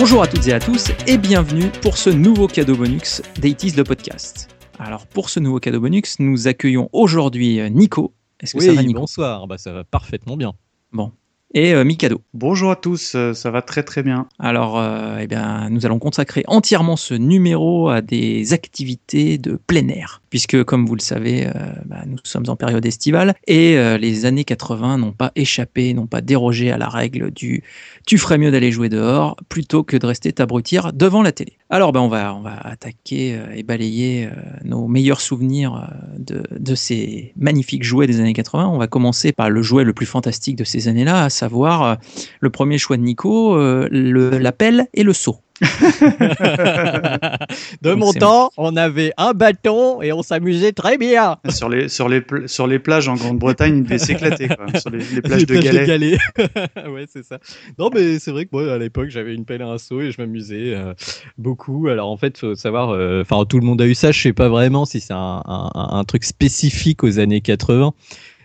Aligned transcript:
Bonjour 0.00 0.22
à 0.22 0.26
toutes 0.26 0.48
et 0.48 0.54
à 0.54 0.60
tous 0.60 0.92
et 1.06 1.18
bienvenue 1.18 1.68
pour 1.82 1.98
ce 1.98 2.08
nouveau 2.08 2.48
cadeau 2.48 2.74
bonus 2.74 3.20
d'Aitis 3.38 3.72
le 3.72 3.84
podcast. 3.84 4.48
Alors 4.78 5.06
pour 5.06 5.28
ce 5.28 5.40
nouveau 5.40 5.60
cadeau 5.60 5.78
bonus, 5.78 6.18
nous 6.20 6.48
accueillons 6.48 6.88
aujourd'hui 6.94 7.60
Nico. 7.70 8.14
Est-ce 8.40 8.54
que 8.54 8.62
ça 8.62 8.72
va 8.72 8.82
Nico? 8.82 9.00
Bonsoir, 9.00 9.46
bah, 9.46 9.58
ça 9.58 9.74
va 9.74 9.84
parfaitement 9.84 10.38
bien. 10.38 10.54
Bon, 10.90 11.12
et 11.52 11.74
euh, 11.74 11.84
Mikado. 11.84 12.22
Bonjour 12.34 12.70
à 12.70 12.76
tous, 12.76 13.14
euh, 13.14 13.32
ça 13.34 13.50
va 13.50 13.62
très 13.62 13.82
très 13.82 14.02
bien. 14.02 14.28
Alors, 14.38 14.78
euh, 14.78 15.18
eh 15.20 15.26
bien, 15.26 15.68
nous 15.70 15.84
allons 15.86 15.98
consacrer 15.98 16.44
entièrement 16.46 16.96
ce 16.96 17.14
numéro 17.14 17.88
à 17.88 18.00
des 18.00 18.52
activités 18.52 19.38
de 19.38 19.58
plein 19.66 19.88
air, 19.88 20.22
puisque 20.30 20.62
comme 20.64 20.86
vous 20.86 20.94
le 20.94 21.00
savez, 21.00 21.50
bah, 21.86 22.02
nous 22.06 22.18
sommes 22.24 22.44
en 22.48 22.56
période 22.56 22.84
estivale 22.86 23.34
et 23.46 23.76
les 23.98 24.26
années 24.26 24.44
80 24.44 24.98
n'ont 24.98 25.12
pas 25.12 25.32
échappé, 25.34 25.92
n'ont 25.94 26.06
pas 26.06 26.20
dérogé 26.20 26.70
à 26.70 26.78
la 26.78 26.88
règle 26.88 27.30
du 27.30 27.62
tu 28.06 28.18
ferais 28.18 28.38
mieux 28.38 28.50
d'aller 28.50 28.72
jouer 28.72 28.88
dehors 28.88 29.36
plutôt 29.48 29.82
que 29.82 29.96
de 29.96 30.06
rester 30.06 30.32
t'abrutir 30.32 30.92
devant 30.92 31.22
la 31.22 31.32
télé. 31.32 31.59
Alors, 31.70 31.92
ben, 31.92 32.00
on 32.00 32.08
va 32.08 32.34
on 32.34 32.40
va 32.40 32.58
attaquer 32.58 33.38
et 33.54 33.62
balayer 33.62 34.28
nos 34.64 34.88
meilleurs 34.88 35.20
souvenirs 35.20 35.88
de, 36.18 36.42
de 36.50 36.74
ces 36.74 37.32
magnifiques 37.36 37.84
jouets 37.84 38.06
des 38.06 38.20
années 38.20 38.32
80. 38.32 38.68
On 38.68 38.78
va 38.78 38.86
commencer 38.86 39.32
par 39.32 39.50
le 39.50 39.62
jouet 39.62 39.84
le 39.84 39.92
plus 39.92 40.06
fantastique 40.06 40.56
de 40.56 40.64
ces 40.64 40.88
années-là, 40.88 41.30
savoir 41.30 41.82
euh, 41.82 41.94
le 42.40 42.50
premier 42.50 42.78
choix 42.78 42.96
de 42.96 43.02
Nico, 43.02 43.56
euh, 43.56 43.88
l'appel 43.90 44.86
et 44.94 45.02
le 45.02 45.12
saut. 45.12 45.38
de 47.82 47.92
mon 47.92 48.12
temps, 48.12 48.50
on 48.56 48.76
avait 48.76 49.12
un 49.16 49.32
bâton 49.32 50.00
et 50.00 50.12
on 50.12 50.22
s'amusait 50.22 50.72
très 50.72 50.96
bien. 50.96 51.36
Sur 51.48 51.68
les, 51.68 51.88
sur 51.88 52.08
les, 52.08 52.22
sur 52.46 52.66
les 52.66 52.78
plages 52.78 53.08
en 53.08 53.14
Grande-Bretagne, 53.14 53.78
il 53.78 53.84
devait 53.84 53.98
s'éclater. 53.98 54.48
Sur 54.80 54.90
les, 54.90 55.20
plages 55.20 55.46
de 55.46 55.56
galets. 55.56 56.18
ouais, 56.88 57.06
c'est 57.12 57.24
ça. 57.24 57.38
Non, 57.78 57.90
mais 57.92 58.18
c'est 58.18 58.30
vrai 58.30 58.44
que 58.44 58.50
moi, 58.52 58.72
à 58.72 58.78
l'époque, 58.78 59.10
j'avais 59.10 59.34
une 59.34 59.44
pelle 59.44 59.62
à 59.62 59.68
un 59.68 59.78
saut 59.78 60.00
et 60.00 60.10
je 60.10 60.20
m'amusais 60.20 60.74
euh, 60.74 60.94
beaucoup. 61.36 61.88
Alors, 61.88 62.10
en 62.10 62.16
fait, 62.16 62.38
faut 62.38 62.54
savoir, 62.54 62.90
enfin, 63.20 63.44
tout 63.44 63.58
le 63.58 63.66
monde 63.66 63.80
a 63.82 63.86
eu 63.86 63.94
ça. 63.94 64.12
Je 64.12 64.20
sais 64.20 64.32
pas 64.32 64.48
vraiment 64.48 64.84
si 64.84 65.00
c'est 65.00 65.12
un, 65.12 65.42
un, 65.46 66.04
truc 66.04 66.24
spécifique 66.24 67.04
aux 67.04 67.18
années 67.18 67.40
80 67.40 67.92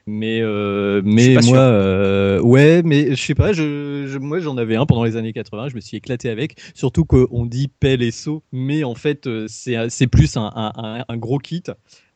mais 0.07 0.39
euh, 0.41 1.01
mais 1.03 1.35
moi 1.45 1.57
euh, 1.57 2.39
ouais 2.41 2.83
mais 2.83 3.15
je 3.15 3.21
sais 3.21 3.33
pas 3.33 3.53
je, 3.53 4.17
moi 4.19 4.39
j'en 4.39 4.55
avais 4.57 4.75
un 4.75 4.85
pendant 4.85 5.03
les 5.03 5.15
années 5.17 5.33
80 5.33 5.69
je 5.69 5.75
me 5.75 5.81
suis 5.81 5.97
éclaté 5.97 6.29
avec. 6.29 6.57
Surtout 6.75 7.05
qu'on 7.05 7.45
dit 7.45 7.67
pelle 7.67 8.01
et 8.01 8.11
saut 8.11 8.43
mais 8.51 8.83
en 8.83 8.95
fait 8.95 9.25
euh, 9.25 9.45
c'est 9.47 9.89
c'est 9.89 10.07
plus 10.07 10.37
un, 10.37 10.51
un, 10.55 11.03
un, 11.07 11.17
gros 11.17 11.39
kit 11.39 11.63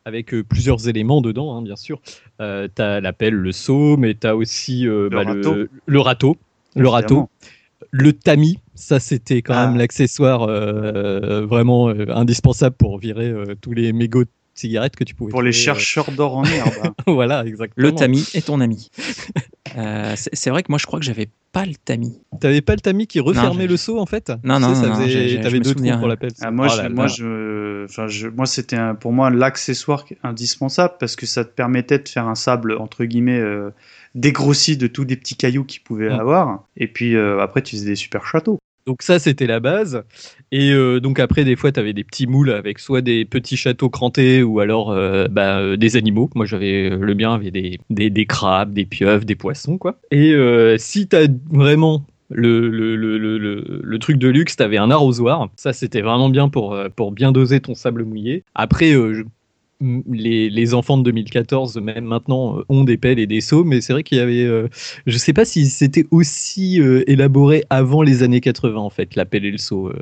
avec 0.04 0.34
plusieurs 0.48 0.88
éléments 0.88 1.20
dedans 1.20 1.54
hein, 1.56 1.62
bien 1.62 1.76
sûr. 1.76 2.00
Euh, 2.40 2.68
t'as 2.72 3.00
la 3.00 3.12
pelle 3.12 3.34
le 3.34 3.52
saut 3.52 3.96
mais 3.96 4.14
t'as 4.14 4.34
aussi 4.34 4.82
le, 4.82 5.08
bah, 5.08 5.24
râteau. 5.24 5.54
Le, 5.54 5.70
le, 5.86 6.00
râteau 6.00 6.36
le 6.76 6.88
râteau. 6.88 7.28
Le 7.90 8.12
tamis, 8.12 8.58
ça 8.74 9.00
c'était 9.00 9.42
quand 9.42 9.54
même 9.54 9.74
ah. 9.74 9.78
l'accessoire 9.78 10.46
vraiment 10.46 11.88
indispensable 11.88 12.76
pour 12.76 12.98
virer 12.98 13.34
tous 13.60 13.72
les 13.72 13.92
mégots 13.92 14.26
cigarettes 14.54 14.96
que 14.96 15.04
tu 15.04 15.14
pouvais. 15.14 15.30
Pour 15.30 15.42
les 15.42 15.50
euh, 15.50 15.52
chercheurs 15.52 16.10
d'or 16.12 16.36
en 16.36 16.44
herbe. 16.44 16.92
voilà, 17.06 17.44
exactement. 17.44 17.86
Le 17.86 17.94
tamis 17.94 18.28
est 18.34 18.46
ton 18.46 18.60
ami. 18.60 18.90
Euh, 19.76 20.14
c'est 20.16 20.50
vrai 20.50 20.62
que 20.62 20.70
moi 20.70 20.78
je 20.78 20.86
crois 20.86 20.98
que 20.98 21.04
j'avais 21.04 21.28
pas 21.52 21.64
le 21.64 21.74
tamis. 21.74 22.20
T'avais 22.40 22.60
pas 22.60 22.74
le 22.74 22.80
tamis 22.80 23.06
qui 23.06 23.20
refermait 23.20 23.66
le 23.66 23.76
seau 23.76 23.98
en 23.98 24.06
fait? 24.06 24.32
Non, 24.44 24.58
non, 24.58 24.74
non. 24.74 24.92
T'avais 25.42 25.60
deux 25.60 25.74
trous 25.74 25.98
pour 25.98 26.08
la 26.08 26.16
pelle. 26.16 26.32
Ah, 26.40 26.50
moi, 26.50 26.68
oh 26.72 26.88
moi, 26.90 27.06
je, 27.06 27.84
enfin, 27.84 28.06
je, 28.08 28.28
moi, 28.28 28.46
c'était 28.46 28.78
pour 28.98 29.12
moi 29.12 29.30
l'accessoire 29.30 30.04
indispensable 30.22 30.94
parce 30.98 31.16
que 31.16 31.26
ça 31.26 31.44
te 31.44 31.50
permettait 31.50 31.98
de 31.98 32.08
faire 32.08 32.26
un 32.26 32.34
sable 32.34 32.76
entre 32.78 33.04
guillemets 33.04 33.38
euh, 33.38 33.70
dégrossi 34.14 34.76
de 34.76 34.86
tous 34.86 35.04
des 35.04 35.16
petits 35.16 35.36
cailloux 35.36 35.64
qu'il 35.64 35.82
pouvait 35.82 36.10
mm. 36.10 36.20
avoir. 36.20 36.64
Et 36.76 36.88
puis 36.88 37.16
après, 37.16 37.62
tu 37.62 37.76
faisais 37.76 37.86
des 37.86 37.96
super 37.96 38.26
châteaux. 38.26 38.58
Donc 38.86 39.02
ça, 39.02 39.18
c'était 39.18 39.46
la 39.46 39.60
base. 39.60 40.02
Et 40.52 40.72
euh, 40.72 41.00
donc 41.00 41.20
après, 41.20 41.44
des 41.44 41.56
fois, 41.56 41.70
tu 41.70 41.80
avais 41.80 41.92
des 41.92 42.04
petits 42.04 42.26
moules 42.26 42.50
avec 42.50 42.78
soit 42.78 43.02
des 43.02 43.24
petits 43.24 43.56
châteaux 43.56 43.90
crantés 43.90 44.42
ou 44.42 44.60
alors 44.60 44.90
euh, 44.90 45.28
bah, 45.28 45.58
euh, 45.58 45.76
des 45.76 45.96
animaux. 45.96 46.30
Moi, 46.34 46.46
j'avais 46.46 46.90
le 46.90 47.14
bien 47.14 47.34
avait 47.34 47.50
des, 47.50 47.78
des, 47.90 48.26
crabes, 48.26 48.72
des 48.72 48.86
pieuvres, 48.86 49.24
des 49.24 49.36
poissons, 49.36 49.78
quoi. 49.78 49.98
Et 50.10 50.34
si 50.78 51.08
tu 51.08 51.16
as 51.16 51.26
vraiment 51.50 52.04
le, 52.30 53.96
truc 53.98 54.18
de 54.18 54.28
luxe, 54.28 54.56
tu 54.56 54.62
avais 54.62 54.78
un 54.78 54.90
arrosoir. 54.90 55.48
Ça, 55.56 55.72
c'était 55.72 56.00
vraiment 56.00 56.30
bien 56.30 56.48
pour, 56.48 56.76
bien 57.12 57.32
doser 57.32 57.60
ton 57.60 57.74
sable 57.74 58.04
mouillé. 58.04 58.44
Après, 58.54 58.94
les, 59.80 60.74
enfants 60.74 60.98
de 60.98 61.04
2014, 61.04 61.78
même 61.78 62.04
maintenant, 62.04 62.58
euh, 62.58 62.64
ont 62.68 62.84
des 62.84 62.96
pelles 62.96 63.18
et 63.18 63.26
des 63.26 63.40
seaux, 63.40 63.64
mais 63.64 63.80
c'est 63.80 63.92
vrai 63.92 64.02
qu'il 64.02 64.18
y 64.18 64.20
avait. 64.20 64.44
Euh, 64.44 64.68
je 65.06 65.16
sais 65.16 65.32
pas 65.32 65.44
si 65.44 65.66
c'était 65.66 66.06
aussi 66.10 66.80
euh, 66.80 67.02
élaboré 67.10 67.64
avant 67.70 68.02
les 68.02 68.22
années 68.22 68.40
80, 68.40 68.78
en 68.78 68.90
fait, 68.90 69.16
la 69.16 69.24
pelle 69.24 69.44
et 69.44 69.50
le 69.50 69.58
seau, 69.58 69.92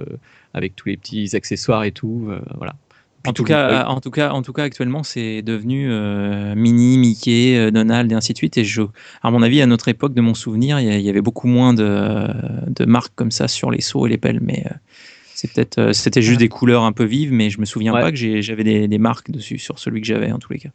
avec 0.55 0.75
tous 0.77 0.89
les 0.89 0.97
petits 0.97 1.35
accessoires 1.35 1.85
et 1.85 1.93
tout. 1.93 2.29
voilà. 2.57 2.75
En 3.27 3.33
tout, 3.33 3.45
cas, 3.45 3.85
en 3.87 4.01
tout 4.01 4.11
cas, 4.11 4.31
en 4.31 4.43
tout 4.43 4.53
cas, 4.53 4.63
actuellement, 4.63 5.03
c'est 5.03 5.43
devenu 5.43 5.89
Mini, 6.57 6.97
Mickey, 6.99 7.71
Donald 7.71 8.11
et 8.11 8.15
ainsi 8.15 8.33
de 8.33 8.39
suite. 8.39 8.57
Et 8.57 8.65
je, 8.65 8.83
à 9.23 9.31
mon 9.31 9.43
avis, 9.43 9.61
à 9.61 9.67
notre 9.67 9.89
époque, 9.89 10.15
de 10.15 10.21
mon 10.21 10.35
souvenir, 10.35 10.81
il 10.81 11.01
y, 11.01 11.11
avait 11.11 11.21
beaucoup 11.21 11.49
moins 11.49 11.75
de, 11.75 12.27
de, 12.69 12.85
marques 12.85 13.13
comme 13.17 13.31
ça 13.31 13.49
sur 13.49 13.71
les 13.71 13.81
seaux 13.81 14.07
et 14.07 14.11
les 14.11 14.19
pelles. 14.19 14.41
Mais 14.41 14.65
c'est 15.39 15.53
peut-être, 15.53 15.79
euh, 15.79 15.93
c'était 15.93 16.21
juste 16.21 16.41
des 16.41 16.49
couleurs 16.49 16.83
un 16.83 16.91
peu 16.91 17.05
vives, 17.05 17.33
mais 17.33 17.49
je 17.49 17.61
me 17.61 17.65
souviens 17.65 17.93
pas 17.93 18.11
que 18.11 18.17
j'avais 18.17 18.89
des, 18.89 18.99
marques 18.99 19.31
dessus 19.31 19.59
sur 19.59 19.79
celui 19.79 20.01
que 20.01 20.07
j'avais 20.09 20.33
en 20.33 20.41
tous 20.41 20.53
les 20.53 20.59
cas. 20.59 20.71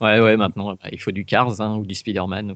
Ouais, 0.00 0.20
ouais, 0.20 0.36
maintenant, 0.36 0.74
bah, 0.74 0.88
il 0.92 1.00
faut 1.00 1.10
du 1.10 1.24
Cars 1.24 1.60
hein, 1.60 1.76
ou 1.76 1.84
du 1.84 1.96
Spider-Man. 1.96 2.54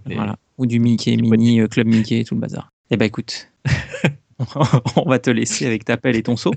Ou 0.58 0.66
du 0.66 0.78
Mickey, 0.78 1.16
Mini, 1.16 1.60
euh, 1.60 1.66
Club 1.66 1.88
Mickey, 1.88 2.22
tout 2.22 2.36
le 2.36 2.40
bazar. 2.40 2.70
Eh 2.92 2.96
ben 2.96 3.06
écoute, 3.06 3.48
on 4.96 5.08
va 5.08 5.18
te 5.18 5.28
laisser 5.30 5.66
avec 5.66 5.84
ta 5.84 5.96
pelle 5.96 6.14
et 6.14 6.22
ton 6.22 6.36
seau. 6.36 6.52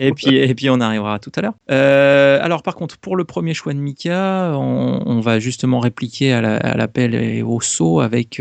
et, 0.00 0.12
puis, 0.12 0.36
et 0.36 0.54
puis 0.54 0.70
on 0.70 0.80
arrivera 0.80 1.18
tout 1.18 1.32
à 1.36 1.42
l'heure. 1.42 1.54
Euh, 1.70 2.38
alors 2.40 2.62
par 2.62 2.74
contre, 2.74 2.96
pour 2.96 3.16
le 3.16 3.24
premier 3.24 3.52
choix 3.52 3.74
de 3.74 3.78
Mika, 3.78 4.52
on, 4.56 5.20
va 5.20 5.40
justement 5.40 5.80
répliquer 5.80 6.32
à 6.32 6.40
la, 6.40 6.88
pelle 6.88 7.14
et 7.14 7.42
au 7.42 7.60
seau 7.60 8.00
avec 8.00 8.40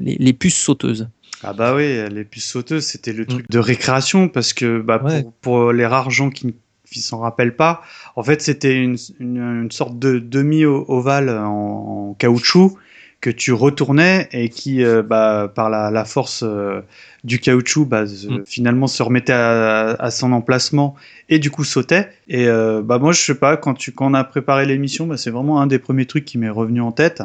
les, 0.00 0.32
puces 0.34 0.62
sauteuses. 0.62 1.08
Ah 1.42 1.52
bah 1.52 1.74
oui, 1.74 2.08
les 2.10 2.24
puces 2.24 2.50
sauteuses, 2.50 2.86
c'était 2.86 3.12
le 3.12 3.24
mm. 3.24 3.26
truc 3.26 3.50
de 3.50 3.58
récréation 3.58 4.28
parce 4.28 4.52
que 4.52 4.80
bah, 4.80 5.02
pour, 5.40 5.72
les 5.72 5.86
rares 5.86 6.10
gens 6.10 6.30
qui 6.30 6.46
ne 6.46 6.52
s'en 7.00 7.18
rappellent 7.18 7.56
pas, 7.56 7.82
en 8.16 8.22
fait 8.22 8.42
c'était 8.42 8.74
une, 8.74 8.96
une, 9.20 9.70
sorte 9.70 9.98
de 9.98 10.18
demi-ovale 10.18 11.30
en, 11.30 12.16
caoutchouc 12.18 12.76
que 13.20 13.30
tu 13.30 13.52
retournais 13.52 14.28
et 14.32 14.48
qui, 14.48 14.84
euh, 14.84 15.02
bah, 15.02 15.50
par 15.52 15.70
la, 15.70 15.90
la 15.90 16.04
force 16.04 16.44
euh, 16.46 16.80
du 17.24 17.40
caoutchouc, 17.40 17.84
bah, 17.84 18.04
mm. 18.04 18.44
finalement 18.46 18.86
se 18.86 19.02
remettait 19.02 19.32
à, 19.32 19.96
à, 19.98 20.10
son 20.12 20.32
emplacement 20.32 20.94
et 21.28 21.40
du 21.40 21.50
coup 21.50 21.64
sautait. 21.64 22.10
Et 22.28 22.46
euh, 22.46 22.80
bah 22.80 22.98
moi 22.98 23.10
je 23.12 23.20
sais 23.20 23.34
pas, 23.34 23.56
quand, 23.56 23.74
tu, 23.74 23.90
quand 23.90 24.10
on 24.10 24.14
a 24.14 24.22
préparé 24.22 24.66
l'émission, 24.66 25.06
bah, 25.06 25.16
c'est 25.16 25.30
vraiment 25.30 25.60
un 25.60 25.66
des 25.66 25.80
premiers 25.80 26.06
trucs 26.06 26.24
qui 26.24 26.38
m'est 26.38 26.48
revenu 26.48 26.80
en 26.80 26.92
tête 26.92 27.22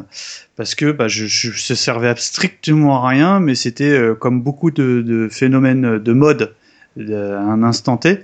parce 0.56 0.74
que 0.74 0.92
bah, 0.92 1.08
je, 1.08 1.28
je, 1.28 1.52
se 1.52 1.76
servais 1.76 2.16
strictement 2.18 3.04
à 3.04 3.08
rien, 3.08 3.40
mais 3.40 3.54
c'était 3.54 4.00
comme 4.20 4.42
beaucoup 4.42 4.72
de, 4.72 5.04
de, 5.06 5.30
phénomènes 5.30 6.00
de 6.00 6.14
mode 6.14 6.56
à 6.98 7.02
un 7.02 7.62
instant 7.62 7.98
T. 7.98 8.20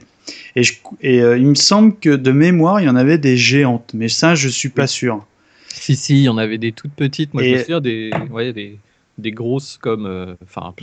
Et, 0.56 0.63
je, 0.63 0.74
et 1.01 1.18
il 1.18 1.48
me 1.48 1.56
semble 1.56 1.95
que 1.98 2.10
de 2.10 2.31
mémoire, 2.31 2.81
il 2.81 2.86
y 2.86 2.89
en 2.89 2.95
avait 2.95 3.18
des 3.18 3.38
géantes, 3.38 3.92
mais 3.94 4.10
ça, 4.10 4.36
je 4.36 4.48
suis 4.48 4.69
pas 4.69 4.88
sûr. 4.88 5.25
Si, 5.74 5.95
si, 5.95 6.16
il 6.18 6.24
y 6.24 6.30
en 6.30 6.38
avait 6.38 6.57
des 6.57 6.71
toutes 6.71 6.94
petites. 6.94 7.33
Moi, 7.33 7.44
je 7.44 7.50
me 7.50 7.54
souviens 7.62 7.81
des, 7.81 8.12
ouais, 8.31 8.54
des, 8.54 8.77
des 9.18 9.31
grosses 9.31 9.77
comme. 9.81 10.06
Euh, 10.06 10.33
enfin. 10.44 10.74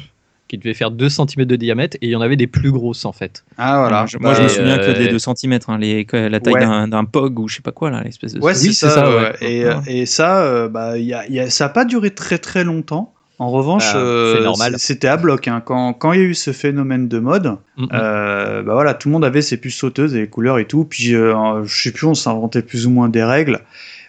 qui 0.49 0.59
devaient 0.59 0.75
faire 0.75 0.93
2 0.93 1.09
cm 1.09 1.45
de 1.45 1.57
diamètre 1.57 1.97
et 2.01 2.07
il 2.07 2.11
y 2.11 2.17
en 2.17 2.21
avait 2.21 2.37
des 2.37 2.47
plus 2.47 2.71
grosses 2.71 3.05
en 3.05 3.13
fait. 3.13 3.45
Ah 3.59 3.79
voilà. 3.81 4.07
moi 4.21 4.35
je 4.35 4.43
me 4.43 4.49
souviens 4.49 4.79
que 4.79 4.97
des 4.97 5.09
2 5.09 5.19
cm, 5.19 5.59
hein, 5.67 5.79
les, 5.79 6.07
la 6.13 6.39
taille 6.41 6.89
d'un 6.89 7.05
POG 7.05 7.39
ou 7.41 7.49
je 7.49 7.57
sais 7.57 7.63
pas 7.63 7.73
quoi 7.73 7.91
là, 7.91 8.03
l'espèce 8.05 8.33
de. 8.33 8.41
Ouais, 8.41 8.55
c'est 8.55 8.73
ça. 8.73 9.33
Et, 9.41 9.65
et, 9.89 10.07
ça, 10.07 10.45
euh, 10.45 10.69
bah, 10.69 10.99
y 10.99 11.13
a, 11.15 11.27
y 11.29 11.41
a, 11.41 11.51
ça 11.51 11.67
a 11.67 11.69
pas 11.69 11.85
duré 11.85 12.11
très 12.11 12.39
très 12.39 12.63
longtemps. 12.63 13.13
En 13.39 13.51
revanche, 13.51 13.93
Euh, 13.95 14.51
c- 14.55 14.75
c'était 14.79 15.09
à 15.09 15.17
bloc. 15.19 15.47
hein. 15.49 15.61
Quand, 15.63 15.93
quand 15.93 16.13
il 16.15 16.21
y 16.21 16.23
a 16.23 16.27
eu 16.27 16.35
ce 16.35 16.53
phénomène 16.53 17.07
de 17.09 17.19
mode, 17.19 17.57
euh, 17.93 18.63
bah 18.63 18.73
voilà, 18.73 18.95
tout 18.95 19.09
le 19.09 19.13
monde 19.13 19.25
avait 19.27 19.43
ses 19.43 19.59
puces 19.59 19.77
sauteuses 19.77 20.15
et 20.15 20.21
les 20.21 20.27
couleurs 20.29 20.59
et 20.59 20.65
tout. 20.65 20.85
Puis, 20.85 21.15
euh, 21.15 21.63
je 21.65 21.83
sais 21.83 21.93
plus, 21.93 22.07
on 22.07 22.15
s'inventait 22.15 22.63
plus 22.63 22.87
ou 22.87 22.91
moins 22.91 23.09
des 23.11 23.23
règles. 23.25 23.61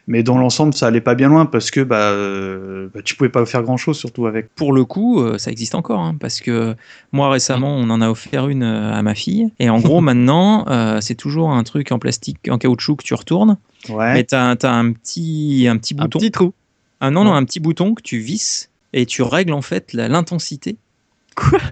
Mais 0.09 0.24
dans 0.24 0.38
l'ensemble, 0.38 0.74
ça 0.74 0.88
allait 0.88 1.01
pas 1.01 1.15
bien 1.15 1.27
loin 1.27 1.45
parce 1.45 1.69
que 1.69 1.81
bah, 1.81 1.98
euh, 1.98 2.88
bah, 2.94 3.01
tu 3.04 3.15
pouvais 3.15 3.30
pas 3.30 3.45
faire 3.45 3.62
grand 3.62 3.75
chose, 3.75 3.98
surtout 3.98 4.25
avec. 4.25 4.48
Pour 4.56 4.71
le 4.71 4.86
coup, 4.86 5.19
euh, 5.21 5.38
ça 5.38 5.51
existe 5.51 5.75
encore, 5.75 6.00
hein, 6.00 6.15
parce 6.18 6.39
que 6.39 6.75
moi 7.12 7.30
récemment, 7.30 7.75
on 7.75 7.89
en 7.89 8.00
a 8.01 8.09
offert 8.09 8.48
une 8.48 8.63
euh, 8.63 8.94
à 8.94 9.01
ma 9.01 9.15
fille, 9.15 9.51
et 9.59 9.69
en 9.69 9.80
gros 9.80 10.00
maintenant, 10.09 10.65
euh, 10.69 11.01
c'est 11.01 11.15
toujours 11.15 11.50
un 11.51 11.63
truc 11.63 11.92
en 11.92 12.00
plastique, 12.00 12.38
en 12.50 12.57
caoutchouc 12.57 12.95
que 12.98 13.04
tu 13.04 13.13
retournes, 13.15 13.57
Ouais. 13.89 14.13
mais 14.13 14.24
t'as 14.24 14.56
as 14.62 14.71
un 14.71 14.92
petit, 14.94 15.68
un 15.69 15.77
petit 15.77 15.94
Un 15.98 16.04
bouton, 16.04 16.19
petit 16.19 16.31
trou. 16.31 16.54
ah 17.01 17.12
non 17.12 17.25
non, 17.25 17.33
un 17.33 17.44
petit 17.44 17.59
bouton 17.59 17.94
que 17.94 18.01
tu 18.01 18.18
visses 18.19 18.69
et 18.94 19.06
tu 19.06 19.21
règles 19.24 19.51
en 19.54 19.62
fait 19.62 19.92
la- 19.94 20.07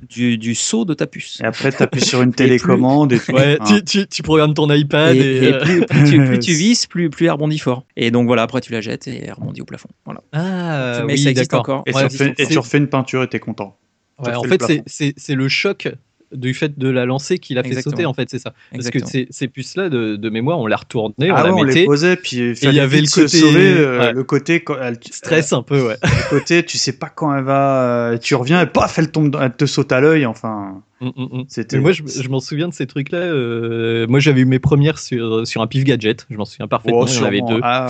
du, 0.10 0.38
du 0.38 0.56
saut 0.56 0.86
de 0.86 0.94
ta 0.94 1.08
puce. 1.08 1.40
Et 1.42 1.46
après, 1.46 1.72
t'appuies 1.72 2.02
sur 2.02 2.22
une 2.22 2.34
télécommande 2.36 3.12
et 3.14 3.20
tout. 3.20 3.32
Ouais, 3.34 3.58
tu, 3.66 3.84
tu, 3.84 4.08
tu 4.08 4.22
programmes 4.24 4.54
ton 4.54 4.72
iPad 4.72 5.16
Et, 5.16 5.20
et, 5.20 5.44
et 5.46 5.54
euh, 5.54 5.60
plus, 5.60 5.86
plus 5.86 6.04
tu, 6.04 6.26
plus 6.26 6.40
tu 6.40 6.54
visses, 6.56 6.86
plus, 6.88 7.10
plus 7.10 7.26
elle 7.26 7.32
rebondit 7.32 7.60
fort. 7.60 7.86
Et 7.96 8.12
donc 8.12 8.28
voilà, 8.28 8.44
après 8.44 8.62
tu 8.62 8.72
la 8.72 8.82
jettes 8.82 9.08
et 9.08 9.24
elle 9.26 9.34
rebondit 9.34 9.62
au 9.62 9.66
plafond. 9.66 9.90
Voilà. 10.06 10.22
Ah, 10.34 11.04
Mais 11.06 11.14
oui, 11.14 11.20
ça 11.20 11.30
existe 11.32 11.52
d'accord. 11.52 11.62
encore. 11.62 11.84
Et, 11.88 11.94
Ouais, 11.94 12.02
tu 12.08 12.14
refais, 12.14 12.34
et 12.38 12.46
c'est- 12.46 12.52
tu 12.52 12.58
refais 12.60 12.78
une 12.78 12.88
peinture 12.88 13.24
et 13.24 13.28
t'es 13.30 13.40
content. 13.40 13.78
Ouais, 14.20 14.34
en 14.34 14.44
fait 14.44 14.64
c'est 14.88 15.36
le 15.36 15.48
choc 15.50 15.90
du 16.36 16.54
fait 16.54 16.78
de 16.78 16.90
la 16.90 17.06
lancer 17.06 17.40
qui 17.40 17.54
l'a 17.54 17.64
fait 17.64 17.70
Exactement. 17.70 17.92
sauter, 17.96 18.06
en 18.06 18.14
fait, 18.14 18.30
c'est 18.30 18.40
ça. 18.40 18.54
Parce 18.72 18.90
que 18.90 19.06
ces, 19.06 19.28
ces 19.30 19.48
puces-là, 19.48 19.90
de, 19.90 20.16
de 20.16 20.30
mémoire, 20.30 20.60
on 20.60 20.68
l'a 20.68 20.76
retournée, 20.78 21.32
on 21.32 21.36
ah 21.36 21.44
la 21.44 21.54
ouais, 21.54 21.62
on 21.62 21.64
les 21.64 21.86
posait, 21.86 22.16
puis 22.16 22.38
il 22.62 22.74
y 22.74 22.80
avait 22.80 23.02
le 23.02 23.08
côté- 23.08 23.28
se 23.28 23.38
sauver. 23.40 23.74
euh, 23.78 24.00
ouais. 24.00 24.14
Le 24.14 24.24
côté, 24.24 24.60
quand 24.62 24.76
elle, 24.82 24.98
Stress 25.12 25.54
un 25.54 25.62
peu, 25.64 25.82
ouais. 25.88 25.98
le 26.04 26.30
côté, 26.40 26.64
tu 26.64 26.78
sais 26.78 26.94
pas 26.94 27.10
quand 27.10 27.36
elle 27.36 27.44
va, 27.44 27.82
euh, 28.12 28.18
tu 28.18 28.36
reviens 28.36 28.62
et 28.62 28.66
paf, 28.68 28.98
elle 29.00 29.12
tombe, 29.12 29.32
dans- 29.32 29.42
elle 29.42 29.56
te 29.56 29.66
saute 29.66 29.92
à 29.92 30.00
l'œil. 30.00 30.26
Enfin, 30.26 30.82
Mm, 31.02 31.08
mm, 31.08 31.24
mm. 31.40 31.44
c'était. 31.50 31.78
Moi, 31.78 31.92
je, 31.92 32.04
je 32.06 32.30
m'en 32.30 32.40
souviens 32.40 32.70
de 32.70 32.74
ces 32.74 32.88
trucs-là. 32.88 33.18
euh, 33.18 34.08
moi, 34.08 34.20
j'avais 34.22 34.42
eu 34.42 34.46
mes 34.46 34.60
premières 34.60 34.98
sur, 34.98 35.46
sur 35.46 35.62
un 35.62 35.68
pif 35.68 35.84
gadget. 35.84 36.26
Je 36.30 36.38
m'en 36.38 36.46
souviens 36.46 36.68
parfaitement. 36.70 37.02
Oh, 37.02 37.06
il 37.08 37.16
y 37.16 37.20
en 37.20 37.24
avait 37.26 37.38
sûrement. 37.40 37.54
deux. 37.56 37.60
Ah. 37.64 37.90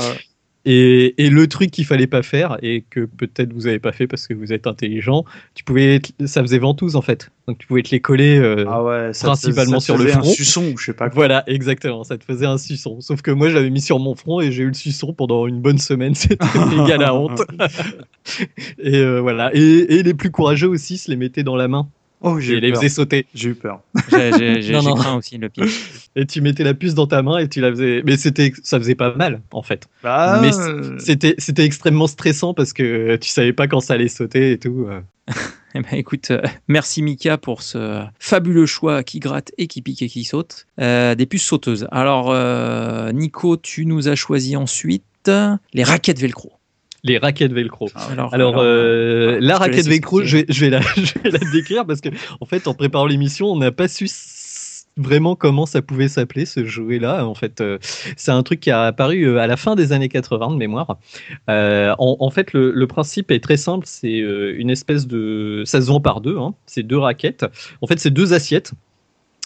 Et, 0.65 1.23
et 1.23 1.29
le 1.29 1.47
truc 1.47 1.69
qu'il 1.69 1.85
fallait 1.85 2.07
pas 2.07 2.23
faire 2.23 2.57
et 2.63 2.83
que 2.89 3.01
peut-être 3.05 3.53
vous 3.53 3.67
avez 3.67 3.77
pas 3.79 3.91
fait 3.91 4.07
parce 4.07 4.27
que 4.27 4.33
vous 4.33 4.51
êtes 4.51 4.65
intelligent, 4.65 5.23
tu 5.53 5.63
pouvais, 5.63 6.01
ça 6.25 6.41
faisait 6.41 6.57
ventouse 6.57 6.95
en 6.95 7.01
fait. 7.01 7.29
Donc 7.47 7.59
tu 7.59 7.67
pouvais 7.67 7.83
te 7.83 7.91
les 7.91 7.99
coller. 7.99 8.37
euh, 8.39 8.65
Ah 8.67 8.83
ouais, 8.83 9.13
ça 9.13 9.21
te- 9.21 9.25
principalement 9.27 9.79
ça 9.79 9.93
te 9.93 9.97
sur 9.97 9.97
le 9.97 10.05
faisait 10.05 10.15
un 10.17 10.21
front. 10.21 10.31
suçon 10.31 10.73
je 10.77 10.85
sais 10.85 10.93
pas 10.93 11.09
quoi. 11.09 11.15
Voilà, 11.15 11.43
exactement. 11.47 12.03
Ça 12.03 12.17
te 12.17 12.23
faisait 12.23 12.47
un 12.47 12.57
suçon. 12.57 12.99
Sauf 13.01 13.21
que 13.21 13.29
moi, 13.29 13.49
je 13.49 13.55
l'avais 13.55 13.69
mis 13.69 13.81
sur 13.81 13.99
mon 13.99 14.15
front 14.15 14.41
et 14.41 14.51
j'ai 14.51 14.63
eu 14.63 14.67
le 14.67 14.73
suçon 14.73 15.13
pendant 15.13 15.45
une 15.45 15.61
bonne 15.61 15.77
semaine. 15.77 16.15
C'était 16.15 16.37
égal 16.83 17.03
à 17.03 17.13
honte. 17.13 17.41
et 18.79 18.97
euh, 18.97 19.19
voilà. 19.21 19.51
Et, 19.53 19.59
et 19.97 20.03
les 20.03 20.13
plus 20.13 20.31
courageux 20.31 20.67
aussi 20.67 20.97
se 20.97 21.09
les 21.11 21.17
mettaient 21.17 21.43
dans 21.43 21.55
la 21.55 21.67
main 21.67 21.87
Oh, 22.27 22.39
j'ai 22.39 22.59
les 22.59 22.73
faisaient 22.73 22.89
sauter. 22.89 23.27
J'ai 23.35 23.49
eu 23.49 23.55
peur. 23.55 23.81
J'ai 24.11 24.59
craint 24.95 25.15
aussi 25.15 25.37
le 25.37 25.49
pire. 25.49 25.65
Et 26.15 26.25
tu 26.25 26.41
mettais 26.41 26.63
la 26.63 26.73
puce 26.73 26.95
dans 26.95 27.07
ta 27.07 27.21
main 27.21 27.37
et 27.37 27.47
tu 27.47 27.61
la 27.61 27.69
faisais. 27.69 28.01
Mais 28.05 28.17
c'était, 28.17 28.51
ça 28.63 28.79
faisait 28.79 28.95
pas 28.95 29.13
mal 29.15 29.41
en 29.51 29.61
fait. 29.61 29.87
Bah, 30.01 30.39
Mais 30.41 30.51
C'était, 30.97 31.35
c'était 31.37 31.65
extrêmement 31.65 32.07
stressant 32.07 32.53
parce 32.53 32.73
que 32.73 33.15
tu 33.17 33.29
savais 33.29 33.53
pas 33.53 33.67
quand 33.67 33.79
ça 33.79 33.93
allait 33.93 34.07
sauter 34.07 34.53
et 34.53 34.57
tout. 34.57 34.87
euh. 34.89 35.01
Eh 35.77 35.81
ben, 35.81 35.97
écoute, 35.99 36.31
euh, 36.31 36.41
merci 36.69 37.01
Mika 37.01 37.37
pour 37.37 37.61
ce 37.61 38.01
fabuleux 38.17 38.65
choix 38.65 39.03
qui 39.03 39.19
gratte 39.19 39.51
et 39.57 39.67
qui 39.67 39.81
pique 39.81 40.01
et 40.01 40.07
qui 40.07 40.23
saute. 40.23 40.67
Euh, 40.79 41.15
des 41.15 41.25
puces 41.25 41.43
sauteuses. 41.43 41.85
Alors, 41.91 42.31
euh, 42.31 43.11
Nico, 43.11 43.57
tu 43.57 43.85
nous 43.85 44.07
as 44.07 44.15
choisi 44.15 44.55
ensuite 44.55 45.03
les 45.73 45.83
raquettes 45.83 46.19
velcro. 46.19 46.53
Les 47.05 47.17
raquettes 47.19 47.53
velcro. 47.53 47.87
ah, 47.95 48.07
Alors, 48.11 48.33
Alors, 48.33 48.55
euh, 48.57 49.35
ouais, 49.35 49.39
la 49.39 49.57
raquette 49.57 49.87
velcro, 49.87 50.23
je 50.23 50.37
vais, 50.37 50.45
je, 50.49 50.59
vais 50.59 50.69
la, 50.71 50.81
je 50.95 51.13
vais 51.23 51.29
la 51.29 51.39
décrire 51.51 51.85
parce 51.85 52.01
que, 52.01 52.09
en 52.41 52.45
fait, 52.45 52.67
en 52.67 52.73
préparant 52.73 53.05
l'émission, 53.05 53.47
on 53.47 53.57
n'a 53.57 53.71
pas 53.71 53.87
su 53.87 54.07
vraiment 54.97 55.35
comment 55.35 55.65
ça 55.65 55.81
pouvait 55.81 56.07
s'appeler 56.07 56.45
ce 56.45 56.65
jouet-là. 56.65 57.27
En 57.27 57.35
fait, 57.35 57.61
euh, 57.61 57.77
c'est 58.15 58.31
un 58.31 58.41
truc 58.43 58.59
qui 58.59 58.71
a 58.71 58.83
apparu 58.83 59.23
euh, 59.27 59.37
à 59.39 59.45
la 59.47 59.57
fin 59.57 59.75
des 59.75 59.91
années 59.91 60.09
80 60.09 60.51
de 60.51 60.55
mémoire. 60.55 60.97
Euh, 61.49 61.93
en, 61.99 62.17
en 62.19 62.29
fait, 62.31 62.53
le, 62.53 62.71
le 62.71 62.87
principe 62.87 63.29
est 63.31 63.43
très 63.43 63.57
simple. 63.57 63.85
C'est 63.87 64.21
euh, 64.21 64.55
une 64.57 64.69
espèce 64.69 65.05
de, 65.05 65.63
ça 65.65 65.81
se 65.81 65.87
vend 65.87 65.99
par 65.99 66.21
deux. 66.21 66.37
Hein, 66.37 66.55
c'est 66.65 66.83
deux 66.83 66.97
raquettes. 66.97 67.45
En 67.81 67.87
fait, 67.87 67.99
c'est 67.99 68.09
deux 68.11 68.33
assiettes 68.33 68.71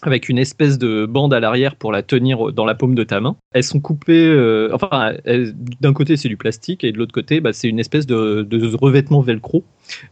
avec 0.01 0.29
une 0.29 0.37
espèce 0.37 0.77
de 0.77 1.05
bande 1.05 1.33
à 1.33 1.39
l'arrière 1.39 1.75
pour 1.75 1.91
la 1.91 2.01
tenir 2.01 2.53
dans 2.53 2.65
la 2.65 2.75
paume 2.75 2.95
de 2.95 3.03
ta 3.03 3.19
main. 3.19 3.35
Elles 3.53 3.63
sont 3.63 3.79
coupées, 3.79 4.27
euh, 4.27 4.69
enfin, 4.73 5.13
d'un 5.81 5.93
côté 5.93 6.15
c'est 6.17 6.29
du 6.29 6.37
plastique 6.37 6.83
et 6.83 6.91
de 6.91 6.97
l'autre 6.97 7.11
côté 7.11 7.41
bah, 7.41 7.53
c'est 7.53 7.67
une 7.67 7.79
espèce 7.79 8.07
de, 8.07 8.43
de 8.43 8.75
revêtement 8.75 9.21
velcro 9.21 9.63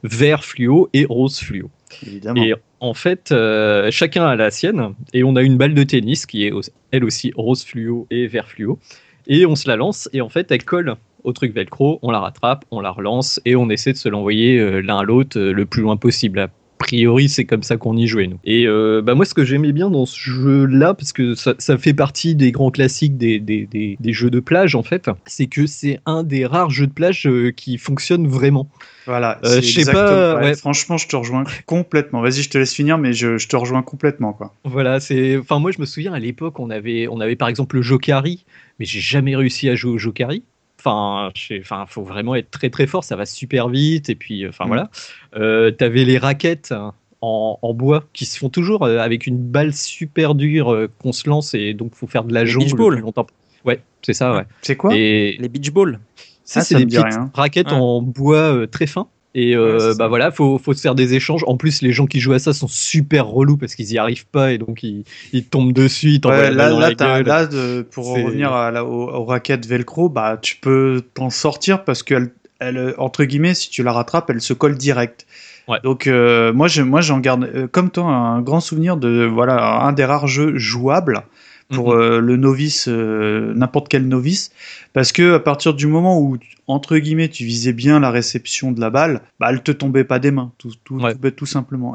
vert 0.04 0.44
fluo 0.44 0.89
et 0.94 1.06
rose 1.06 1.39
fluo. 1.39 1.69
évidemment. 2.06 2.44
Et 2.44 2.54
en 2.80 2.94
fait, 2.94 3.31
euh, 3.31 3.89
chacun 3.92 4.25
a 4.25 4.36
la 4.36 4.51
sienne 4.51 4.94
et 5.13 5.24
on 5.24 5.36
a 5.36 5.42
une 5.42 5.57
balle 5.57 5.74
de 5.74 5.84
tennis 5.84 6.25
qui 6.25 6.45
est 6.45 6.51
elle 6.92 7.04
aussi 7.04 7.31
rose 7.36 7.63
fluo 7.63 8.07
et 8.12 8.28
vert 8.28 8.50
fluo. 8.50 8.80
Et 9.28 9.45
on 9.45 9.56
se 9.56 9.68
la 9.68 9.75
lance 9.75 10.10
et 10.13 10.22
en 10.22 10.30
fait 10.30 10.51
elle 10.51 10.63
colle 10.63 10.95
au 11.24 11.34
truc 11.34 11.54
velcro, 11.54 12.00
on 12.04 12.12
la 12.12 12.19
rattrape, 12.19 12.63
on 12.72 12.80
la 12.80 12.92
relance 12.92 13.42
et 13.44 13.56
on 13.56 13.69
essaie 13.69 13.92
de 13.92 13.98
se 13.98 14.07
l'envoyer 14.07 14.60
euh, 14.60 14.81
l'un 14.81 15.00
à 15.00 15.04
l'autre 15.04 15.39
le 15.39 15.66
plus 15.66 15.81
loin 15.81 15.98
possible. 15.98 16.50
A 16.79 16.83
priori, 16.88 17.27
c'est 17.27 17.45
comme 17.45 17.63
ça 17.63 17.77
qu'on 17.77 17.97
y 17.97 18.06
jouait, 18.06 18.27
nous. 18.27 18.38
Et 18.44 18.68
euh, 18.68 19.01
bah, 19.01 19.15
moi, 19.15 19.25
ce 19.25 19.33
que 19.33 19.44
j'aimais 19.44 19.71
bien 19.71 19.89
dans 19.89 20.06
ce 20.06 20.18
jeu-là, 20.19 20.94
parce 20.94 21.12
que 21.12 21.33
ça, 21.33 21.56
ça 21.57 21.77
fait 21.77 21.94
partie 21.94 22.35
des 22.35 22.51
grands 22.51 22.69
classiques 22.69 23.18
des, 23.18 23.39
des, 23.39 23.65
des, 23.65 23.97
des 24.00 24.13
jeux 24.13 24.29
de 24.29 24.39
plage, 24.39 24.75
en 24.75 24.83
fait, 24.83 25.09
c'est 25.25 25.47
que 25.47 25.65
c'est 25.65 26.00
un 26.06 26.24
des 26.24 26.45
rares 26.45 26.69
jeux 26.69 26.85
de 26.88 26.94
plage 26.94 27.25
euh, 27.25 27.51
qui 27.51 27.77
fonctionne 27.79 28.27
vraiment. 28.27 28.69
Voilà. 29.07 29.39
Euh, 29.44 29.62
je 29.62 29.81
sais 29.81 29.91
pas, 29.91 30.35
ouais, 30.35 30.44
ouais. 30.44 30.56
Franchement, 30.56 30.97
je 30.97 31.07
te 31.07 31.15
rejoins 31.15 31.45
complètement. 31.65 32.21
Vas-y, 32.21 32.44
je 32.44 32.50
te 32.50 32.57
laisse 32.57 32.74
finir, 32.74 32.97
mais 32.97 33.12
je, 33.12 33.38
je 33.38 33.47
te 33.47 33.56
rejoins 33.56 33.81
complètement, 33.81 34.33
quoi. 34.33 34.53
Voilà, 34.63 35.00
c'est. 35.00 35.38
Enfin, 35.38 35.59
moi, 35.59 35.71
je 35.71 35.79
me 35.79 35.85
souviens 35.85 36.13
à 36.13 36.19
l'époque, 36.19 36.59
on 36.59 36.69
avait, 36.69 37.07
on 37.07 37.19
avait 37.19 37.35
par 37.35 37.47
exemple 37.47 37.77
le 37.77 37.81
Jokari, 37.81 38.45
mais 38.79 38.85
j'ai 38.85 39.00
jamais 39.00 39.35
réussi 39.35 39.68
à 39.68 39.75
jouer 39.75 39.91
au 39.94 39.97
Jokari. 39.97 40.44
Enfin, 40.79 41.31
enfin, 41.62 41.85
faut 41.88 42.03
vraiment 42.03 42.35
être 42.35 42.51
très 42.51 42.69
très 42.69 42.85
fort, 42.88 43.03
ça 43.03 43.15
va 43.15 43.25
super 43.25 43.68
vite. 43.69 44.09
Et 44.09 44.15
puis, 44.15 44.45
euh, 44.45 44.50
enfin 44.50 44.65
Mm. 44.65 44.68
voilà. 44.68 44.89
Euh, 45.35 45.71
T'avais 45.71 46.06
les 46.06 46.18
raquettes 46.18 46.71
hein, 46.71 46.94
en, 47.21 47.57
en 47.62 47.74
bois 47.74 48.03
qui 48.13 48.25
se 48.25 48.38
font 48.38 48.50
toujours 48.50 48.83
euh, 48.85 49.00
avec 49.00 49.25
une 49.27 49.38
balle 49.39 49.74
super 49.74 50.35
dure 50.35 50.88
qu'on 51.01 51.12
se 51.12 51.27
lance 51.29 51.53
et 51.56 51.74
donc 51.74 51.95
faut 51.95 52.07
faire 52.07 52.24
de 52.24 52.33
la 52.33 52.44
Les 52.44 52.53
beach 52.56 52.74
le 52.74 52.88
plus 52.89 53.01
longtemps. 53.01 53.27
Ouais, 53.65 53.81
c'est 54.03 54.13
ça, 54.13 54.33
ouais. 54.35 54.44
C'est 54.62 54.75
quoi? 54.75 54.95
Et 54.95 55.35
Les 55.39 55.50
beach 55.50 55.71
balls. 55.71 56.00
ça, 56.45 56.59
Ah, 56.59 56.63
c'est 56.63 56.75
des 56.75 56.85
petites 56.85 57.00
rien. 57.03 57.31
raquettes 57.33 57.68
Ouais. 57.71 57.77
en 57.77 58.01
bois 58.01 58.38
euh, 58.53 58.68
très 58.68 58.88
fin. 58.88 59.07
Et 59.35 59.56
euh, 59.56 59.89
Ouais, 59.91 59.95
bah 59.95 60.07
voilà, 60.07 60.31
faut, 60.31 60.57
faut 60.57 60.74
se 60.74 60.81
faire 60.81 60.95
des 60.95 61.13
échanges. 61.13 61.44
En 61.45 61.57
plus, 61.57 61.81
les 61.81 61.91
gens 61.91 62.07
qui 62.07 62.19
jouent 62.19 62.33
à 62.33 62.39
ça 62.39 62.53
sont 62.53 62.68
super 62.68 63.27
relous 63.27 63.57
parce 63.57 63.75
qu'ils 63.75 63.91
y 63.91 63.97
arrivent 63.97 64.25
pas 64.27 64.51
et 64.53 64.57
donc 64.57 64.81
ils, 64.83 65.03
ils 65.31 65.45
tombent 65.45 65.74
dessus, 65.74 66.09
ils 66.13 66.27
Ouais, 66.27 66.50
là, 66.50 66.69
dans 66.69 66.79
là, 66.79 66.91
la 67.00 67.21
là, 67.21 67.45
de- 67.45 67.81
pour 67.83 68.06
revenir 68.24 68.51
à 68.53 68.71
la- 68.71 68.83
aux, 68.83 69.09
aux 69.09 69.25
raquettes 69.25 69.65
Velcro, 69.68 70.09
bah, 70.09 70.38
tu 70.41 70.56
peux 70.56 71.03
t'en 71.13 71.29
sortir 71.29 71.83
parce 71.83 72.01
qu'elle, 72.03 72.31
elle, 72.60 72.96
entre 72.98 73.25
guillemets, 73.25 73.53
si 73.53 73.69
tu 73.69 73.84
la 73.84 73.91
rattrapes, 73.91 74.29
elle 74.31 74.41
se 74.41 74.53
colle 74.53 74.75
direct. 74.75 75.27
Ouais. 75.67 75.79
Donc, 75.84 76.07
euh, 76.07 76.53
moi, 76.53 76.67
je, 76.67 76.81
moi, 76.81 77.01
j'en 77.01 77.19
garde, 77.19 77.43
euh, 77.43 77.67
comme 77.67 77.91
toi, 77.91 78.05
un 78.05 78.41
grand 78.41 78.62
souvenir 78.62 78.98
de, 78.98 79.25
voilà, 79.31 79.81
un 79.81 79.91
des 79.91 80.05
rares 80.05 80.27
jeux 80.27 80.57
jouables 80.57 81.24
pour 81.69 81.93
Mhm. 81.93 82.00
euh, 82.01 82.19
le 82.21 82.38
novice, 82.38 82.88
euh, 82.88 83.53
n'importe 83.55 83.89
quel 83.89 84.07
novice, 84.07 84.51
parce 84.93 85.12
que 85.12 85.36
à 85.36 85.39
partir 85.39 85.74
du 85.74 85.88
moment 85.88 86.19
où, 86.21 86.38
entre 86.67 86.97
guillemets, 86.97 87.29
tu 87.29 87.45
visais 87.45 87.74
bien 87.74 88.00
la 88.00 88.12
réception 88.12 88.71
de 88.71 88.79
la 88.79 88.89
balle, 88.89 89.21
bah, 89.39 89.47
elle 89.51 89.63
te 89.63 89.71
tombait 89.71 90.03
pas 90.05 90.19
des 90.19 90.31
mains, 90.31 90.53
tout, 90.57 90.71
tout, 90.83 91.00
Ouais. 91.00 91.13
tout, 91.15 91.31
tout 91.31 91.45
simplement. 91.45 91.93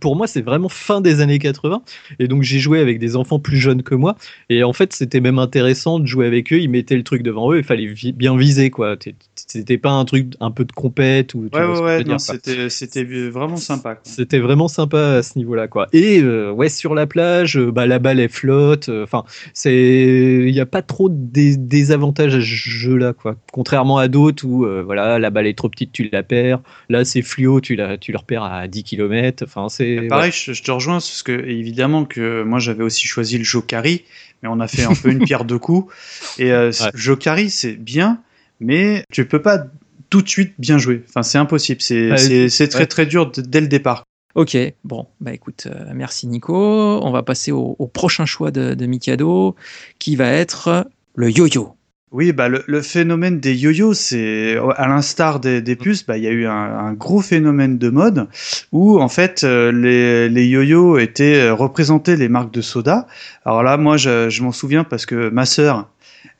Pour 0.00 0.16
moi, 0.16 0.26
c'est 0.26 0.40
vraiment 0.42 0.68
fin 0.68 1.00
des 1.00 1.20
années 1.20 1.38
80. 1.38 1.82
Et 2.18 2.28
donc, 2.28 2.42
j'ai 2.42 2.58
joué 2.58 2.80
avec 2.80 2.98
des 2.98 3.16
enfants 3.16 3.38
plus 3.38 3.58
jeunes 3.58 3.82
que 3.82 3.94
moi. 3.94 4.16
Et 4.48 4.64
en 4.64 4.72
fait, 4.72 4.92
c'était 4.92 5.20
même 5.20 5.38
intéressant 5.38 5.98
de 5.98 6.06
jouer 6.06 6.26
avec 6.26 6.52
eux. 6.52 6.58
Ils 6.60 6.70
mettaient 6.70 6.96
le 6.96 7.02
truc 7.02 7.22
devant 7.22 7.52
eux. 7.52 7.58
Il 7.58 7.64
fallait 7.64 7.86
vi- 7.86 8.12
bien 8.12 8.36
viser, 8.36 8.70
quoi. 8.70 8.96
C'était 9.34 9.78
pas 9.78 9.90
un 9.90 10.04
truc 10.04 10.32
un 10.40 10.50
peu 10.50 10.64
de 10.64 10.72
compète 10.72 11.34
ou. 11.34 11.48
Ouais, 11.52 11.60
ouais, 11.82 11.98
non, 12.04 12.18
c'était, 12.18 13.04
vraiment 13.30 13.56
sympa. 13.56 13.98
C'était 14.02 14.38
vraiment 14.38 14.68
sympa 14.68 15.16
à 15.18 15.22
ce 15.22 15.38
niveau-là, 15.38 15.68
quoi. 15.68 15.86
Et 15.92 16.20
euh, 16.20 16.50
ouais, 16.50 16.68
sur 16.68 16.94
la 16.94 17.06
plage, 17.06 17.56
euh, 17.56 17.70
bah, 17.70 17.86
la 17.86 17.98
balle 17.98 18.20
elle 18.20 18.28
flotte. 18.28 18.88
euh, 18.88 19.04
Enfin, 19.04 19.24
c'est, 19.54 20.44
il 20.46 20.52
n'y 20.52 20.60
a 20.60 20.66
pas 20.66 20.82
trop 20.82 21.08
de 21.08 21.14
dé- 21.16 21.56
désavantages 21.56 22.34
à 22.34 22.40
ce 22.40 22.44
jeu-là, 22.44 23.12
quoi. 23.12 23.36
Contrairement 23.52 23.98
à 23.98 24.08
d'autres 24.08 24.44
où, 24.46 24.64
euh, 24.64 24.82
voilà, 24.82 25.18
la 25.18 25.30
balle 25.30 25.46
est 25.46 25.56
trop 25.56 25.68
petite, 25.68 25.92
tu 25.92 26.08
la 26.12 26.22
perds. 26.22 26.60
Là, 26.88 27.04
c'est 27.04 27.22
fluo, 27.22 27.60
tu 27.60 27.76
la, 27.76 27.98
tu 27.98 28.12
le 28.12 28.18
repères 28.18 28.42
à 28.44 28.66
10 28.68 28.82
km. 28.84 29.44
Enfin, 29.44 29.57
c'est. 29.68 30.06
Pareil, 30.08 30.30
je, 30.32 30.52
je 30.52 30.62
te 30.62 30.70
rejoins 30.70 30.94
parce 30.96 31.22
que 31.24 31.32
évidemment 31.32 32.04
que 32.04 32.42
moi 32.44 32.60
j'avais 32.60 32.84
aussi 32.84 33.06
choisi 33.08 33.36
le 33.38 33.44
Jokari, 33.44 34.04
mais 34.42 34.48
on 34.48 34.60
a 34.60 34.68
fait 34.68 34.84
un 34.84 34.94
peu 34.94 35.10
une 35.10 35.24
pierre 35.24 35.44
deux 35.44 35.58
coups. 35.58 35.92
Et 36.38 36.52
euh, 36.52 36.70
Ouais. 36.70 36.90
Jokari 36.94 37.50
c'est 37.50 37.72
bien, 37.74 38.20
mais 38.60 39.02
tu 39.12 39.26
peux 39.26 39.42
pas 39.42 39.64
tout 40.10 40.22
de 40.22 40.28
suite 40.28 40.54
bien 40.58 40.78
jouer. 40.78 41.02
Enfin, 41.08 41.22
c'est 41.22 41.38
impossible. 41.38 41.80
C'est 41.82 42.10
Ouais, 42.12 42.16
c'est- 42.18 42.48
c'est 42.48 42.68
très 42.68 42.80
ouais. 42.80 42.86
très 42.86 43.06
dur 43.06 43.30
dès 43.30 43.60
le 43.60 43.68
départ. 43.68 44.04
Ok, 44.34 44.56
bon, 44.84 45.06
bah 45.20 45.32
écoute, 45.32 45.66
euh, 45.66 45.90
merci 45.94 46.26
Nico. 46.28 46.54
On 46.54 47.10
va 47.10 47.22
passer 47.22 47.50
au, 47.50 47.74
au 47.78 47.86
prochain 47.88 48.24
choix 48.26 48.50
de, 48.50 48.74
de 48.74 48.86
Mikado, 48.86 49.56
qui 49.98 50.14
va 50.16 50.28
être 50.28 50.86
le 51.16 51.30
yo-yo. 51.30 51.74
Oui, 52.10 52.32
bah 52.32 52.48
le, 52.48 52.64
le 52.66 52.80
phénomène 52.80 53.38
des 53.38 53.54
yo-yo, 53.54 53.92
c'est 53.92 54.56
à 54.76 54.88
l'instar 54.88 55.40
des, 55.40 55.60
des 55.60 55.76
puces, 55.76 56.06
bah 56.06 56.16
il 56.16 56.24
y 56.24 56.26
a 56.26 56.30
eu 56.30 56.46
un, 56.46 56.52
un, 56.52 56.92
gros 56.94 57.20
phénomène 57.20 57.76
de 57.76 57.90
mode 57.90 58.28
où 58.72 58.98
en 58.98 59.10
fait 59.10 59.44
euh, 59.44 59.70
les, 59.72 60.28
les 60.30 60.46
yo-yo 60.46 60.96
étaient 60.98 61.40
euh, 61.48 61.54
représentés 61.54 62.16
les 62.16 62.28
marques 62.30 62.52
de 62.52 62.62
soda. 62.62 63.06
Alors 63.44 63.62
là, 63.62 63.76
moi, 63.76 63.98
je, 63.98 64.30
je 64.30 64.42
m'en 64.42 64.52
souviens 64.52 64.84
parce 64.84 65.04
que 65.04 65.28
ma 65.28 65.44
sœur, 65.44 65.88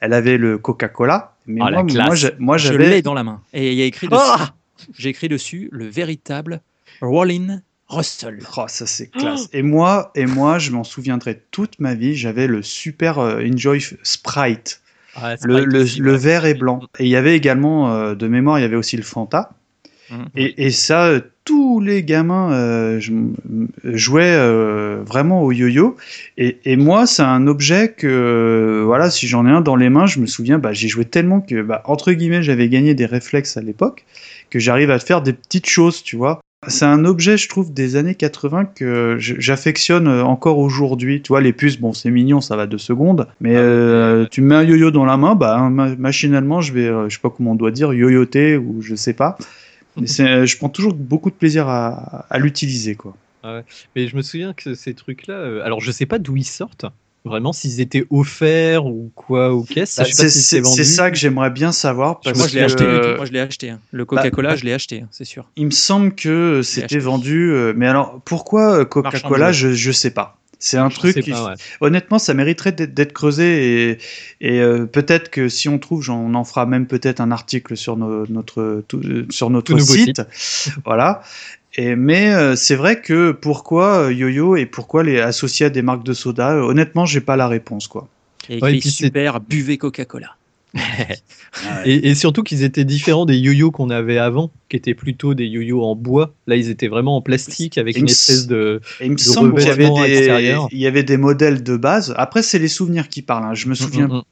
elle 0.00 0.14
avait 0.14 0.38
le 0.38 0.56
Coca-Cola, 0.56 1.34
mais 1.46 1.60
Ah, 1.62 1.70
la 1.70 1.82
moi, 1.82 1.92
moi, 2.06 2.14
moi, 2.38 2.56
Je 2.56 2.68
j'avais 2.72 2.88
l'ai 2.88 3.02
dans 3.02 3.14
la 3.14 3.24
main. 3.24 3.42
Et 3.52 3.72
il 3.72 3.78
y 3.78 3.82
a 3.82 3.84
écrit 3.84 4.08
dessus. 4.08 4.20
Ah 4.24 4.54
J'ai 4.96 5.10
écrit 5.10 5.28
dessus 5.28 5.68
le 5.70 5.86
véritable 5.86 6.60
Rollin 7.02 7.60
Russell. 7.88 8.38
Oh, 8.56 8.64
ça 8.68 8.86
c'est 8.86 9.08
classe. 9.08 9.48
Et 9.52 9.62
moi, 9.62 10.12
et 10.14 10.26
moi, 10.26 10.58
je 10.58 10.70
m'en 10.70 10.84
souviendrai 10.84 11.42
toute 11.50 11.78
ma 11.80 11.94
vie. 11.94 12.14
J'avais 12.14 12.46
le 12.46 12.62
super 12.62 13.18
euh, 13.18 13.42
Enjoy 13.42 13.80
Sprite. 14.02 14.80
Ouais, 15.22 15.36
Le, 15.42 15.64
le, 15.64 15.84
le 15.98 16.12
vert 16.12 16.44
et 16.46 16.54
blanc. 16.54 16.80
Et 16.98 17.04
il 17.04 17.10
y 17.10 17.16
avait 17.16 17.36
également, 17.36 17.92
euh, 17.92 18.14
de 18.14 18.28
mémoire, 18.28 18.58
il 18.58 18.62
y 18.62 18.64
avait 18.64 18.76
aussi 18.76 18.96
le 18.96 19.02
Fanta. 19.02 19.50
Mhm. 20.10 20.24
Et, 20.36 20.66
et 20.66 20.70
ça, 20.70 21.06
euh, 21.06 21.20
tous 21.44 21.80
les 21.80 22.02
gamins 22.02 22.52
euh, 22.52 23.00
jouaient 23.84 24.36
euh, 24.36 25.02
vraiment 25.06 25.42
au 25.42 25.52
yo-yo. 25.52 25.96
Et, 26.36 26.58
et 26.64 26.76
moi, 26.76 27.06
c'est 27.06 27.22
un 27.22 27.46
objet 27.46 27.94
que, 27.96 28.06
euh, 28.06 28.82
voilà, 28.84 29.10
si 29.10 29.26
j'en 29.26 29.46
ai 29.46 29.50
un 29.50 29.60
dans 29.60 29.76
les 29.76 29.88
mains, 29.90 30.06
je 30.06 30.20
me 30.20 30.26
souviens, 30.26 30.58
bah, 30.58 30.72
j'ai 30.72 30.88
joué 30.88 31.04
tellement 31.04 31.40
que, 31.40 31.62
bah, 31.62 31.82
entre 31.86 32.12
guillemets, 32.12 32.42
j'avais 32.42 32.68
gagné 32.68 32.94
des 32.94 33.06
réflexes 33.06 33.56
à 33.56 33.60
l'époque, 33.62 34.04
que 34.50 34.58
j'arrive 34.58 34.90
à 34.90 34.98
faire 34.98 35.22
des 35.22 35.32
petites 35.32 35.68
choses, 35.68 36.02
tu 36.02 36.16
vois. 36.16 36.40
C'est 36.66 36.86
un 36.86 37.04
objet, 37.04 37.36
je 37.36 37.48
trouve, 37.48 37.72
des 37.72 37.94
années 37.94 38.16
80 38.16 38.64
que 38.64 39.16
j'affectionne 39.18 40.08
euh, 40.08 40.24
encore 40.24 40.58
aujourd'hui. 40.58 41.22
Tu 41.22 41.28
vois, 41.28 41.40
les 41.40 41.52
puces, 41.52 41.78
bon, 41.78 41.92
c'est 41.92 42.10
mignon, 42.10 42.40
ça 42.40 42.56
va 42.56 42.66
deux 42.66 42.78
secondes. 42.78 43.28
Mais 43.40 43.54
euh, 43.56 44.26
tu 44.28 44.40
me 44.40 44.48
mets 44.48 44.54
un 44.56 44.62
yo-yo 44.64 44.90
dans 44.90 45.04
la 45.04 45.16
main, 45.16 45.36
bah, 45.36 45.68
ma- 45.70 45.94
machinalement, 45.94 46.60
je 46.60 46.72
vais, 46.72 46.88
euh, 46.88 47.08
je 47.08 47.14
sais 47.14 47.20
pas 47.20 47.30
comment 47.30 47.52
on 47.52 47.54
doit 47.54 47.70
dire, 47.70 47.92
yo-yoter 47.92 48.56
ou 48.56 48.82
je 48.82 48.96
sais 48.96 49.12
pas. 49.14 49.38
Mais 49.96 50.06
je 50.46 50.56
prends 50.58 50.68
toujours 50.68 50.94
beaucoup 50.94 51.30
de 51.30 51.34
plaisir 51.36 51.68
à, 51.68 52.26
à 52.28 52.38
l'utiliser, 52.38 52.96
quoi. 52.96 53.14
Mais 53.94 54.08
je 54.08 54.16
me 54.16 54.22
souviens 54.22 54.52
que 54.52 54.74
ces 54.74 54.94
trucs-là, 54.94 55.64
alors 55.64 55.80
je 55.80 55.90
sais 55.92 56.06
pas 56.06 56.18
d'où 56.18 56.36
ils 56.36 56.44
sortent, 56.44 56.86
vraiment, 57.24 57.52
s'ils 57.52 57.80
étaient 57.80 58.06
offerts 58.10 58.86
ou 58.86 59.10
quoi, 59.14 59.54
ou 59.54 59.64
qu'est-ce? 59.64 59.96
Bah, 60.00 60.04
je 60.04 60.12
sais 60.14 60.22
pas 60.22 60.28
c'est, 60.28 60.30
si 60.30 60.38
c'est- 60.42 60.56
c'est 60.56 60.60
vendu. 60.62 60.76
c'est 60.76 60.84
ça 60.84 61.10
que 61.10 61.16
j'aimerais 61.16 61.50
bien 61.50 61.72
savoir. 61.72 62.20
Parce 62.20 62.36
Moi, 62.38 62.46
je 62.48 62.54
l'ai 62.54 62.60
que, 62.60 62.64
acheté. 62.66 62.84
euh, 62.84 63.16
Moi, 63.16 63.26
je 63.26 63.32
l'ai 63.32 63.40
acheté. 63.40 63.70
hein. 63.70 63.80
Le 63.90 64.04
Coca-Cola, 64.04 64.50
bah, 64.50 64.56
je 64.56 64.64
l'ai 64.64 64.72
acheté, 64.72 65.00
hein, 65.02 65.08
c'est 65.10 65.24
sûr. 65.24 65.46
il 65.56 65.66
me 65.66 65.70
semble 65.70 66.14
que 66.14 66.62
c'était 66.62 66.98
vendu. 66.98 67.52
euh, 67.52 67.72
mais 67.76 67.86
alors, 67.86 68.20
pourquoi 68.24 68.78
euh, 68.80 68.84
Coca-Cola 68.84 69.52
je, 69.52 69.72
je 69.72 69.92
sais 69.92 70.10
pas. 70.10 70.38
C'est 70.60 70.76
un 70.76 70.90
Je 70.90 70.96
truc 70.96 71.20
qui, 71.20 71.30
pas, 71.30 71.50
ouais. 71.50 71.54
honnêtement, 71.80 72.18
ça 72.18 72.34
mériterait 72.34 72.72
d'être, 72.72 73.12
creusé 73.12 73.90
et, 73.90 73.98
et 74.40 74.60
euh, 74.60 74.86
peut-être 74.86 75.30
que 75.30 75.48
si 75.48 75.68
on 75.68 75.78
trouve, 75.78 76.02
j'en- 76.02 76.18
on 76.20 76.34
en 76.34 76.42
fera 76.44 76.66
même 76.66 76.86
peut-être 76.86 77.20
un 77.20 77.30
article 77.30 77.76
sur 77.76 77.96
no- 77.96 78.26
notre 78.28 78.82
tout- 78.88 79.00
euh, 79.04 79.26
sur 79.30 79.50
notre 79.50 79.72
Tout 79.72 79.78
site. 79.78 80.20
voilà. 80.84 81.22
Et 81.74 81.94
mais 81.94 82.32
euh, 82.34 82.56
c'est 82.56 82.74
vrai 82.74 83.00
que 83.00 83.30
pourquoi 83.30 84.06
euh, 84.06 84.12
Yo-Yo 84.12 84.56
et 84.56 84.66
pourquoi 84.66 85.04
les 85.04 85.20
associés 85.20 85.66
à 85.66 85.70
des 85.70 85.82
marques 85.82 86.02
de 86.04 86.12
soda? 86.14 86.54
Euh, 86.54 86.62
Honnêtement, 86.62 87.06
j'ai 87.06 87.20
pas 87.20 87.36
la 87.36 87.46
réponse 87.46 87.86
quoi. 87.86 88.08
A 88.50 88.54
Ouais, 88.54 88.74
et 88.74 88.78
puis 88.80 88.90
c'est- 88.90 89.04
super, 89.04 89.40
buvez 89.40 89.78
Coca-Cola. 89.78 90.34
Et, 91.84 92.10
et 92.10 92.14
surtout 92.14 92.42
qu'ils 92.42 92.62
étaient 92.62 92.84
différents 92.84 93.24
des 93.24 93.36
yo-yo 93.36 93.70
qu'on 93.70 93.90
avait 93.90 94.18
avant, 94.18 94.50
qui 94.68 94.76
étaient 94.76 94.94
plutôt 94.94 95.34
des 95.34 95.46
yo-yo 95.46 95.82
en 95.82 95.96
bois. 95.96 96.34
Là, 96.46 96.56
ils 96.56 96.68
étaient 96.70 96.88
vraiment 96.88 97.16
en 97.16 97.22
plastique 97.22 97.78
avec 97.78 97.96
Et 97.96 98.00
une 98.00 98.08
espèce 98.08 98.46
de. 98.46 98.80
Et 99.00 99.06
il 99.06 99.12
me 99.12 99.16
de 99.16 99.20
semble 99.20 99.54
qu'il 99.54 99.66
y 99.66 99.70
avait 99.70 99.88
des 99.90 100.12
extérieur. 100.18 100.68
il 100.70 100.78
y 100.78 100.86
avait 100.86 101.02
des 101.02 101.16
modèles 101.16 101.62
de 101.62 101.76
base. 101.76 102.14
Après, 102.16 102.42
c'est 102.42 102.58
les 102.58 102.68
souvenirs 102.68 103.08
qui 103.08 103.22
parlent. 103.22 103.44
hein, 103.44 103.54
Je 103.54 103.66
me 103.68 103.74
souviens 103.74 104.08
Mm, 104.08 104.12
mm, 104.12 104.16
mm. 104.18 104.22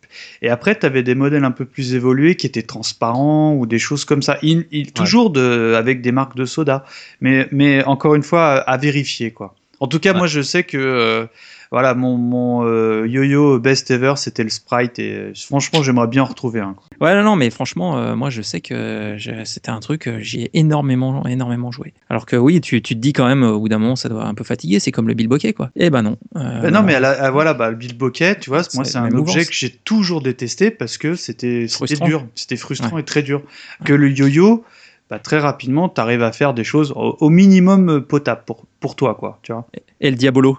Et 0.43 0.49
après, 0.51 0.79
tu 0.79 0.87
avais 0.87 1.03
des 1.03 1.15
modèles 1.15 1.45
un 1.45 1.51
peu 1.51 1.65
plus 1.65 1.95
évolués 1.95 2.37
qui 2.37 2.47
étaient 2.47 2.63
transparents 2.63 3.55
ou 3.55 3.67
des 3.67 3.79
choses 3.79 4.05
comme 4.05 4.23
ça. 4.23 4.39
Il, 4.43 4.67
il- 4.71 4.93
toujours 4.93 5.31
de, 5.31 5.75
avec 5.77 6.01
des 6.03 6.13
marques 6.13 6.37
de 6.37 6.45
soda. 6.45 6.85
Mais, 7.21 7.49
mais 7.51 7.83
encore 7.85 8.15
une 8.15 8.23
fois, 8.23 8.57
à, 8.57 8.73
à 8.73 8.77
vérifier, 8.77 9.31
quoi. 9.33 9.55
En 9.81 9.89
tout 9.89 9.99
cas, 9.99 10.13
Ouais. 10.13 10.19
moi, 10.19 10.27
je 10.27 10.41
sais 10.41 10.65
que, 10.65 10.79
euh, 10.79 11.27
voilà, 11.71 11.95
mon, 11.95 12.17
mon 12.17 12.65
euh, 12.65 13.07
yo-yo 13.07 13.59
best 13.59 13.91
ever, 13.91 14.15
c'était 14.17 14.45
le 14.45 14.51
Sprite. 14.51 14.99
Et 14.99 15.13
euh, 15.13 15.33
franchement, 15.35 15.83
j'aimerais 15.83 16.07
bien 16.07 16.23
en 16.23 16.27
retrouver 16.27 16.61
un. 16.61 16.75
quoi. 16.75 16.85
Ouais, 17.09 17.15
non, 17.15 17.23
non, 17.23 17.37
mais 17.37 17.51
franchement, 17.51 17.99
euh, 17.99 18.17
moi, 18.17 18.31
je 18.31 18.43
sais 18.43 18.61
que 18.61 19.17
c'était 19.45 19.71
un 19.71 19.81
truc, 19.81 20.09
j'y 20.19 20.43
ai 20.43 20.51
énormément, 20.55 21.27
énormément 21.27 21.71
joué. 21.71 21.93
Alors 22.09 22.27
que 22.27 22.37
oui, 22.37 22.61
tu, 22.61 22.81
tu 22.83 22.95
te 22.95 23.01
dis 23.01 23.13
quand 23.13 23.27
même, 23.27 23.43
au 23.43 23.61
bout 23.61 23.69
d'un 23.69 23.79
moment, 23.79 23.97
ça 23.97 24.09
doit 24.09 24.25
un 24.25 24.35
peu 24.35 24.45
fatiguer. 24.45 24.81
C'est 24.81 24.93
comme 24.93 25.09
le 25.09 25.15
bilboquet, 25.15 25.53
quoi. 25.53 25.71
Eh 25.77 25.91
ben 25.91 26.03
non. 26.03 26.17
Ben 26.35 26.71
non, 26.71 26.83
mais 26.83 26.95
à 26.95 27.01
la- 27.01 27.25
à- 27.25 27.31
voilà, 27.31 27.55
bah, 27.55 27.71
le 27.71 27.77
bilboquet, 27.77 28.39
tu 28.39 28.51
vois, 28.51 28.63
moi, 28.75 28.85
C'est 28.85 28.97
un 28.97 29.07
objet 29.07 29.17
mouvance. 29.17 29.47
que 29.47 29.55
j'ai 29.55 29.71
toujours 29.71 30.23
détesté 30.23 30.71
parce 30.71 30.99
que 30.99 31.15
c'était 31.15 31.67
c'était 31.69 31.97
dur, 32.05 32.25
c'était 32.35 32.57
frustrant 32.57 32.99
et 32.99 33.05
très 33.05 33.23
dur. 33.23 33.43
Que 33.85 33.93
le 33.93 34.11
yo-yo, 34.11 34.65
bah, 35.11 35.19
très 35.19 35.39
rapidement, 35.39 35.89
tu 35.89 36.01
arrives 36.01 36.23
à 36.23 36.33
faire 36.33 36.55
des 36.55 36.65
choses 36.65 36.93
au, 36.97 37.31
minimum 37.31 37.89
euh, 37.89 38.01
potable 38.01 38.43
pour, 38.45 38.65
pour 38.81 38.97
toi, 38.97 39.15
quoi, 39.15 39.39
tu 39.43 39.53
vois. 39.53 39.67
Et 40.01 40.11
le 40.11 40.17
Diabolo, 40.17 40.59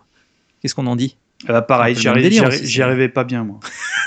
qu'est-ce 0.61 0.75
qu'on 0.75 0.87
en 0.87 0.95
dit 0.95 1.17
Euh, 1.49 1.61
pareil, 1.61 1.93
Un 1.93 1.95
peu 1.95 2.01
j'y 2.01 2.07
le 2.07 2.13
même 2.13 2.19
arri- 2.19 2.23
délire 2.23 2.41
j'y 2.43 2.47
aussi, 2.47 2.57
arri- 2.57 2.65
ça. 2.65 2.69
j'y 2.71 2.81
arrivais 2.81 3.09
pas 3.09 3.23
bien, 3.23 3.43
moi. 3.43 3.59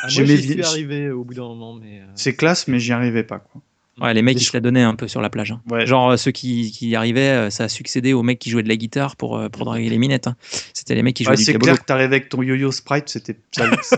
Ah, 0.03 0.09
J'ai 0.09 0.23
moi, 0.23 0.31
mes 0.33 0.37
j'y 0.39 0.49
suis 0.53 0.63
arrivé 0.63 1.11
au 1.11 1.25
bout 1.25 1.35
d'un 1.35 1.43
moment, 1.43 1.75
mais. 1.75 2.01
euh, 2.01 2.07
C'est 2.15 2.35
classe, 2.35 2.67
mais 2.69 2.79
j'y 2.81 2.93
arrivais 2.93 3.23
pas, 3.25 3.39
quoi. 3.39 3.61
Ouais, 4.01 4.15
les 4.15 4.23
mecs, 4.23 4.37
Des 4.37 4.43
ils 4.43 4.47
se 4.47 4.57
la 4.57 4.61
donnaient 4.61 4.83
un 4.83 4.95
peu 4.95 5.09
sur 5.09 5.21
la 5.21 5.31
plage. 5.31 5.51
hein. 5.53 5.61
Ouais. 5.71 5.87
Genre, 5.87 6.11
euh, 6.13 6.17
ceux 6.17 6.31
qui, 6.31 6.71
qui 6.73 6.89
y 6.89 6.97
arrivaient, 6.97 7.21
euh, 7.21 7.51
ça 7.51 7.65
a 7.65 7.69
succédé 7.69 8.13
aux 8.13 8.23
mecs 8.23 8.39
qui 8.39 8.51
jouaient 8.51 8.63
de 8.63 8.69
la 8.69 8.77
guitare 8.77 9.17
pour, 9.17 9.37
euh, 9.39 9.49
pour 9.49 9.65
draguer 9.65 9.89
les 9.91 9.99
minettes. 9.99 10.27
hein. 10.27 10.37
C'était 10.73 10.95
les 10.95 11.03
mecs 11.03 11.15
qui 11.15 11.25
jouaient 11.25 11.33
Ouais, 11.33 11.37
du 11.37 11.45
c'est 11.45 11.55
clair 11.55 11.79
que 11.79 11.85
t'arrivais 11.85 12.17
avec 12.17 12.29
ton 12.29 12.43
yo-yo 12.43 12.73
Sprite, 12.73 13.09
c'était 13.09 13.37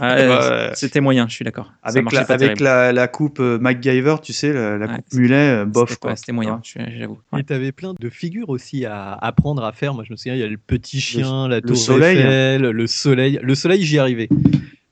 Ah. 0.01 0.71
C'était 0.75 1.01
moyen, 1.01 1.27
je 1.29 1.35
suis 1.35 1.45
d'accord. 1.45 1.73
Avec 1.83 2.11
la, 2.13 2.25
pas 2.25 2.35
avec 2.35 2.61
la, 2.61 2.93
la 2.93 3.09
coupe 3.09 3.39
MacGyver, 3.41 4.17
tu 4.23 4.33
sais, 4.33 4.53
la, 4.53 4.79
la 4.79 4.89
coupe 4.89 5.13
mulet, 5.15 5.65
bof, 5.67 5.97
C'était- 6.17 6.33
moyen, 6.33 6.61
j'avoue. 6.99 7.19
Et 7.39 7.45
t'avais 7.45 7.73
plein 7.73 7.95
de 7.99 8.09
figures 8.11 8.49
aussi 8.49 8.85
à 8.87 9.13
apprendre 9.15 9.65
à 9.65 9.73
faire. 9.73 9.95
Moi, 9.95 10.05
je 10.07 10.13
me 10.13 10.17
souviens, 10.17 10.35
il 10.35 10.41
y 10.41 10.45
a 10.45 10.49
le 10.49 10.57
petit 10.57 11.01
chien, 11.01 11.49
la 11.49 11.57
le 11.57 11.63
tour 11.63 11.77
soleil. 11.77 12.19
Eiffel, 12.19 12.63
le 12.63 12.87
soleil. 12.87 13.39
Le 13.43 13.55
soleil, 13.55 13.83
j'y 13.85 13.99
arrivais. 13.99 14.29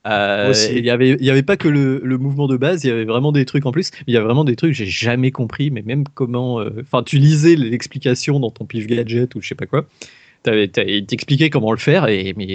Euh, 0.07 0.53
Il 0.71 0.85
y 0.85 0.91
avait, 0.91 1.11
il 1.11 1.25
y 1.25 1.31
avait 1.31 1.43
pas 1.43 1.57
que 1.57 1.69
le, 1.69 2.01
le 2.03 2.19
mouvement 2.19 2.47
de 2.49 2.57
base, 2.57 2.85
il 2.85 2.89
y 2.89 2.91
avait 2.91 3.05
vraiment 3.05 3.33
des 3.33 3.45
trucs 3.45 3.67
en 3.67 3.73
plus. 3.73 3.91
Il 4.07 4.15
y 4.15 4.17
a 4.17 4.21
vraiment 4.23 4.45
des 4.45 4.57
trucs 4.57 4.71
que 4.73 4.77
j'ai 4.77 4.87
jamais 4.87 5.31
compris, 5.31 5.71
mais 5.71 5.83
même 5.83 6.05
comment. 6.15 6.61
euh, 6.61 6.71
Enfin, 6.81 7.03
tu 7.03 7.19
lisais 7.19 7.55
l'explication 7.57 8.41
dans 8.41 8.51
ton 8.51 8.65
pif 8.65 8.87
gadget 8.87 9.35
ou 9.35 9.43
je 9.43 9.49
sais 9.49 9.55
pas 9.55 9.67
quoi. 9.67 9.87
Il 10.47 10.71
t'expliquait 11.07 11.51
comment 11.51 11.73
le 11.73 11.79
faire, 11.79 12.09
et 12.09 12.33
mais 12.37 12.47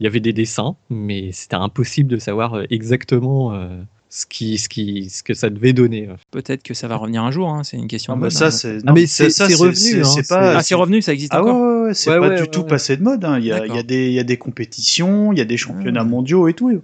il 0.00 0.04
y 0.04 0.06
avait 0.06 0.20
des 0.20 0.32
dessins, 0.32 0.76
mais 0.90 1.32
c'était 1.32 1.56
impossible 1.56 2.08
de 2.10 2.16
savoir 2.18 2.54
euh, 2.54 2.64
exactement 2.70 3.52
euh, 3.54 3.82
ce 4.16 4.26
qui, 4.26 4.58
ce 4.58 4.68
qui, 4.68 5.10
ce 5.10 5.24
que 5.24 5.34
ça 5.34 5.50
devait 5.50 5.72
donner. 5.72 6.08
Peut-être 6.30 6.62
que 6.62 6.72
ça 6.72 6.86
va 6.86 6.94
revenir 6.94 7.24
un 7.24 7.32
jour, 7.32 7.48
hein, 7.48 7.64
c'est 7.64 7.76
une 7.76 7.88
question 7.88 8.12
Ah 8.12 8.16
de 8.16 8.20
mode, 8.20 8.30
ça, 8.30 8.46
hein. 8.46 8.50
c'est 8.52 8.78
Ah, 8.86 8.92
mais 8.92 9.06
ça, 9.06 9.28
c'est- 9.28 9.42
revenu, 9.56 10.02
hein, 10.02 10.04
C'est 10.04 10.28
pas. 10.28 10.58
Ah, 10.58 10.62
c'est 10.62 10.76
revenu, 10.76 11.02
ça 11.02 11.12
existe 11.12 11.32
Ah 11.34 11.42
encore 11.42 11.56
ouais, 11.60 11.82
ouais, 11.88 11.94
c'est 11.94 12.10
Ouais, 12.10 12.20
pas 12.20 12.28
ouais, 12.28 12.36
du 12.36 12.42
ouais, 12.42 12.46
tout 12.46 12.60
ouais. 12.60 12.66
passé 12.68 12.96
de 12.96 13.02
mode. 13.02 13.24
hein. 13.24 13.40
Il, 13.40 13.46
y 13.46 13.50
a, 13.52 13.66
il, 13.66 13.74
y 13.74 13.78
a 13.78 13.82
des, 13.82 14.06
il 14.06 14.12
y 14.12 14.20
a 14.20 14.22
des 14.24 14.36
compétitions, 14.36 15.32
il 15.32 15.38
y 15.38 15.42
a 15.42 15.44
des 15.44 15.56
championnats 15.56 16.02
Ah. 16.02 16.08
mondiaux 16.08 16.46
et 16.46 16.54
tout. 16.54 16.80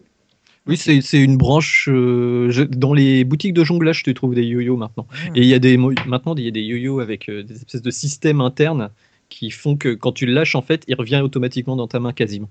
Oui, 0.66 0.76
c'est 0.76 1.00
c'est 1.02 1.20
une 1.20 1.36
branche. 1.36 1.88
euh, 1.90 2.50
je- 2.50 2.64
dans 2.64 2.94
les 2.94 3.22
boutiques 3.22 3.54
de 3.54 3.62
jonglage, 3.62 4.02
tu 4.02 4.12
trouves 4.12 4.34
des 4.34 4.42
yo-yo 4.44 4.76
maintenant. 4.76 5.06
Ah. 5.12 5.16
Et 5.36 5.42
il 5.42 5.46
y 5.46 5.54
a 5.54 5.60
des 5.60 5.76
maintenant 5.76 6.34
il 6.36 6.44
y 6.44 6.48
a 6.48 6.50
des 6.50 6.62
yo-yo 6.62 6.98
avec 6.98 7.28
euh, 7.28 7.44
des 7.44 7.54
espèces 7.54 7.82
de 7.82 7.90
systèmes 7.92 8.40
internes 8.40 8.90
qui 9.28 9.52
font 9.52 9.76
que 9.76 9.94
quand 9.94 10.10
tu 10.12 10.26
le 10.26 10.32
lâches, 10.32 10.56
en 10.56 10.62
fait, 10.62 10.82
il 10.88 10.96
revient 10.96 11.20
automatiquement 11.22 11.76
dans 11.76 11.86
ta 11.86 12.00
main 12.00 12.12
quasiment. 12.12 12.50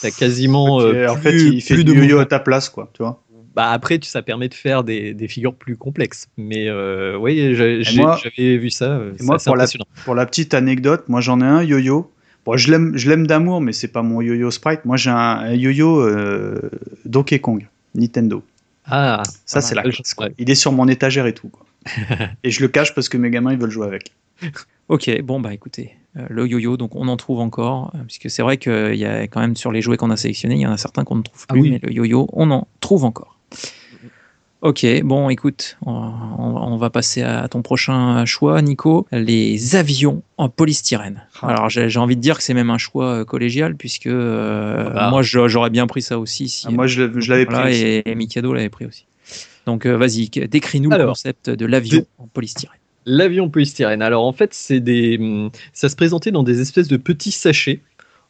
T'as 0.00 0.10
quasiment 0.10 0.80
euh, 0.80 1.08
en 1.08 1.16
fait, 1.16 1.36
il 1.36 1.60
fait 1.60 1.74
plus 1.74 1.84
du 1.84 1.92
de 1.92 1.98
yo-yo 1.98 2.18
à 2.20 2.26
ta 2.26 2.38
place, 2.38 2.68
quoi. 2.68 2.90
Tu 2.94 3.02
vois. 3.02 3.22
Bah 3.58 3.70
après, 3.72 3.98
ça 4.02 4.22
permet 4.22 4.48
de 4.48 4.54
faire 4.54 4.84
des, 4.84 5.14
des 5.14 5.26
figures 5.26 5.52
plus 5.52 5.76
complexes. 5.76 6.28
Mais 6.36 6.68
euh, 6.68 7.16
oui, 7.18 7.56
j'avais 7.56 8.56
vu 8.56 8.70
ça. 8.70 8.92
euh, 8.92 9.14
moi, 9.20 9.36
pour 9.44 9.56
la- 9.56 9.64
impressionnant. 9.64 9.86
Pour 10.04 10.14
la 10.14 10.26
petite 10.26 10.54
anecdote, 10.54 11.08
moi 11.08 11.20
j'en 11.20 11.40
ai 11.40 11.44
un 11.44 11.64
yo-yo. 11.64 12.08
Bon, 12.46 12.56
je 12.56 12.70
l'aime, 12.70 12.96
je 12.96 13.10
l'aime 13.10 13.26
d'amour, 13.26 13.60
mais 13.60 13.72
c'est 13.72 13.88
pas 13.88 14.02
mon 14.02 14.20
yo-yo 14.22 14.52
Sprite. 14.52 14.84
Moi, 14.84 14.96
j'ai 14.96 15.10
un, 15.10 15.52
yo-yo 15.54 16.00
euh, 16.02 16.70
Donkey 17.04 17.40
Kong, 17.40 17.66
Nintendo. 17.96 18.44
Ah, 18.86 19.24
Ça, 19.44 19.60
c'est 19.60 19.74
la 19.74 19.82
classe. 19.82 20.14
quoi. 20.14 20.28
Il 20.38 20.48
est 20.50 20.54
sur 20.54 20.70
mon 20.70 20.86
étagère 20.86 21.26
et 21.26 21.34
tout. 21.34 21.48
Quoi. 21.48 21.66
et 22.44 22.50
je 22.52 22.60
le 22.62 22.68
cache 22.68 22.94
parce 22.94 23.08
que 23.08 23.16
mes 23.18 23.28
gamins 23.30 23.52
ils 23.52 23.58
veulent 23.58 23.70
jouer 23.72 23.86
avec. 23.86 24.12
Ok, 24.88 25.10
bon 25.20 25.38
bah 25.38 25.52
écoutez, 25.52 25.96
euh, 26.16 26.24
le 26.30 26.46
yo-yo, 26.46 26.78
donc 26.78 26.94
on 26.94 27.08
en 27.08 27.18
trouve 27.18 27.40
encore, 27.40 27.92
euh, 27.94 27.98
puisque 28.06 28.30
c'est 28.30 28.40
vrai 28.40 28.56
qu'il 28.56 28.94
y 28.94 29.04
a 29.04 29.24
quand 29.24 29.40
même 29.40 29.54
sur 29.54 29.70
les 29.70 29.82
jouets 29.82 29.98
qu'on 29.98 30.08
a 30.10 30.16
sélectionnés, 30.16 30.54
il 30.54 30.62
y 30.62 30.66
en 30.66 30.72
a 30.72 30.78
certains 30.78 31.04
qu'on 31.04 31.16
ne 31.16 31.22
trouve 31.22 31.44
Ah 31.50 31.52
plus, 31.52 31.60
oui. 31.60 31.70
mais 31.72 31.78
le 31.82 31.92
yo-yo, 31.92 32.26
on 32.32 32.50
en 32.50 32.66
trouve 32.80 33.04
encore. 33.04 33.37
Ok, 34.60 34.84
bon 35.04 35.28
écoute, 35.28 35.76
on, 35.86 36.76
va 36.78 36.90
passer 36.90 37.22
à 37.22 37.46
ton 37.46 37.62
prochain 37.62 38.24
choix, 38.24 38.60
Nico, 38.60 39.06
les 39.12 39.76
avions 39.76 40.22
en 40.36 40.48
polystyrène. 40.48 41.22
Ah. 41.42 41.48
Alors 41.50 41.68
j'ai 41.70 41.96
envie 41.98 42.16
de 42.16 42.20
dire 42.20 42.36
que 42.38 42.42
c'est 42.42 42.54
même 42.54 42.70
un 42.70 42.78
choix 42.78 43.20
euh, 43.20 43.24
collégial, 43.24 43.76
puisque 43.76 44.08
euh, 44.08 44.90
Ah. 44.96 45.10
moi 45.10 45.22
je- 45.22 45.46
j'aurais 45.46 45.70
bien 45.70 45.86
pris 45.86 46.02
ça 46.02 46.18
aussi. 46.18 46.48
Si, 46.48 46.66
Ah, 46.68 46.72
moi 46.72 46.88
je, 46.88 47.02
l'avais 47.30 47.44
voilà, 47.44 47.62
pris. 47.62 47.70
aussi. 47.72 47.82
et, 47.84 48.10
et 48.10 48.14
Mikado 48.16 48.52
l'avait 48.52 48.68
pris 48.68 48.84
aussi. 48.84 49.06
Donc 49.66 49.86
euh, 49.86 49.96
vas-y, 49.96 50.28
décris-nous 50.28 50.90
le 50.90 51.06
concept 51.06 51.50
de 51.50 51.64
l'avion 51.66 52.04
en 52.18 52.26
polystyrène. 52.26 52.78
L'avion 53.06 53.48
polystyrène. 53.50 54.02
Alors 54.02 54.24
en 54.24 54.32
fait, 54.32 54.54
c'est 54.54 54.80
des, 54.80 55.50
ça 55.72 55.88
se 55.88 55.94
présentait 55.94 56.32
dans 56.32 56.42
des 56.42 56.60
espèces 56.60 56.88
de 56.88 56.96
petits 56.96 57.30
sachets 57.30 57.80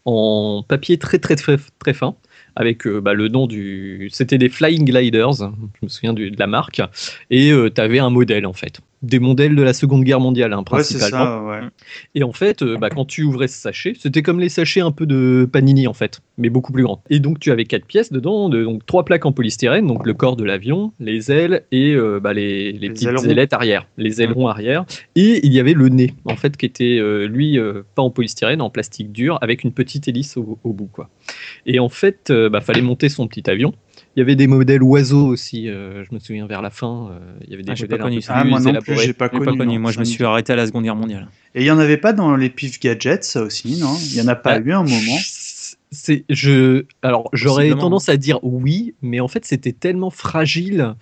en 0.04 0.62
papier 0.66 0.98
très 0.98 1.18
très 1.18 1.36
très, 1.36 1.56
très 1.78 1.94
fin, 1.94 2.16
avec 2.58 2.86
bah, 2.86 3.14
le 3.14 3.28
nom 3.28 3.46
du. 3.46 4.10
C'était 4.12 4.36
des 4.36 4.48
Flying 4.48 4.84
Gliders, 4.84 5.34
je 5.34 5.46
me 5.82 5.88
souviens 5.88 6.12
de 6.12 6.30
la 6.36 6.46
marque, 6.46 6.82
et 7.30 7.52
tu 7.74 7.80
avais 7.80 8.00
un 8.00 8.10
modèle 8.10 8.44
en 8.46 8.52
fait 8.52 8.80
des 9.02 9.18
modèles 9.18 9.54
de 9.54 9.62
la 9.62 9.72
Seconde 9.72 10.02
Guerre 10.04 10.20
mondiale, 10.20 10.52
hein, 10.52 10.62
principalement. 10.62 11.46
Ouais, 11.46 11.60
ça, 11.60 11.70
Et 12.14 12.22
en 12.24 12.32
fait, 12.32 12.62
euh, 12.62 12.76
bah, 12.78 12.90
quand 12.90 13.04
tu 13.04 13.22
ouvrais 13.22 13.48
ce 13.48 13.58
sachet, 13.58 13.92
c'était 13.98 14.22
comme 14.22 14.40
les 14.40 14.48
sachets 14.48 14.80
un 14.80 14.90
peu 14.90 15.06
de 15.06 15.48
Panini, 15.50 15.86
en 15.86 15.94
fait, 15.94 16.20
mais 16.36 16.50
beaucoup 16.50 16.72
plus 16.72 16.82
grands. 16.82 17.02
Et 17.08 17.20
donc, 17.20 17.38
tu 17.38 17.52
avais 17.52 17.64
quatre 17.64 17.86
pièces 17.86 18.12
dedans, 18.12 18.48
de, 18.48 18.64
donc 18.64 18.84
trois 18.86 19.04
plaques 19.04 19.26
en 19.26 19.32
polystyrène, 19.32 19.86
donc 19.86 20.04
le 20.04 20.14
corps 20.14 20.36
de 20.36 20.44
l'avion, 20.44 20.92
les 20.98 21.30
ailes 21.30 21.64
et 21.70 21.92
euh, 21.94 22.18
bah, 22.20 22.32
les, 22.32 22.72
les, 22.72 22.90
petites 22.90 23.24
ailettes 23.24 23.52
arrière, 23.52 23.86
les 23.96 24.20
ailerons 24.20 24.48
arrière. 24.48 24.84
Et 25.14 25.46
il 25.46 25.52
y 25.52 25.60
avait 25.60 25.74
le 25.74 25.88
nez, 25.88 26.14
en 26.24 26.36
fait, 26.36 26.56
qui 26.56 26.66
était, 26.66 26.98
euh, 26.98 27.26
lui, 27.26 27.58
pas 27.94 28.02
en 28.02 28.10
polystyrène, 28.10 28.60
en 28.60 28.70
plastique 28.70 29.12
dur, 29.12 29.38
avec 29.42 29.64
une 29.64 29.72
petite 29.72 30.08
hélice 30.08 30.36
au, 30.36 30.58
bout. 30.64 30.88
Quoi. 30.92 31.08
Et 31.66 31.78
en 31.78 31.88
fait, 31.88 32.32
bah, 32.32 32.60
fallait 32.60 32.82
monter 32.82 33.08
son 33.08 33.28
petit 33.28 33.48
avion. 33.48 33.72
Il 34.18 34.22
y 34.22 34.22
avait 34.22 34.34
des 34.34 34.48
modèles 34.48 34.82
oiseaux 34.82 35.28
aussi, 35.28 35.68
euh, 35.68 36.02
je 36.02 36.12
me 36.12 36.18
souviens 36.18 36.48
vers 36.48 36.60
la 36.60 36.70
fin. 36.70 37.08
Euh, 37.12 37.38
il 37.44 37.50
y 37.50 37.54
avait 37.54 37.62
des 37.62 37.70
ah, 37.70 37.74
modèles 37.80 37.98
pas 37.98 38.04
connu, 38.04 38.20
ah, 38.26 38.42
moi 38.42 38.58
non 38.58 38.72
plus, 38.80 38.98
j'ai 38.98 39.12
pas, 39.12 39.28
connu. 39.28 39.78
Moi, 39.78 39.92
je 39.92 40.00
me 40.00 40.04
suis 40.04 40.24
arrêté 40.24 40.52
à 40.52 40.56
la 40.56 40.66
Seconde 40.66 40.82
Guerre 40.82 40.96
mondiale. 40.96 41.28
Et 41.54 41.60
il 41.60 41.66
y 41.66 41.70
en 41.70 41.78
avait 41.78 41.98
pas 41.98 42.12
dans 42.12 42.34
les 42.34 42.50
pif 42.50 42.80
gadgets, 42.80 43.22
ça 43.22 43.42
aussi, 43.42 43.78
non? 43.78 43.96
Il 44.10 44.16
y 44.16 44.20
en 44.20 44.26
a 44.26 44.34
pas 44.34 44.58
bah, 44.58 44.66
eu 44.66 44.72
un 44.72 44.82
moment? 44.82 45.18
C'est 45.92 46.24
je 46.28 46.84
alors 47.02 47.30
j'aurais 47.32 47.70
tendance 47.70 48.08
à 48.08 48.16
dire 48.16 48.40
oui, 48.42 48.96
mais 49.02 49.20
en 49.20 49.28
fait 49.28 49.44
c'était 49.44 49.72
tellement 49.72 50.10
fragile 50.10 50.96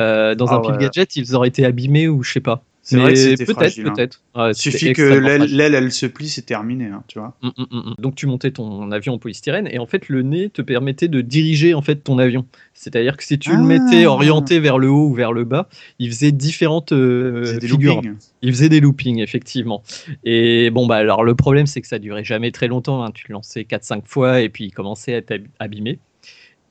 euh, 0.00 0.34
dans 0.34 0.46
ah 0.46 0.54
un 0.54 0.60
pif 0.62 0.78
gadget, 0.78 1.14
ils 1.14 1.34
auraient 1.34 1.48
été 1.48 1.66
abîmés 1.66 2.08
ou 2.08 2.22
je 2.22 2.32
sais 2.32 2.40
pas. 2.40 2.64
C'est 2.84 2.96
vrai 2.96 3.14
que 3.14 3.44
peut-être, 3.44 3.78
hein. 3.78 3.92
peut-être. 3.94 4.22
Il 4.36 4.54
suffit 4.56 4.92
que 4.92 5.02
l'aile, 5.02 5.74
elle 5.74 5.92
se 5.92 6.06
plie, 6.06 6.28
c'est 6.28 6.42
terminé, 6.42 6.86
hein, 6.86 7.04
tu 7.06 7.20
vois. 7.20 7.36
Mm, 7.40 7.48
mm, 7.56 7.64
mm, 7.70 7.94
Donc 7.98 8.16
tu 8.16 8.26
montais 8.26 8.50
ton 8.50 8.90
avion 8.90 9.14
en 9.14 9.18
polystyrène 9.18 9.68
et 9.70 9.78
en 9.78 9.86
fait 9.86 10.08
le 10.08 10.22
nez 10.22 10.50
te 10.50 10.62
permettait 10.62 11.06
de 11.06 11.20
diriger 11.20 11.74
en 11.74 11.82
fait 11.82 11.96
ton 11.96 12.18
avion. 12.18 12.44
C'est-à-dire 12.74 13.16
que 13.16 13.22
si 13.22 13.38
tu 13.38 13.52
le 13.52 13.62
mettais 13.62 14.04
ah. 14.04 14.10
orienté 14.10 14.58
vers 14.58 14.78
le 14.78 14.88
haut 14.88 15.10
ou 15.10 15.14
vers 15.14 15.32
le 15.32 15.44
bas, 15.44 15.68
il 16.00 16.10
faisait 16.10 16.32
différentes 16.32 16.92
euh, 16.92 17.60
figures. 17.60 18.02
Il 18.42 18.52
faisait 18.52 18.68
des 18.68 18.80
loopings 18.80 19.20
effectivement. 19.20 19.84
Et 20.24 20.70
bon 20.70 20.86
bah 20.86 20.96
alors 20.96 21.22
le 21.22 21.36
problème 21.36 21.66
c'est 21.66 21.80
que 21.80 21.88
ça 21.88 22.00
durait 22.00 22.24
jamais 22.24 22.50
très 22.50 22.66
longtemps. 22.66 23.04
Hein. 23.04 23.12
Tu 23.14 23.26
le 23.28 23.34
lançais 23.34 23.62
4-5 23.62 24.02
fois 24.06 24.40
et 24.40 24.48
puis 24.48 24.64
il 24.64 24.72
commençait 24.72 25.14
à 25.14 25.18
être 25.18 25.34
abîmé. 25.60 26.00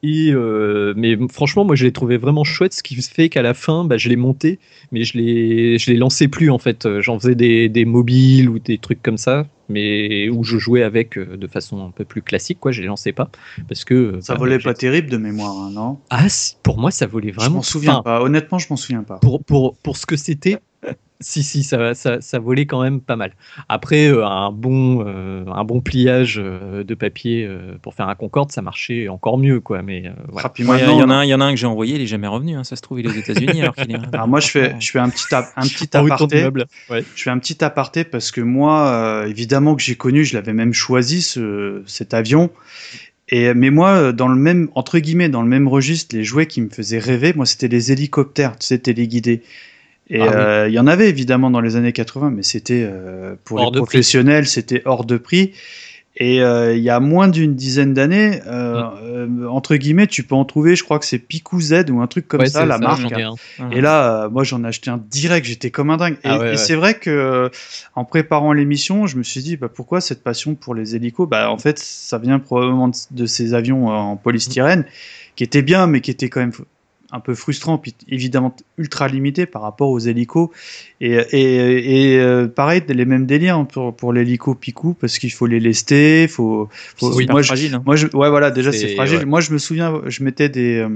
Et 0.04 0.32
euh, 0.34 0.94
mais 0.98 1.16
franchement, 1.32 1.64
moi, 1.64 1.76
je 1.76 1.86
l'ai 1.86 1.92
trouvé 1.92 2.18
vraiment 2.18 2.44
chouette, 2.44 2.74
ce 2.74 2.82
qui 2.82 2.96
fait 2.96 3.30
qu'à 3.30 3.42
la 3.42 3.54
fin, 3.54 3.86
bah, 3.86 3.98
je 3.98 4.10
l'ai 4.10 4.16
monté, 4.16 4.60
mais 4.92 5.04
je 5.04 5.18
l'ai, 5.18 5.78
je 5.78 5.92
l'ai 5.92 5.98
lancé 5.98 6.28
plus 6.28 6.50
en 6.50 6.58
fait. 6.58 6.88
J'en 7.02 7.20
faisais 7.20 7.36
des, 7.36 7.70
des, 7.70 7.86
mobiles 7.86 8.50
ou 8.50 8.58
des 8.58 8.80
trucs 8.80 9.04
comme 9.04 9.18
ça, 9.18 9.46
mais 9.70 10.30
où 10.30 10.44
je 10.44 10.58
jouais 10.58 10.82
avec 10.82 11.18
euh, 11.18 11.38
de 11.38 11.48
façon 11.48 11.86
un 11.86 11.92
peu 11.92 12.04
plus 12.04 12.22
classique, 12.22 12.60
quoi. 12.60 12.72
Je 12.72 12.82
les 12.82 12.88
lançais 12.88 13.12
pas 13.12 13.30
parce 13.68 13.86
que 13.86 14.18
ça 14.22 14.34
bah, 14.34 14.40
volait 14.40 14.60
pas 14.60 14.74
terrible 14.74 15.10
de 15.10 15.18
mémoire, 15.18 15.56
hein, 15.56 15.72
non? 15.72 16.00
Ah, 16.10 16.28
pour 16.64 16.80
moi, 16.80 16.90
ça 16.90 17.06
volait 17.06 17.32
vraiment. 17.32 17.50
Je 17.50 17.56
m'en 17.56 17.62
souviens 17.62 18.02
pas. 18.02 18.22
Honnêtement, 18.24 18.58
je 18.58 18.68
m'en 18.70 18.78
souviens 18.78 19.04
pas. 19.04 19.18
Pour 19.18 19.44
pour 19.44 19.78
pour 19.78 19.98
ce 19.98 20.06
que 20.08 20.16
c'était, 20.16 20.58
si, 21.22 21.44
si, 21.44 21.64
ça, 21.64 21.94
ça, 21.94 22.22
ça, 22.22 22.40
volait 22.40 22.66
quand 22.66 22.82
même 22.82 23.02
pas 23.02 23.16
mal. 23.16 23.34
Après, 23.70 24.08
euh, 24.08 24.26
un, 24.26 24.52
bon, 24.52 25.04
euh, 25.06 25.46
un 25.48 25.64
bon 25.64 25.82
pliage 25.82 26.40
euh, 26.44 26.84
de 26.84 26.94
papier 26.96 27.50
pour 27.82 27.94
faire 27.94 28.10
un 28.10 28.16
Concorde, 28.16 28.52
ça 28.52 28.62
marchait 28.62 29.08
encore 29.08 29.38
mieux. 29.38 29.60
Quoi. 29.60 29.82
Mais, 29.82 30.12
voilà. 30.30 30.52
il, 30.58 30.66
y, 30.66 30.70
en 31.04 31.10
a 31.10 31.16
un, 31.16 31.24
il 31.24 31.30
y 31.30 31.34
en 31.34 31.42
a 31.42 31.46
un 31.46 31.52
que 31.52 31.58
j'ai 31.58 31.68
envoyé, 31.68 31.96
il 31.96 32.02
est 32.02 32.08
jamais 32.08 32.28
revenu. 32.28 32.56
Hein. 32.56 32.64
Ça 32.64 32.76
se 32.76 32.82
trouve, 32.82 33.00
il 33.00 33.06
est 33.06 33.10
aux 33.10 33.14
États-Unis. 33.14 33.62
alors, 33.62 33.76
qu'il 33.76 33.92
est... 33.92 34.00
alors 34.14 34.28
moi, 34.28 34.40
je 34.40 34.48
fais, 34.48 34.76
je 34.80 34.92
fais 34.92 35.00
un 35.00 35.10
petit, 35.10 35.26
un 35.34 35.62
petit 35.62 35.90
aparté. 35.96 36.48
Ouais. 36.90 37.04
Je 37.16 37.24
fais 37.24 37.30
un 37.30 37.40
petit 37.40 37.64
aparté 37.64 38.04
parce 38.04 38.32
que 38.32 38.42
moi, 38.42 39.24
évidemment 39.28 39.76
que 39.76 39.82
j'ai 39.82 39.96
connu, 39.96 40.26
je 40.26 40.34
l'avais 40.34 40.54
même 40.54 40.74
choisi, 40.74 41.22
ce, 41.22 41.84
cet 41.86 42.14
avion. 42.14 42.50
Et, 43.34 43.54
mais 43.54 43.70
moi, 43.70 44.12
dans 44.12 44.28
le 44.28 44.36
même, 44.36 44.70
entre 44.76 45.00
guillemets, 45.00 45.30
dans 45.30 45.42
le 45.42 45.48
même 45.48 45.70
registre, 45.70 46.16
les 46.16 46.26
jouets 46.26 46.48
qui 46.48 46.60
me 46.60 46.70
faisaient 46.70 47.00
rêver, 47.00 47.32
moi, 47.34 47.46
c'était 47.46 47.70
les 47.70 47.92
hélicoptères, 47.94 48.58
tu 48.60 48.66
sais, 48.66 48.78
téléguidés. 48.80 49.42
Et 50.12 50.22
ah 50.22 50.26
euh, 50.26 50.68
il 50.68 50.74
y 50.74 50.80
en 50.80 50.88
avait 50.88 51.08
évidemment 51.08 51.50
dans 51.50 51.62
les 51.62 51.78
années 51.78 51.94
80, 51.94 52.32
mais 52.32 52.44
c'était 52.44 52.86
euh, 52.86 53.36
pour 53.46 53.60
les 53.60 53.72
professionnels, 53.72 54.46
c'était 54.46 54.82
hors 54.84 55.06
de 55.06 55.16
prix. 55.16 55.54
Et 56.18 56.42
euh, 56.42 56.76
il 56.76 56.84
y 56.84 56.90
a 56.90 57.00
moins 57.00 57.30
d'une 57.30 57.56
dizaine 57.56 57.94
d'années, 57.94 58.42
mm. 58.46 59.48
entre 59.48 59.78
guillemets, 59.78 60.08
tu 60.08 60.24
peux 60.24 60.36
en 60.36 60.44
trouver, 60.44 60.76
je 60.76 60.84
crois 60.84 61.00
que 61.00 61.06
c'est 61.06 61.18
Picou 61.18 61.62
Z 61.62 61.86
ou 61.90 62.02
un 62.02 62.08
truc 62.08 62.28
comme 62.28 62.46
ça, 62.46 62.66
la 62.66 62.78
marque. 62.78 63.14
Et 63.72 63.80
là, 63.80 64.28
moi, 64.28 64.44
j'en 64.44 64.66
ai 64.66 64.68
acheté 64.68 64.90
un 64.92 65.02
direct, 65.10 65.48
j'étais 65.48 65.72
comme 65.72 65.90
un 65.90 65.96
dingue. 65.96 66.18
et, 66.26 66.28
ah 66.28 66.58
c'est 66.58 66.76
vrai 66.76 66.96
que 66.96 67.50
en 67.96 68.04
préparant 68.04 68.52
l'émission, 68.52 69.08
je 69.08 69.16
me 69.16 69.24
suis 69.24 69.42
dit, 69.42 69.56
bah, 69.56 69.70
pourquoi 69.74 70.02
cette 70.02 70.22
passion 70.22 70.56
pour 70.56 70.76
les 70.76 70.98
hélicos? 70.98 71.30
Bah, 71.30 71.50
en 71.50 71.58
fait, 71.58 71.80
ça 71.80 72.18
vient 72.18 72.40
probablement 72.40 72.92
de, 73.12 73.26
ces 73.26 73.54
avions 73.54 73.88
en 73.88 74.18
polystyrène, 74.18 74.84
qui 75.38 75.46
étaient 75.46 75.62
bien, 75.62 75.88
mais 75.88 76.02
qui 76.02 76.12
étaient 76.12 76.28
quand 76.28 76.42
même 76.42 76.52
un 77.12 77.20
peu 77.20 77.36
frustrant, 77.36 77.78
puis 77.78 77.94
évidemment 78.08 78.56
ultra 78.78 79.08
limité 79.08 79.46
par 79.46 79.62
rapport 79.62 79.90
aux 79.90 80.00
hélicos. 80.00 80.50
Et, 81.00 81.14
et, 81.32 82.14
et 82.14 82.20
euh, 82.20 82.48
pareil, 82.48 82.84
les 82.88 83.06
mêmes 83.06 83.26
délires 83.26 83.58
hein, 83.58 83.66
pour, 83.66 83.96
pour 83.96 84.14
l'hélico 84.14 84.56
Picou, 84.56 84.94
parce 84.94 85.20
qu'il 85.20 85.32
faut 85.32 85.48
les 85.48 85.60
lester, 85.60 86.28
faut. 86.28 86.70
faut 86.98 87.20
moi, 87.30 87.44
fragile. 87.44 87.76
Hein. 87.76 87.84
Moi, 87.86 87.96
je, 87.96 88.08
ouais, 88.08 88.30
voilà, 88.30 88.52
déjà 88.52 88.72
c'est 88.72 88.96
fragile. 88.96 89.26
Moi, 89.26 89.42
je 89.42 89.52
me 89.52 89.58
souviens, 89.58 90.02
je 90.06 90.24
mettais 90.24 90.50
des. 90.50 90.78
Euh, 90.78 90.90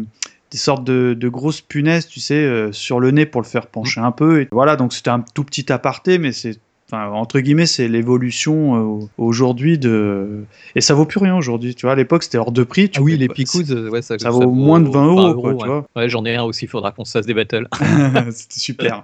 des 0.52 0.60
sortes 0.60 0.84
de, 0.84 1.16
de, 1.20 1.28
grosses 1.28 1.62
punaises, 1.62 2.08
tu 2.08 2.20
sais, 2.20 2.36
euh, 2.36 2.72
sur 2.72 3.00
le 3.00 3.10
nez 3.10 3.26
pour 3.26 3.42
le 3.42 3.48
faire 3.48 3.66
pencher 3.66 4.00
un 4.00 4.12
peu. 4.12 4.42
Et 4.42 4.48
voilà, 4.52 4.76
donc 4.76 4.94
c'était 4.94 5.10
un 5.10 5.22
tout 5.34 5.44
petit 5.44 5.72
aparté, 5.72 6.20
mais 6.20 6.32
c'est 6.32 6.60
Enfin, 6.88 7.08
entre 7.10 7.40
guillemets, 7.40 7.66
c'est 7.66 7.88
l'évolution 7.88 9.02
euh, 9.02 9.08
aujourd'hui 9.18 9.80
de. 9.80 10.46
Et 10.76 10.82
ça 10.82 10.94
vaut 10.94 11.06
plus 11.06 11.20
rien 11.20 11.36
aujourd'hui. 11.36 11.74
Tu 11.74 11.88
vois, 11.88 11.94
à 11.94 11.96
l'époque, 11.96 12.22
c'était 12.22 12.38
hors 12.38 12.52
de 12.52 12.64
prix. 12.64 12.92
ah 12.96 13.02
oui, 13.02 13.18
les 13.18 13.28
Picous, 13.28 13.72
ouais, 13.72 14.04
ça, 14.04 14.20
ça, 14.20 14.30
vaut 14.30 14.52
moins 14.52 14.80
de 14.80 14.90
20 14.90 15.06
euros. 15.08 15.42
quoi, 15.42 15.56
tu 15.56 15.66
vois 15.66 15.88
ouais, 15.96 16.10
j'en 16.10 16.24
ai 16.26 16.36
un 16.36 16.44
aussi, 16.44 16.66
il 16.66 16.68
faudra 16.68 16.92
qu'on 16.92 17.04
se 17.04 17.12
fasse 17.14 17.26
des 17.26 17.34
battles. 17.34 17.68
c'était 18.32 18.60
super. 18.60 19.04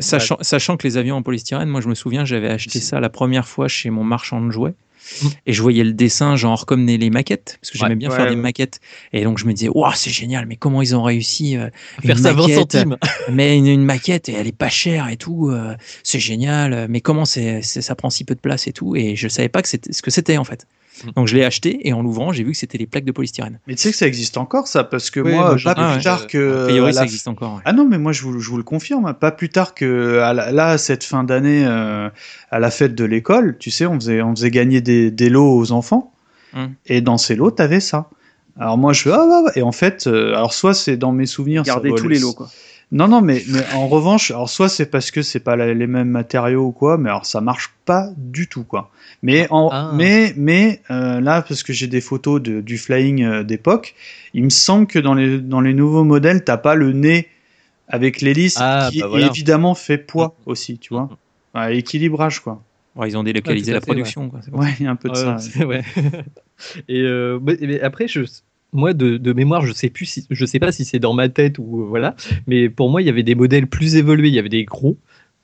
sachant, 0.00 0.36
sachant, 0.42 0.76
que 0.76 0.86
les 0.86 0.98
avions 0.98 1.16
en 1.16 1.22
polystyrène, 1.22 1.68
moi 1.68 1.80
je 1.80 1.88
me 1.88 1.94
souviens, 1.94 2.26
j'avais 2.26 2.48
acheté 2.48 2.78
ça 2.78 3.00
la 3.00 3.08
première 3.08 3.48
fois 3.48 3.68
chez 3.68 3.88
mon 3.88 4.04
marchand 4.04 4.42
de 4.42 4.50
jouets. 4.50 4.74
Et 5.46 5.52
je 5.52 5.62
voyais 5.62 5.84
le 5.84 5.92
dessin, 5.92 6.36
genre 6.36 6.66
comme 6.66 6.86
les 6.86 7.10
maquettes, 7.10 7.58
parce 7.60 7.70
que 7.70 7.78
j'aimais 7.78 7.96
bien 7.96 8.10
faire 8.10 8.28
des 8.28 8.36
maquettes. 8.36 8.80
Et 9.12 9.24
donc 9.24 9.38
je 9.38 9.46
me 9.46 9.52
disais, 9.52 9.68
waouh, 9.68 9.92
c'est 9.94 10.10
génial, 10.10 10.46
mais 10.46 10.56
comment 10.56 10.82
ils 10.82 10.94
ont 10.96 11.02
réussi 11.02 11.56
euh, 11.56 11.68
faire 12.04 12.18
ça 12.18 12.32
20 12.32 12.48
centimes 12.54 12.96
Mais 13.30 13.56
une, 13.58 13.84
maquette, 13.84 14.28
et 14.28 14.32
elle 14.32 14.46
est 14.46 14.56
pas 14.56 14.68
chère 14.68 15.08
et 15.08 15.16
tout, 15.16 15.50
euh, 15.50 15.74
c'est 16.02 16.20
génial. 16.20 16.86
Mais 16.88 17.00
comment 17.00 17.24
c'est, 17.24 17.62
ça 17.62 17.94
prend 17.94 18.10
si 18.10 18.24
peu 18.24 18.34
de 18.34 18.40
place 18.40 18.66
et 18.66 18.72
tout 18.72 18.96
Et 18.96 19.16
je 19.16 19.28
savais 19.28 19.48
pas 19.48 19.62
que 19.62 19.68
c'était, 19.68 19.92
ce 19.92 20.02
que 20.02 20.10
c'était 20.10 20.36
en 20.36 20.44
fait. 20.44 20.66
Mm. 21.04 21.10
Donc 21.16 21.28
je 21.28 21.36
l'ai 21.36 21.44
acheté 21.44 21.86
et 21.86 21.92
en 21.92 22.02
l'ouvrant, 22.02 22.32
j'ai 22.32 22.44
vu 22.44 22.52
que 22.52 22.58
c'était 22.58 22.78
les 22.78 22.86
plaques 22.86 23.04
de 23.04 23.12
polystyrène. 23.12 23.58
Mais 23.66 23.74
tu 23.74 23.82
sais 23.82 23.90
que 23.90 23.96
ça 23.96 24.06
existe 24.06 24.36
encore 24.36 24.68
ça 24.68 24.84
parce 24.84 25.10
que 25.10 25.20
moi, 25.20 25.56
pas 25.62 25.74
plus 25.74 26.02
tard 26.02 26.26
que 26.26 26.62
a 26.62 26.66
priori 26.66 26.94
ça 26.94 27.04
existe 27.04 27.28
encore. 27.28 27.60
Ah 27.64 27.72
non, 27.72 27.86
mais 27.86 27.98
moi 27.98 28.12
je 28.12 28.22
vous, 28.22 28.40
je 28.40 28.50
vous 28.50 28.56
le 28.56 28.62
confirme, 28.62 29.06
hein. 29.06 29.14
pas 29.14 29.32
plus 29.32 29.48
tard 29.48 29.74
que 29.74 30.18
à 30.18 30.32
là 30.32 30.78
cette 30.78 31.04
fin 31.04 31.24
d'année 31.24 31.64
euh, 31.66 32.08
à 32.50 32.58
la 32.58 32.70
fête 32.70 32.94
de 32.94 33.04
l'école, 33.04 33.56
tu 33.58 33.70
sais, 33.70 33.86
on 33.86 33.94
faisait 33.94 34.22
on 34.22 34.34
faisait 34.34 34.50
gagner 34.50 34.80
des, 34.80 35.10
des 35.10 35.30
lots 35.30 35.56
aux 35.56 35.72
enfants 35.72 36.12
mm. 36.54 36.66
et 36.86 37.00
dans 37.00 37.18
ces 37.18 37.34
lots, 37.34 37.50
t'avais 37.50 37.80
ça. 37.80 38.10
Alors 38.58 38.76
moi 38.76 38.92
je 38.92 39.08
ah, 39.08 39.44
et 39.54 39.62
en 39.62 39.72
fait 39.72 40.06
euh, 40.06 40.34
alors 40.34 40.52
soit 40.52 40.74
c'est 40.74 40.96
dans 40.96 41.12
mes 41.12 41.26
souvenirs 41.26 41.62
garder 41.62 41.90
tous 41.94 42.08
les 42.08 42.18
lots 42.18 42.34
quoi. 42.34 42.50
Non, 42.92 43.08
non, 43.08 43.22
mais, 43.22 43.42
mais 43.48 43.64
en 43.74 43.88
revanche, 43.88 44.30
alors 44.30 44.50
soit 44.50 44.68
c'est 44.68 44.84
parce 44.84 45.10
que 45.10 45.22
c'est 45.22 45.40
pas 45.40 45.56
les 45.56 45.86
mêmes 45.86 46.10
matériaux 46.10 46.66
ou 46.66 46.72
quoi, 46.72 46.98
mais 46.98 47.08
alors 47.08 47.24
ça 47.24 47.40
marche 47.40 47.72
pas 47.86 48.10
du 48.18 48.48
tout, 48.48 48.64
quoi. 48.64 48.90
Mais, 49.22 49.46
en, 49.50 49.70
ah. 49.72 49.92
mais, 49.94 50.34
mais 50.36 50.82
euh, 50.90 51.18
là, 51.20 51.40
parce 51.40 51.62
que 51.62 51.72
j'ai 51.72 51.86
des 51.86 52.02
photos 52.02 52.42
de, 52.42 52.60
du 52.60 52.76
flying 52.76 53.24
euh, 53.24 53.42
d'époque, 53.44 53.94
il 54.34 54.44
me 54.44 54.50
semble 54.50 54.86
que 54.86 54.98
dans 54.98 55.14
les, 55.14 55.38
dans 55.38 55.62
les 55.62 55.72
nouveaux 55.72 56.04
modèles, 56.04 56.44
t'as 56.44 56.58
pas 56.58 56.74
le 56.74 56.92
nez 56.92 57.28
avec 57.88 58.20
l'hélice 58.20 58.58
ah, 58.60 58.90
qui 58.92 59.00
bah 59.00 59.08
évidemment 59.14 59.74
fait 59.74 59.98
poids 59.98 60.36
mm. 60.44 60.50
aussi, 60.50 60.78
tu 60.78 60.92
vois. 60.92 61.08
Équilibrage, 61.70 62.40
quoi. 62.40 62.62
ils 63.06 63.16
ont 63.16 63.22
délocalisé 63.22 63.72
la 63.72 63.80
production. 63.80 64.28
Quoi, 64.28 64.40
ouais, 64.52 64.74
il 64.80 64.84
y 64.84 64.86
a 64.86 64.90
un 64.90 64.96
peu 64.96 65.08
de 65.08 65.14
ça. 65.14 65.36
Ouais. 65.64 65.82
Et 66.88 67.00
euh, 67.00 67.38
mais 67.42 67.80
après, 67.80 68.06
je, 68.06 68.20
moi 68.72 68.94
de, 68.94 69.32
mémoire, 69.32 69.64
je 69.66 69.72
sais 69.72 69.90
plus 69.90 70.06
si, 70.06 70.26
je 70.30 70.46
sais 70.46 70.58
pas 70.58 70.72
si 70.72 70.84
c'est 70.84 70.98
dans 70.98 71.12
ma 71.12 71.28
tête 71.28 71.58
ou 71.58 71.82
euh, 71.82 71.84
voilà, 71.84 72.14
mais 72.46 72.68
pour 72.68 72.90
moi 72.90 73.02
il 73.02 73.06
y 73.06 73.10
avait 73.10 73.22
des 73.22 73.34
modèles 73.34 73.66
plus 73.66 73.96
évolués, 73.96 74.28
il 74.28 74.34
y 74.34 74.38
avait 74.38 74.48
des 74.48 74.64
gros, 74.64 74.96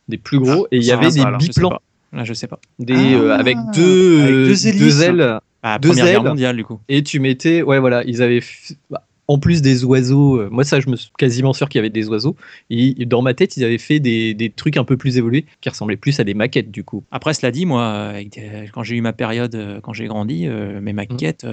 des 0.08 0.18
plus 0.18 0.38
gros, 0.38 0.66
et 0.70 0.78
il 0.78 0.84
y 0.84 0.92
avait 0.92 1.10
des 1.10 1.24
biplans. 1.38 1.78
Là, 2.12 2.24
je 2.24 2.32
sais 2.32 2.46
pas. 2.46 2.58
Des, 2.78 2.94
euh, 2.94 3.32
ah, 3.32 3.38
avec 3.38 3.58
deux, 3.74 4.22
avec 4.22 4.78
deux, 4.78 5.02
ailes. 5.02 5.40
Ah, 5.62 5.78
deux 5.78 5.98
ailes. 5.98 6.22
mondiale, 6.22 6.56
du 6.56 6.64
coup. 6.64 6.80
Et 6.88 7.02
tu 7.02 7.20
mettais, 7.20 7.60
ouais, 7.60 7.78
voilà, 7.78 8.02
ils 8.04 8.22
avaient, 8.22 8.40
bah, 8.88 9.04
en 9.26 9.38
plus 9.38 9.60
des 9.60 9.84
oiseaux, 9.84 10.40
euh, 10.40 10.48
moi 10.50 10.64
ça, 10.64 10.80
je 10.80 10.88
me 10.88 10.96
suis 10.96 11.10
quasiment 11.18 11.52
sûr 11.52 11.68
qu'il 11.68 11.78
y 11.78 11.80
avait 11.80 11.90
des 11.90 12.08
oiseaux. 12.08 12.34
Et 12.70 13.04
dans 13.04 13.20
ma 13.20 13.34
tête, 13.34 13.58
ils 13.58 13.64
avaient 13.64 13.76
fait 13.76 14.00
des, 14.00 14.32
des, 14.32 14.48
trucs 14.48 14.78
un 14.78 14.84
peu 14.84 14.96
plus 14.96 15.18
évolués 15.18 15.44
qui 15.60 15.68
ressemblaient 15.68 15.98
plus 15.98 16.18
à 16.18 16.24
des 16.24 16.32
maquettes, 16.32 16.70
du 16.70 16.82
coup. 16.82 17.04
Après, 17.10 17.34
cela 17.34 17.50
dit, 17.50 17.66
moi, 17.66 18.14
quand 18.72 18.82
j'ai 18.82 18.96
eu 18.96 19.02
ma 19.02 19.12
période, 19.12 19.80
quand 19.82 19.92
j'ai 19.92 20.06
grandi, 20.06 20.48
mes 20.48 20.94
maquettes, 20.94 21.46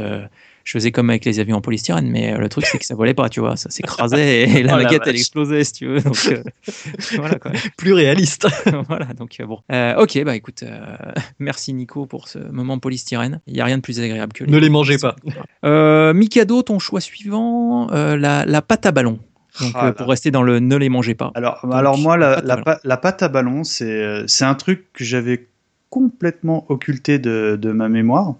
je 0.65 0.71
faisais 0.73 0.91
comme 0.91 1.09
avec 1.09 1.23
les 1.25 1.39
avions 1.39 1.55
en 1.57 1.61
polystyrène, 1.61 2.09
mais 2.09 2.37
le 2.37 2.49
truc 2.49 2.65
c'est 2.65 2.77
que 2.79 2.85
ça 2.85 2.95
volait 2.95 3.13
pas, 3.13 3.29
tu 3.29 3.39
vois, 3.39 3.55
ça 3.55 3.69
s'écrasait 3.69 4.41
et 4.49 4.63
la 4.63 4.73
Oh 4.73 4.77
la 4.77 4.83
maquette 4.83 5.03
elle 5.05 5.11
vache. 5.13 5.21
explosait, 5.21 5.63
si 5.63 5.71
tu 5.73 5.85
veux. 5.87 6.01
Donc, 6.01 6.17
euh, 6.31 6.43
voilà 7.15 7.39
quoi. 7.39 7.51
Plus 7.77 7.93
réaliste. 7.93 8.47
voilà, 8.89 9.05
donc 9.13 9.37
euh, 9.39 9.45
bon. 9.45 9.59
Euh, 9.71 9.95
ok, 10.01 10.23
bah 10.25 10.35
écoute, 10.35 10.63
euh, 10.63 10.95
merci 11.39 11.71
Nico 11.73 12.05
pour 12.07 12.27
ce 12.27 12.39
moment 12.39 12.77
polystyrène. 12.79 13.39
Il 13.47 13.53
n'y 13.53 13.61
a 13.61 13.65
rien 13.65 13.77
de 13.77 13.81
plus 13.83 13.99
agréable 14.01 14.33
que 14.33 14.43
Ne 14.43 14.57
les 14.57 14.69
mangez 14.69 14.97
pas. 14.97 15.15
Euh, 15.63 16.13
Mikado, 16.13 16.61
ton 16.63 16.79
choix 16.79 16.99
suivant, 16.99 17.89
euh, 17.91 18.17
la, 18.17 18.43
la 18.45 18.61
pâte 18.61 18.85
à 18.87 18.91
ballon. 18.91 19.19
Donc 19.61 19.71
Ah 19.75 19.87
euh, 19.87 19.91
pour 19.93 20.07
rester 20.09 20.31
dans 20.31 20.41
le 20.43 20.59
ne 20.59 20.75
les 20.75 20.89
mangez 20.89 21.13
pas. 21.15 21.31
Alors, 21.35 21.59
Donc, 21.63 21.73
alors 21.75 21.97
moi, 21.97 22.17
la 22.17 22.41
la, 22.41 22.41
pâte 22.41 22.43
à 22.43 22.47
la, 22.47 22.55
ballon. 22.55 22.63
pa- 22.65 22.79
la 22.83 22.97
pâte 22.97 23.23
à 23.23 23.27
ballon, 23.29 23.63
c'est 23.63 23.85
euh, 23.85 24.23
c'est 24.27 24.43
un 24.45 24.55
truc 24.55 24.91
que 24.93 25.03
j'avais 25.05 25.47
complètement 25.89 26.65
occulté 26.69 27.19
de, 27.19 27.57
de 27.61 27.71
ma 27.71 27.87
mémoire. 27.87 28.35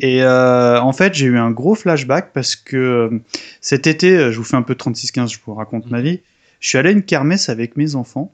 Et 0.00 0.22
euh, 0.22 0.80
en 0.80 0.92
fait, 0.92 1.14
j'ai 1.14 1.26
eu 1.26 1.38
un 1.38 1.50
gros 1.50 1.74
flashback 1.74 2.32
parce 2.32 2.56
que 2.56 2.76
euh, 2.76 3.18
cet 3.60 3.86
été, 3.86 4.16
euh, 4.16 4.32
je 4.32 4.38
vous 4.38 4.44
fais 4.44 4.56
un 4.56 4.62
peu 4.62 4.74
36-15, 4.74 5.32
je 5.32 5.38
vous 5.44 5.54
raconte 5.54 5.90
ma 5.90 6.00
vie. 6.00 6.20
Je 6.60 6.68
suis 6.68 6.78
allé 6.78 6.90
à 6.90 6.92
une 6.92 7.02
kermesse 7.02 7.48
avec 7.48 7.76
mes 7.76 7.94
enfants 7.94 8.32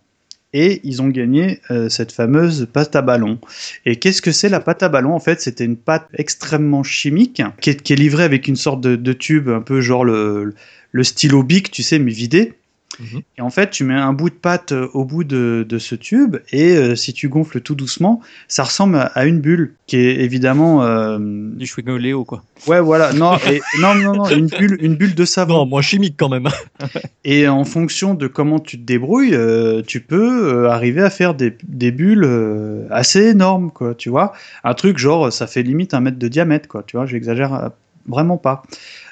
et 0.53 0.81
ils 0.85 1.01
ont 1.03 1.09
gagné 1.09 1.61
euh, 1.71 1.89
cette 1.89 2.13
fameuse 2.13 2.69
pâte 2.73 2.95
à 2.95 3.03
ballon. 3.03 3.39
Et 3.87 3.97
qu'est-ce 3.97 4.23
que 4.23 4.33
c'est 4.33 4.49
la 4.49 4.61
pâte 4.61 4.83
à 4.83 4.89
ballon? 4.89 5.15
En 5.15 5.21
fait, 5.21 5.41
c'était 5.41 5.65
une 5.65 5.77
pâte 5.77 6.09
extrêmement 6.15 6.83
chimique 6.83 7.43
qui 7.61 7.71
est, 7.71 7.83
qui 7.83 7.93
est 7.93 7.97
livrée 7.97 8.25
avec 8.25 8.49
une 8.49 8.57
sorte 8.57 8.81
de, 8.81 8.97
de 8.97 9.13
tube, 9.13 9.49
un 9.49 9.63
peu 9.63 9.81
genre 9.81 10.05
le, 10.05 10.55
le 10.91 11.05
stylo 11.05 11.43
bic, 11.43 11.71
tu 11.71 11.83
sais, 11.83 11.99
mais 11.99 12.13
vidé. 12.13 12.53
Mhm. 13.01 13.23
Et 13.39 13.41
en 13.41 13.51
fait, 13.51 13.71
tu 13.71 13.85
mets 13.85 13.95
un 13.95 14.13
bout 14.13 14.31
de 14.31 14.35
pâte 14.35 14.73
euh, 14.73 14.89
au 14.93 15.05
bout 15.05 15.25
de, 15.25 15.65
de 15.69 15.79
ce 15.79 15.95
tube, 15.95 16.37
et 16.51 16.77
euh, 16.77 16.95
si 16.95 17.13
tu 17.13 17.29
gonfles 17.29 17.61
tout 17.61 17.75
doucement, 17.75 18.21
ça 18.49 18.65
ressemble 18.65 18.97
à, 19.15 19.25
une 19.25 19.41
bulle, 19.41 19.75
qui 19.87 19.97
est 19.97 20.21
évidemment... 20.21 20.83
euh, 20.85 21.19
Du 21.19 21.67
chewing 21.67 21.97
Léo, 21.97 22.25
quoi. 22.25 22.43
Ouais, 22.67 22.81
voilà, 22.81 23.13
non, 23.13 23.37
et, 23.51 23.61
non, 23.81 23.95
non, 23.95 24.15
non, 24.15 24.29
une 24.29 24.47
bulle, 24.47 24.77
une 24.81 24.95
bulle 24.97 25.15
de 25.15 25.25
savon. 25.25 25.55
Non, 25.55 25.67
moins 25.67 25.83
chimique 25.83 26.17
quand 26.19 26.29
même. 26.29 26.49
Et 27.25 27.49
en 27.49 27.65
fonction 27.65 28.15
de 28.15 28.27
comment 28.27 28.59
tu 28.59 28.79
te 28.79 28.85
débrouilles, 28.85 29.35
euh, 29.35 29.83
tu 29.87 30.01
peux 30.01 30.65
euh, 30.65 30.71
arriver 30.71 31.03
à 31.03 31.11
faire 31.11 31.35
des, 31.35 31.57
des 31.67 31.93
bulles 31.93 32.25
euh, 32.25 32.87
assez 32.91 33.29
énormes, 33.29 33.71
quoi, 33.71 33.95
tu 33.95 34.11
vois. 34.11 34.33
Un 34.65 34.75
truc 34.75 34.99
genre, 34.99 35.33
ça 35.33 35.47
fait 35.47 35.63
limite 35.63 35.95
un 35.95 36.01
mètre 36.01 36.19
de 36.19 36.29
diamètre, 36.29 36.69
quoi, 36.69 36.83
tu 36.87 36.97
vois, 36.97 37.07
j'exagère 37.07 37.71
vraiment 38.07 38.37
pas. 38.37 38.63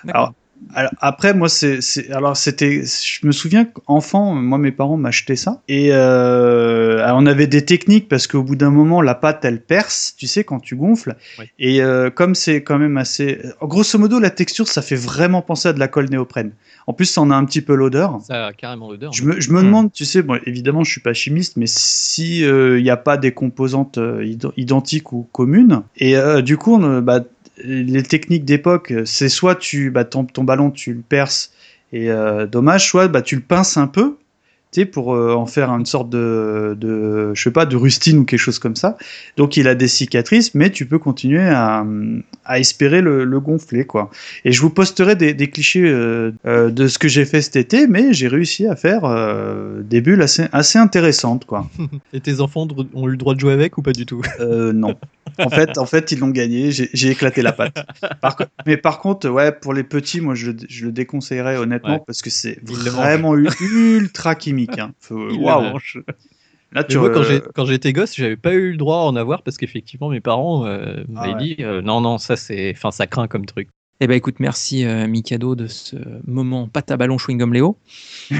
Alors, 0.08 0.32
alors, 0.74 0.92
après, 1.00 1.34
moi, 1.34 1.48
c'est, 1.48 1.80
alors 2.12 2.36
c'était, 2.36 2.82
je 2.84 3.26
me 3.26 3.32
souviens 3.32 3.64
qu'enfant, 3.64 4.34
moi, 4.34 4.58
mes 4.58 4.70
parents 4.72 4.96
m'achetaient 4.96 5.36
ça, 5.36 5.62
et 5.68 5.88
euh, 5.92 7.04
alors, 7.04 7.18
on 7.18 7.26
avait 7.26 7.46
des 7.46 7.64
techniques 7.64 8.08
parce 8.08 8.26
qu'au 8.26 8.42
bout 8.42 8.56
d'un 8.56 8.70
moment, 8.70 9.02
la 9.02 9.14
pâte, 9.14 9.44
elle 9.44 9.60
perce, 9.60 10.14
tu 10.16 10.26
sais, 10.26 10.44
quand 10.44 10.60
tu 10.60 10.76
gonfles, 10.76 11.16
Oui. 11.38 11.46
et 11.58 11.82
euh, 11.82 12.10
comme 12.10 12.34
c'est 12.34 12.62
quand 12.62 12.78
même 12.78 12.96
assez, 12.98 13.40
grosso 13.62 13.98
modo, 13.98 14.18
la 14.20 14.30
texture, 14.30 14.68
ça 14.68 14.82
fait 14.82 14.96
vraiment 14.96 15.42
penser 15.42 15.68
à 15.68 15.72
de 15.72 15.78
la 15.80 15.88
colle 15.88 16.08
néoprène. 16.10 16.52
En 16.86 16.92
plus, 16.92 17.06
ça 17.06 17.20
en 17.20 17.30
a 17.30 17.34
un 17.34 17.44
petit 17.44 17.60
peu 17.62 17.74
l'odeur. 17.74 18.20
Ça 18.26 18.46
a 18.46 18.52
carrément 18.52 18.90
l'odeur. 18.90 19.12
Je 19.12 19.24
me, 19.24 19.40
je 19.40 19.50
me 19.52 19.60
Hmm. 19.60 19.64
demande, 19.64 19.92
tu 19.92 20.04
sais, 20.04 20.22
bon, 20.22 20.38
évidemment, 20.46 20.84
je 20.84 20.90
suis 20.90 21.00
pas 21.00 21.14
chimiste, 21.14 21.56
mais 21.56 21.66
si 21.66 22.40
il 22.40 22.82
n'y 22.82 22.90
a 22.90 22.96
pas 22.96 23.16
des 23.16 23.32
composantes 23.32 23.98
euh, 23.98 24.24
id- 24.24 24.52
identiques 24.56 25.12
ou 25.12 25.26
communes, 25.32 25.82
et 25.96 26.16
euh, 26.16 26.42
du 26.42 26.56
coup, 26.56 26.74
on, 26.76 26.82
euh, 26.84 27.00
bah, 27.00 27.20
les 27.64 28.02
techniques 28.02 28.44
d'époque, 28.44 28.92
c'est 29.04 29.28
soit 29.28 29.54
tu, 29.54 29.90
bah, 29.90 30.04
ton, 30.04 30.24
ton 30.24 30.44
ballon, 30.44 30.70
tu 30.70 30.92
le 30.94 31.02
perces, 31.02 31.52
et 31.92 32.10
euh, 32.10 32.46
dommage, 32.46 32.88
soit 32.88 33.08
bah, 33.08 33.22
tu 33.22 33.36
le 33.36 33.42
pinces 33.42 33.76
un 33.76 33.86
peu, 33.86 34.16
tu 34.72 34.80
sais, 34.82 34.86
pour 34.86 35.14
euh, 35.14 35.34
en 35.34 35.46
faire 35.46 35.70
une 35.70 35.84
sorte 35.86 36.10
de, 36.10 36.76
de, 36.78 37.32
je 37.34 37.42
sais 37.42 37.50
pas, 37.50 37.66
de 37.66 37.74
rustine 37.76 38.18
ou 38.18 38.24
quelque 38.24 38.38
chose 38.38 38.58
comme 38.60 38.76
ça. 38.76 38.96
Donc, 39.36 39.56
il 39.56 39.66
a 39.66 39.74
des 39.74 39.88
cicatrices, 39.88 40.54
mais 40.54 40.70
tu 40.70 40.86
peux 40.86 40.98
continuer 40.98 41.42
à, 41.42 41.84
à 42.44 42.58
espérer 42.60 43.00
le, 43.00 43.24
le 43.24 43.40
gonfler, 43.40 43.84
quoi. 43.84 44.10
Et 44.44 44.52
je 44.52 44.60
vous 44.60 44.70
posterai 44.70 45.16
des, 45.16 45.34
des 45.34 45.48
clichés 45.50 45.82
euh, 45.84 46.30
euh, 46.46 46.70
de 46.70 46.86
ce 46.86 46.98
que 46.98 47.08
j'ai 47.08 47.24
fait 47.24 47.42
cet 47.42 47.56
été, 47.56 47.86
mais 47.88 48.12
j'ai 48.12 48.28
réussi 48.28 48.66
à 48.68 48.76
faire 48.76 49.02
des 49.82 50.00
bulles 50.00 50.22
assez, 50.22 50.44
assez 50.52 50.78
intéressantes, 50.78 51.46
quoi. 51.46 51.68
Et 52.12 52.20
tes 52.20 52.40
enfants 52.40 52.68
ont 52.94 53.08
eu 53.08 53.12
le 53.12 53.16
droit 53.16 53.34
de 53.34 53.40
jouer 53.40 53.52
avec 53.52 53.76
ou 53.78 53.82
pas 53.82 53.92
du 53.92 54.06
tout? 54.06 54.22
Non. 54.40 54.94
En 55.38 55.48
fait, 55.50 55.78
en 55.78 55.86
fait, 55.86 56.12
ils 56.12 56.18
l'ont 56.18 56.28
gagné. 56.30 56.70
J'ai 56.70 57.08
éclaté 57.10 57.40
la. 57.42 57.52
Par 57.52 58.36
co- 58.36 58.44
mais 58.66 58.76
par 58.76 58.98
contre, 59.00 59.28
ouais, 59.28 59.52
pour 59.52 59.72
les 59.74 59.84
petits, 59.84 60.20
moi, 60.20 60.34
je, 60.34 60.50
le- 60.50 60.56
je 60.68 60.86
le 60.86 60.92
déconseillerais 60.92 61.56
honnêtement 61.56 61.94
Ouais. 61.94 62.02
parce 62.06 62.20
que 62.22 62.30
c'est 62.30 62.58
vraiment 62.64 63.34
ultra 63.36 64.36
chimique. 64.38 64.59
Hein. 64.78 64.92
Waouh. 65.10 65.78
Là, 66.72 66.84
tu 66.84 66.98
moi, 66.98 67.10
quand 67.10 67.22
euh, 67.22 67.66
j'étais 67.66 67.92
gosse, 67.92 68.14
j'avais 68.14 68.36
pas 68.36 68.52
eu 68.52 68.70
le 68.70 68.76
droit 68.76 68.98
à 68.98 69.00
en 69.00 69.16
avoir 69.16 69.42
parce 69.42 69.56
qu'effectivement, 69.56 70.08
mes 70.08 70.20
parents 70.20 70.66
euh, 70.66 70.98
Ah 71.00 71.04
m'avaient 71.08 71.32
ouais. 71.34 71.38
dit 71.38 71.56
euh, 71.60 71.82
non, 71.82 72.00
non, 72.00 72.18
ça 72.18 72.36
c'est, 72.36 72.72
enfin, 72.76 72.92
ça 72.92 73.08
craint 73.08 73.26
comme 73.26 73.44
truc. 73.44 73.68
Eh 74.02 74.06
ben 74.06 74.14
écoute, 74.14 74.36
merci 74.38 74.86
euh, 74.86 75.06
Mikado 75.06 75.54
de 75.54 75.66
ce 75.66 75.96
moment 76.26 76.68
pâte 76.68 76.90
à 76.90 76.96
ballon 76.96 77.18
chewing-gum 77.18 77.52
Léo. 77.52 77.76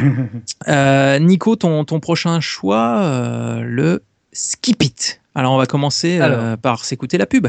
Euh, 0.69 1.19
Nico, 1.19 1.57
ton, 1.57 1.85
ton 1.85 2.01
prochain 2.01 2.41
choix, 2.41 3.01
euh, 3.01 3.63
le 3.63 4.03
Skip 4.33 4.83
It. 4.83 5.21
Alors 5.35 5.53
on 5.53 5.57
va 5.59 5.67
commencer 5.67 6.19
euh, 6.21 6.57
par 6.57 6.85
s'écouter 6.85 7.19
la 7.19 7.27
pub. 7.27 7.49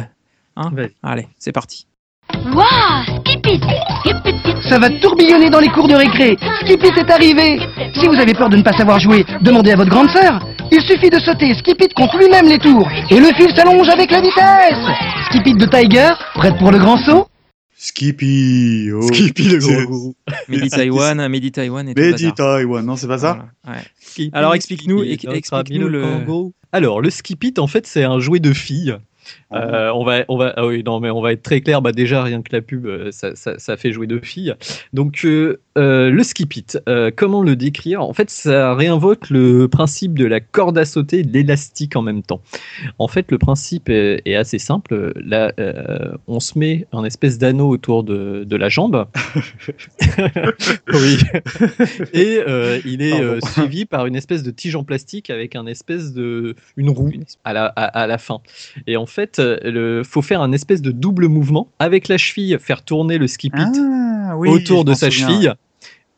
Hein. 0.56 0.72
Allez, 1.04 1.28
c'est 1.38 1.52
parti. 1.52 1.88
Skip 2.30 3.46
it, 3.48 3.64
skip 4.02 4.26
it. 4.26 4.41
Ça 4.72 4.80
va 4.80 4.90
tourbillonner 4.90 5.50
dans 5.50 5.60
les 5.60 5.68
cours 5.68 5.90
de 5.90 5.96
récré. 5.96 6.38
Skippy 6.62 6.88
est 6.98 7.12
arrivé. 7.12 7.60
Si 7.94 8.08
vous 8.08 8.16
avez 8.16 8.34
peur 8.34 8.48
de 8.48 8.56
ne 8.56 8.62
pas 8.62 8.72
savoir 8.72 9.00
jouer, 9.02 9.26
demandez 9.42 9.72
à 9.72 9.76
votre 9.76 9.90
grande 9.90 10.10
sœur. 10.10 10.48
Il 10.72 10.82
suffit 10.82 11.10
de 11.10 11.20
sauter 11.20 11.54
Skip 11.56 11.82
It 11.82 11.94
compte 11.94 12.14
lui-même 12.18 12.46
les 12.48 12.58
tours. 12.58 12.88
Et 13.10 13.20
le 13.20 13.34
fil 13.34 13.54
s'allonge 13.54 13.90
avec 13.90 14.10
la 14.12 14.22
vitesse. 14.22 14.80
Skip 15.26 15.46
It 15.46 15.58
de 15.58 15.66
Tiger, 15.66 16.12
prête 16.36 16.58
pour 16.58 16.72
le 16.72 16.78
grand 16.80 16.96
saut 17.04 17.28
Skippy. 17.76 18.92
oh. 18.94 19.02
Skippy 19.02 19.50
le 19.50 19.58
gros 19.58 19.70
C'est- 19.72 19.86
gourou. 19.86 20.14
Midi 20.48 20.70
Taïwan, 20.70 21.20
et 21.20 21.94
le 21.94 22.12
Mehdi. 22.12 22.32
Taïwan, 22.32 22.86
non, 22.86 22.96
c'est 22.96 23.08
pas 23.08 23.18
ça 23.18 23.34
Voilà, 23.66 23.78
ouais. 23.80 23.84
Skippy, 24.00 24.30
Alors, 24.34 24.54
explique-nous- 24.56 25.00
Skippy, 25.00 25.14
ex- 25.14 25.24
notre 25.26 25.38
explique-nous 25.38 25.88
ami 25.88 25.92
le- 25.98 26.02
kangourou. 26.04 26.54
Alors, 26.72 27.02
le 27.02 27.10
Skip 27.10 27.44
It, 27.44 27.60
en 27.60 27.68
fait, 27.68 27.86
c'est 27.88 28.04
un 28.06 28.20
jouet 28.20 28.40
de 28.40 28.54
filles. 28.54 28.96
Ah 29.52 29.62
Euh, 29.62 29.92
on 29.94 30.04
va, 30.04 30.26
on 30.28 30.38
va, 30.38 30.54
ah 30.56 30.66
oui, 30.66 30.84
non, 30.86 31.00
mais 31.00 31.10
on 31.10 31.22
va 31.22 31.34
être 31.34 31.44
très 31.44 31.62
clair. 31.62 31.82
Bah 31.82 31.92
déjà, 31.92 32.24
rien 32.24 32.42
que 32.42 32.54
la 32.56 32.62
pub, 32.62 32.86
euh, 32.86 33.12
ça, 33.12 33.36
ça, 33.36 33.58
ça 33.60 33.78
fait 33.78 33.92
jouer 33.92 34.08
de 34.08 34.20
filles. 34.20 34.56
Donc, 34.94 35.22
euh, 35.26 35.62
euh, 35.78 36.10
le 36.10 36.24
skip 36.24 36.56
it, 36.56 36.80
comment 37.16 37.44
le 37.44 37.56
décrire? 37.56 38.02
En 38.02 38.14
fait, 38.14 38.30
ça 38.30 38.74
réinvoque 38.76 39.30
le 39.30 39.68
principe 39.68 40.18
de 40.18 40.26
la 40.26 40.40
corde 40.40 40.78
à 40.78 40.86
sauter 40.86 41.20
et 41.20 41.24
de 41.24 41.32
l'élastique 41.32 41.96
en 41.96 42.02
même 42.02 42.24
temps. 42.24 42.42
En 43.00 43.08
fait, 43.08 43.32
le 43.32 43.38
principe 43.38 43.90
est, 43.90 44.22
est 44.26 44.36
assez 44.36 44.60
simple. 44.60 45.14
Là, 45.16 45.54
on 46.28 46.40
se 46.40 46.58
met 46.58 46.88
un 46.92 47.04
espèce 47.04 47.38
d'anneau 47.38 47.70
autour 47.70 48.04
de, 48.04 48.44
de 48.44 48.56
la 48.56 48.70
jambe. 48.70 49.06
oui. 50.94 51.18
Et 52.14 52.40
il 52.86 53.02
est 53.02 53.46
suivi 53.46 53.86
par 53.86 54.06
une 54.06 54.16
espèce 54.16 54.44
de 54.44 54.52
tige 54.52 54.76
en 54.76 54.84
plastique 54.84 55.30
avec 55.30 55.56
un 55.56 55.66
espèce 55.68 56.14
de 56.14 56.56
une 56.76 56.90
roue 56.90 57.12
à 57.44 57.54
la, 57.54 57.66
à, 57.66 57.86
à 57.86 58.08
la 58.08 58.18
fin. 58.18 58.42
Et 58.88 58.98
en 58.98 59.06
fait, 59.12 59.40
il 59.64 60.02
faut 60.04 60.22
faire 60.24 60.42
un 60.42 60.52
espèce 60.52 60.82
de 60.82 60.92
double 60.92 61.28
mouvement 61.28 61.68
avec 61.80 62.08
la 62.08 62.18
cheville, 62.18 62.58
faire 62.60 62.84
tourner 62.84 63.18
le 63.18 63.28
skip 63.28 63.54
it 63.58 63.68
Ah, 63.78 64.36
oui, 64.38 64.50
autour 64.50 64.86
de 64.86 64.94
sa 64.94 65.10
cheville 65.12 65.54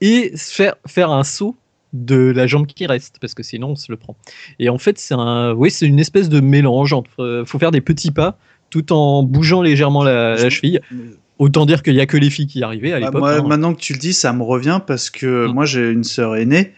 et 0.02 0.32
faire, 0.38 0.76
faire 0.88 1.12
un 1.12 1.24
saut 1.24 1.56
de 1.94 2.32
la 2.36 2.48
jambe 2.48 2.66
qui 2.66 2.86
reste 2.88 3.18
parce 3.22 3.34
que 3.34 3.44
sinon 3.44 3.70
on 3.70 3.76
se 3.76 3.92
le 3.92 3.98
prend. 3.98 4.16
Et 4.60 4.70
en 4.70 4.78
fait, 4.78 4.98
c'est 4.98 5.14
un, 5.14 5.54
oui, 5.54 5.70
c'est 5.72 5.86
une 5.86 6.00
espèce 6.00 6.28
de 6.30 6.40
mélange 6.40 6.92
entre, 6.94 7.22
euh, 7.22 7.46
faut 7.46 7.60
faire 7.60 7.72
des 7.72 7.82
petits 7.82 8.12
pas 8.12 8.38
tout 8.70 8.92
en 8.92 9.22
bougeant 9.22 9.62
légèrement 9.62 10.04
la, 10.04 10.36
la 10.36 10.50
cheville. 10.50 10.80
Autant 11.40 11.66
dire 11.66 11.84
qu'il 11.84 11.94
y 11.96 12.00
a 12.02 12.06
que 12.06 12.18
les 12.18 12.30
filles 12.30 12.48
qui 12.48 12.60
y 12.60 12.64
arrivaient 12.64 12.94
à 12.94 13.00
Bah, 13.00 13.06
l'époque. 13.08 13.24
hein. 13.28 13.44
Maintenant 13.48 13.74
que 13.74 13.80
tu 13.80 13.94
le 13.94 14.00
dis, 14.00 14.14
ça 14.14 14.34
me 14.34 14.44
revient 14.44 14.80
parce 14.86 15.10
que 15.10 15.48
Mm. 15.48 15.52
moi 15.54 15.66
j'ai 15.66 15.90
une 15.92 16.04
sœur 16.04 16.36
aînée 16.36 16.74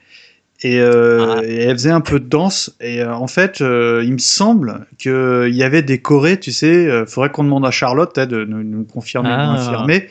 et, 0.61 0.79
euh, 0.79 1.35
Ah. 1.37 1.41
et 1.45 1.55
elle 1.63 1.73
faisait 1.77 1.91
un 1.91 2.01
peu 2.01 2.19
de 2.19 2.27
danse 2.27 2.73
et 2.79 3.01
euh, 3.01 3.13
en 3.13 3.27
fait 3.27 3.61
euh, 3.61 4.01
il 4.05 4.13
me 4.13 4.17
semble 4.17 4.85
qu'il 4.97 5.53
y 5.53 5.63
avait 5.63 5.81
des 5.81 5.99
chorés, 5.99 6.39
tu 6.39 6.51
sais, 6.51 6.87
euh, 6.87 7.05
faudrait 7.05 7.29
qu'on 7.29 7.43
demande 7.43 7.65
à 7.65 7.71
Charlotte 7.71 8.17
hein, 8.17 8.25
de 8.25 8.45
nous, 8.45 8.63
nous 8.63 8.83
confirmer 8.85 9.29
ou 9.29 9.33
Ah. 9.37 9.51
infirmer, 9.59 10.07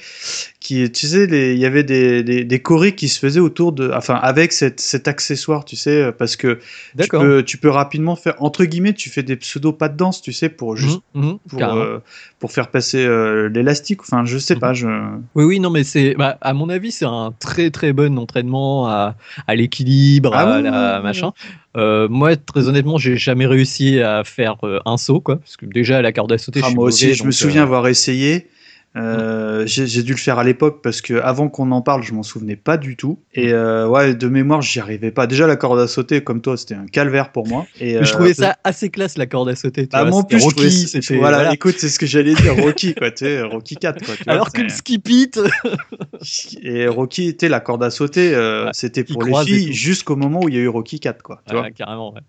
qui, 0.64 0.90
tu 0.90 1.06
sais, 1.06 1.24
il 1.54 1.58
y 1.58 1.66
avait 1.66 1.84
des, 1.84 2.22
des, 2.24 2.42
des 2.44 2.58
chorés 2.62 2.94
qui 2.94 3.08
se 3.08 3.18
faisaient 3.18 3.40
autour 3.40 3.72
de, 3.72 3.90
enfin 3.94 4.14
avec 4.16 4.52
cette, 4.52 4.80
cet 4.80 5.08
accessoire, 5.08 5.64
tu 5.66 5.76
sais, 5.76 6.10
parce 6.18 6.36
que 6.36 6.58
tu 6.98 7.12
peux, 7.18 7.42
tu 7.44 7.58
peux 7.58 7.68
rapidement 7.68 8.16
faire, 8.16 8.34
entre 8.38 8.64
guillemets, 8.64 8.94
tu 8.94 9.10
fais 9.10 9.22
des 9.22 9.36
pseudo 9.36 9.72
pas 9.72 9.88
de 9.90 9.96
danse, 9.96 10.22
tu 10.22 10.32
sais, 10.32 10.48
pour 10.48 10.74
juste 10.76 11.02
Mhm, 11.14 11.22
mhm, 11.22 11.38
pour, 11.48 11.60
euh, 11.74 11.98
pour 12.38 12.50
faire 12.52 12.70
passer 12.70 13.04
euh, 13.04 13.48
l'élastique, 13.50 14.00
enfin 14.02 14.24
je 14.24 14.38
sais 14.38 14.54
Mhm. 14.54 14.60
pas, 14.60 14.72
je... 14.72 14.86
Oui, 15.34 15.44
oui, 15.44 15.60
non, 15.60 15.70
mais 15.70 15.84
c'est, 15.84 16.14
bah, 16.14 16.38
à 16.40 16.54
mon 16.54 16.68
avis, 16.70 16.90
c'est 16.92 17.04
un 17.04 17.32
très 17.38 17.70
très 17.70 17.92
bon 17.92 18.18
entraînement 18.18 18.88
à, 18.88 19.16
à 19.46 19.54
l'équilibre, 19.54 20.30
Ah 20.34 20.40
à 20.40 20.56
oui, 20.56 20.62
la 20.62 20.70
oui, 20.70 20.96
oui, 20.96 21.02
machin. 21.02 21.32
Euh, 21.76 22.08
moi, 22.08 22.36
très 22.36 22.68
honnêtement, 22.68 22.98
j'ai 22.98 23.16
jamais 23.16 23.46
réussi 23.46 24.00
à 24.00 24.22
faire 24.24 24.56
euh, 24.64 24.78
un 24.86 24.96
saut, 24.96 25.20
quoi. 25.20 25.36
Parce 25.38 25.56
que 25.56 25.66
déjà, 25.66 26.00
la 26.02 26.12
corde 26.12 26.32
à 26.32 26.38
sauter, 26.38 26.60
Ah, 26.62 26.66
je 26.66 26.68
suis 26.68 26.76
moi 26.76 26.86
aussi, 26.86 27.04
mauvais, 27.06 27.14
je 27.14 27.24
me 27.24 27.32
souviens 27.32 27.62
euh, 27.62 27.64
avoir 27.64 27.88
essayé, 27.88 28.48
Euh, 28.96 29.64
j'ai 29.66 30.02
dû 30.04 30.12
le 30.12 30.18
faire 30.18 30.38
à 30.38 30.44
l'époque 30.44 30.80
parce 30.80 31.00
que 31.00 31.14
avant 31.14 31.48
qu'on 31.48 31.72
en 31.72 31.82
parle, 31.82 32.04
je 32.04 32.14
m'en 32.14 32.22
souvenais 32.22 32.54
pas 32.54 32.76
du 32.76 32.96
tout. 32.96 33.18
Et 33.32 33.52
euh, 33.52 33.88
ouais, 33.88 34.14
de 34.14 34.28
mémoire, 34.28 34.62
j'y 34.62 34.78
arrivais 34.78 35.10
pas. 35.10 35.26
Déjà, 35.26 35.48
la 35.48 35.56
corde 35.56 35.80
à 35.80 35.88
sauter, 35.88 36.22
comme 36.22 36.40
toi, 36.40 36.56
c'était 36.56 36.76
un 36.76 36.86
calvaire 36.86 37.32
pour 37.32 37.48
moi. 37.48 37.66
Et 37.80 37.94
je 37.94 37.98
euh, 37.98 38.04
trouvais 38.04 38.34
ça 38.34 38.56
assez 38.62 38.90
classe 38.90 39.18
la 39.18 39.26
corde 39.26 39.48
à 39.48 39.56
sauter. 39.56 39.82
tu 39.88 39.88
Bah, 39.92 40.04
vois, 40.04 40.24
plus, 40.26 40.38
je 40.38 40.46
trouvais- 40.48 40.66
Rocky, 40.68 40.86
c'était 40.88 41.16
voilà, 41.16 41.38
voilà. 41.38 41.54
écoute, 41.54 41.74
c'est 41.78 41.88
ce 41.88 41.98
que 41.98 42.06
j'allais 42.06 42.34
dire, 42.34 42.54
Rocky, 42.56 42.94
quoi, 42.94 43.10
tu 43.10 43.24
sais, 43.24 43.42
Rocky 43.42 43.74
4, 43.76 44.04
quoi. 44.04 44.14
tu 44.16 44.22
vois, 44.24 44.32
Alors 44.32 44.52
que 44.52 44.60
le 44.62 44.68
skip 44.68 45.08
it, 45.08 45.40
Et 46.62 46.86
Rocky, 46.86 47.32
tu 47.36 47.46
sais, 47.46 47.48
la 47.48 47.60
corde 47.60 47.82
à 47.82 47.90
sauter, 47.90 48.34
euh, 48.34 48.66
Ouais, 48.66 48.70
c'était 48.74 49.04
pour 49.04 49.22
les 49.24 49.32
filles 49.44 49.72
jusqu'au 49.72 50.16
moment 50.16 50.40
où 50.44 50.48
il 50.48 50.54
y 50.54 50.58
a 50.58 50.60
eu 50.60 50.68
Rocky 50.68 51.00
4, 51.00 51.22
quoi. 51.22 51.42
Tu 51.46 51.52
Voilà, 51.54 51.70
carrément. 51.70 52.12
ouais. 52.14 52.20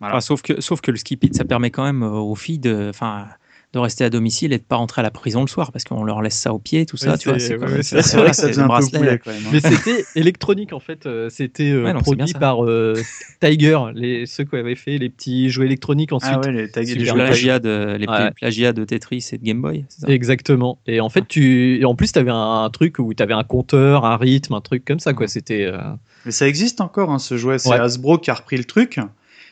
Voilà. 0.00 0.14
Enfin, 0.16 0.20
sauf, 0.20 0.42
que, 0.42 0.60
sauf 0.60 0.80
que 0.80 0.90
le 0.90 0.96
skip 0.96 1.22
it, 1.24 1.34
ça 1.36 1.44
permet 1.44 1.70
quand 1.70 1.84
même 1.84 2.02
aux 2.02 2.34
filles 2.34 2.58
de, 2.58 2.88
enfin, 2.90 3.26
de 3.74 3.82
rester 3.82 4.04
à 4.04 4.10
domicile 4.10 4.52
et 4.52 4.58
de 4.58 4.62
pas 4.62 4.76
rentrer 4.76 5.00
à 5.00 5.02
la 5.02 5.10
prison 5.10 5.40
le 5.40 5.46
soir 5.46 5.72
parce 5.72 5.84
qu'on 5.84 6.04
leur 6.04 6.22
laisse 6.22 6.38
ça 6.38 6.52
au 6.54 6.58
pied, 6.58 6.86
tout 6.86 6.96
ça. 6.96 7.12
Oui, 7.12 7.18
tu 7.18 7.28
vois, 7.28 7.38
c'est- 7.38 7.54
ouais, 7.54 7.58
vrai 7.58 7.76
que 7.78 7.82
ça 8.36 8.48
faisait 8.48 8.52
le 8.52 8.58
un 8.58 8.62
peu 8.62 8.66
bracelet. 8.68 9.18
quand 9.24 9.30
même. 9.32 9.42
hein. 9.46 9.50
Mais 9.52 9.60
c'était 9.60 10.04
électronique 10.14 10.72
en 10.72 10.80
fait. 10.80 11.06
euh, 11.06 11.28
C'était 11.30 11.70
euh, 11.70 11.84
Ouais, 11.84 11.92
non, 11.92 12.00
produit 12.00 12.32
par 12.34 12.64
euh, 12.64 12.94
Tiger, 13.40 13.78
les, 13.94 14.26
ceux 14.26 14.44
qui 14.44 14.56
avaient 14.56 14.74
fait 14.76 14.98
les 14.98 15.10
petits 15.10 15.50
jouets 15.50 15.66
électroniques 15.66 16.12
ensuite. 16.12 16.32
Ah 16.34 16.40
ouais, 16.46 16.52
les 16.52 16.66
les 16.94 17.04
jeux 17.04 17.60
de, 17.60 17.96
les 17.98 18.72
de 18.72 18.84
Tetris 18.84 19.28
et 19.32 19.38
de 19.38 19.44
Game 19.44 19.60
Boy. 19.60 19.84
c'est 19.88 20.02
ça? 20.02 20.08
Exactement. 20.12 20.78
Et 20.86 21.00
en 21.00 21.08
fait, 21.08 21.26
tu, 21.26 21.80
et 21.80 21.84
en 21.84 21.94
plus, 21.94 22.12
tu 22.12 22.18
avais 22.18 22.30
un, 22.32 22.68
truc 22.72 22.98
où 22.98 23.12
tu 23.14 23.22
avais 23.22 23.34
un 23.34 23.44
compteur, 23.44 24.04
un 24.04 24.16
rythme, 24.16 24.54
un 24.54 24.60
truc 24.60 24.84
comme 24.84 24.98
ça, 25.00 25.12
quoi. 25.12 25.28
C'était. 25.28 25.64
euh, 25.64 25.78
Mais 26.24 26.32
ça 26.32 26.46
existe 26.48 26.80
encore, 26.80 27.10
hein, 27.10 27.18
ce 27.18 27.36
jouet. 27.36 27.58
C'est 27.58 27.70
Ouais. 27.70 27.78
Hasbro 27.78 28.18
qui 28.18 28.30
a 28.30 28.34
repris 28.34 28.56
le 28.56 28.64
truc. 28.64 28.98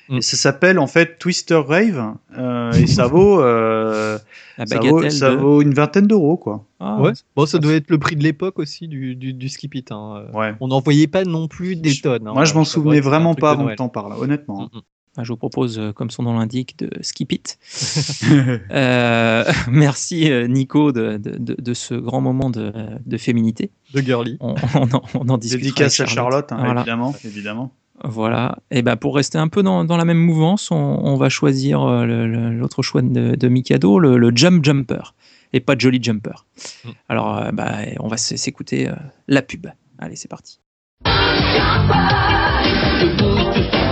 Mm. 0.08 0.16
Et 0.18 0.20
ça 0.22 0.36
s'appelle 0.36 0.78
en 0.78 0.86
fait 0.86 1.18
Twister 1.18 1.54
Rave. 1.64 2.14
euh, 2.36 2.72
et 2.72 2.86
ça 2.86 3.06
vaut, 3.06 3.40
euh, 3.40 4.18
ça, 4.66 4.78
vaut, 4.80 5.08
ça 5.10 5.30
de- 5.30 5.36
vaut 5.36 5.62
une 5.62 5.72
vingtaine 5.74 6.06
d'euros, 6.06 6.36
quoi. 6.36 6.64
Ah, 6.80 7.00
Ouais. 7.00 7.12
Bon, 7.36 7.46
ça 7.46 7.58
doit 7.58 7.72
être 7.74 7.90
le 7.90 7.98
prix 7.98 8.16
de 8.16 8.22
l'époque 8.22 8.58
aussi 8.58 8.88
du, 8.88 9.14
du, 9.14 9.32
du 9.32 9.48
skip 9.48 9.74
it. 9.74 9.92
hein. 9.92 10.24
Ouais. 10.34 10.54
On 10.60 10.68
n'en 10.68 10.80
voyait 10.80 11.06
pas 11.06 11.24
non 11.24 11.46
plus 11.48 11.76
des 11.76 11.90
Je- 11.90 12.02
tonnes. 12.02 12.26
hein. 12.26 12.32
Moi, 12.34 12.44
je 12.44 12.54
m'en 12.54 12.64
souvenais 12.64 13.00
vraiment 13.00 13.34
pas 13.34 13.52
avant 13.52 13.66
que 13.68 13.74
t'en 13.74 13.88
parles, 13.88 14.14
honnêtement. 14.18 14.62
Mm, 14.72 14.76
mm. 14.78 14.80
bah, 15.16 15.22
je 15.24 15.28
vous 15.32 15.36
propose, 15.36 15.78
euh, 15.78 15.92
comme 15.92 16.10
son 16.10 16.24
nom 16.24 16.36
l'indique, 16.38 16.78
de 16.78 16.90
skip 17.02 17.32
it. 17.32 17.58
Euh, 18.72 19.44
merci 19.70 20.30
Nico 20.48 20.92
de, 20.92 21.16
de, 21.16 21.54
de- 21.58 21.74
ce 21.74 21.94
grand 21.94 22.20
moment 22.20 22.50
de, 22.50 22.72
de 23.04 23.16
féminité. 23.16 23.70
De 23.94 24.00
girly. 24.00 24.36
On, 24.40 24.54
on 24.74 24.90
en, 24.92 25.02
on 25.14 25.28
en 25.28 25.38
discutera 25.38 25.62
Dédicace 25.62 26.00
à 26.00 26.06
Charlotte, 26.06 26.50
hein, 26.52 26.58
Voilà. 26.60 26.80
évidemment, 26.80 27.14
évidemment. 27.24 27.72
Voilà. 28.04 28.58
Et 28.70 28.82
ben 28.82 28.96
pour 28.96 29.14
rester 29.14 29.38
un 29.38 29.48
peu 29.48 29.62
dans, 29.62 29.84
dans 29.84 29.96
la 29.96 30.04
même 30.04 30.18
mouvance, 30.18 30.70
on, 30.70 30.76
on 30.76 31.16
va 31.16 31.28
choisir 31.28 31.82
euh, 31.82 32.04
l'autre 32.50 32.82
choix 32.82 33.02
de, 33.02 33.36
de 33.36 33.48
Mikado, 33.48 33.98
le, 33.98 34.16
le 34.16 34.32
Jump 34.34 34.64
Jumper, 34.64 35.14
et 35.52 35.60
pas 35.60 35.74
Jolly 35.78 36.02
Jumper. 36.02 36.44
Mm. 36.84 36.88
Alors, 37.08 37.38
euh, 37.38 37.52
bah, 37.52 37.70
on 38.00 38.08
va 38.08 38.16
s'écouter 38.16 38.88
euh, 38.88 38.94
la 39.28 39.42
pub. 39.42 39.66
Allez, 39.98 40.16
c'est 40.16 40.28
parti. 40.28 40.58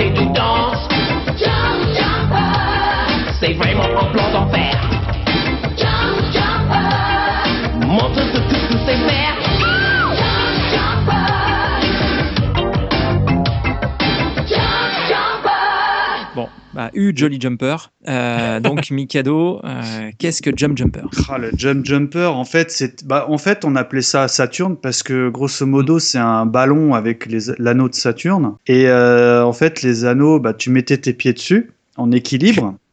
et 0.00 0.14
tu 0.14 0.26
danses. 0.32 0.88
C'est 3.40 3.54
vraiment 3.54 3.84
un 3.84 4.12
plan 4.12 4.32
d'enfer. 4.32 4.90
Montre. 7.86 8.30
Bon, 16.80 16.86
bah, 16.86 16.90
U 16.94 17.12
Jolly 17.14 17.40
Jumper. 17.40 17.76
Euh, 18.08 18.60
donc 18.60 18.90
Mikado, 18.90 19.60
euh, 19.64 20.10
qu'est-ce 20.18 20.42
que 20.42 20.50
Jump 20.56 20.76
Jumper? 20.78 21.02
Ah, 21.28 21.38
le 21.38 21.50
jump 21.56 21.84
jumper, 21.84 22.32
en 22.34 22.44
fait, 22.44 22.70
c'est, 22.70 23.04
bah, 23.04 23.26
en 23.28 23.38
fait, 23.38 23.64
on 23.64 23.76
appelait 23.76 24.02
ça 24.02 24.28
Saturne 24.28 24.76
parce 24.76 25.02
que 25.02 25.28
grosso 25.28 25.66
modo, 25.66 25.98
c'est 25.98 26.18
un 26.18 26.46
ballon 26.46 26.94
avec 26.94 27.26
les, 27.26 27.52
l'anneau 27.58 27.88
de 27.88 27.94
Saturne. 27.94 28.54
Et 28.66 28.88
euh, 28.88 29.44
en 29.44 29.52
fait, 29.52 29.82
les 29.82 30.04
anneaux, 30.04 30.40
bah, 30.40 30.54
tu 30.54 30.70
mettais 30.70 30.98
tes 30.98 31.12
pieds 31.12 31.32
dessus 31.32 31.70
en 31.96 32.10
équilibre. 32.12 32.74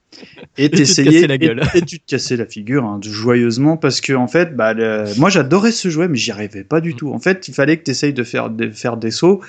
Et 0.57 0.69
te 0.71 0.77
t'essayais 0.77 1.27
la 1.27 1.35
et- 1.35 1.81
tu 1.85 1.99
te 1.99 2.05
cassais 2.07 2.37
la 2.37 2.47
figure 2.47 2.83
hein, 2.85 2.99
joyeusement 3.03 3.77
parce 3.77 4.01
que 4.01 4.13
en 4.13 4.27
fait, 4.27 4.55
bah, 4.55 4.73
le- 4.73 5.03
moi 5.19 5.29
j'adorais 5.29 5.71
ce 5.71 5.89
jouet, 5.89 6.07
mais 6.07 6.17
j'y 6.17 6.31
arrivais 6.31 6.63
pas 6.63 6.81
du 6.81 6.95
tout. 6.95 7.11
En 7.13 7.19
fait, 7.19 7.47
il 7.47 7.53
fallait 7.53 7.77
que 7.77 7.83
tu 7.83 7.91
essayes 7.91 8.13
de 8.13 8.23
faire, 8.23 8.49
de 8.49 8.71
faire 8.71 8.97
des 8.97 9.11
sauts, 9.11 9.41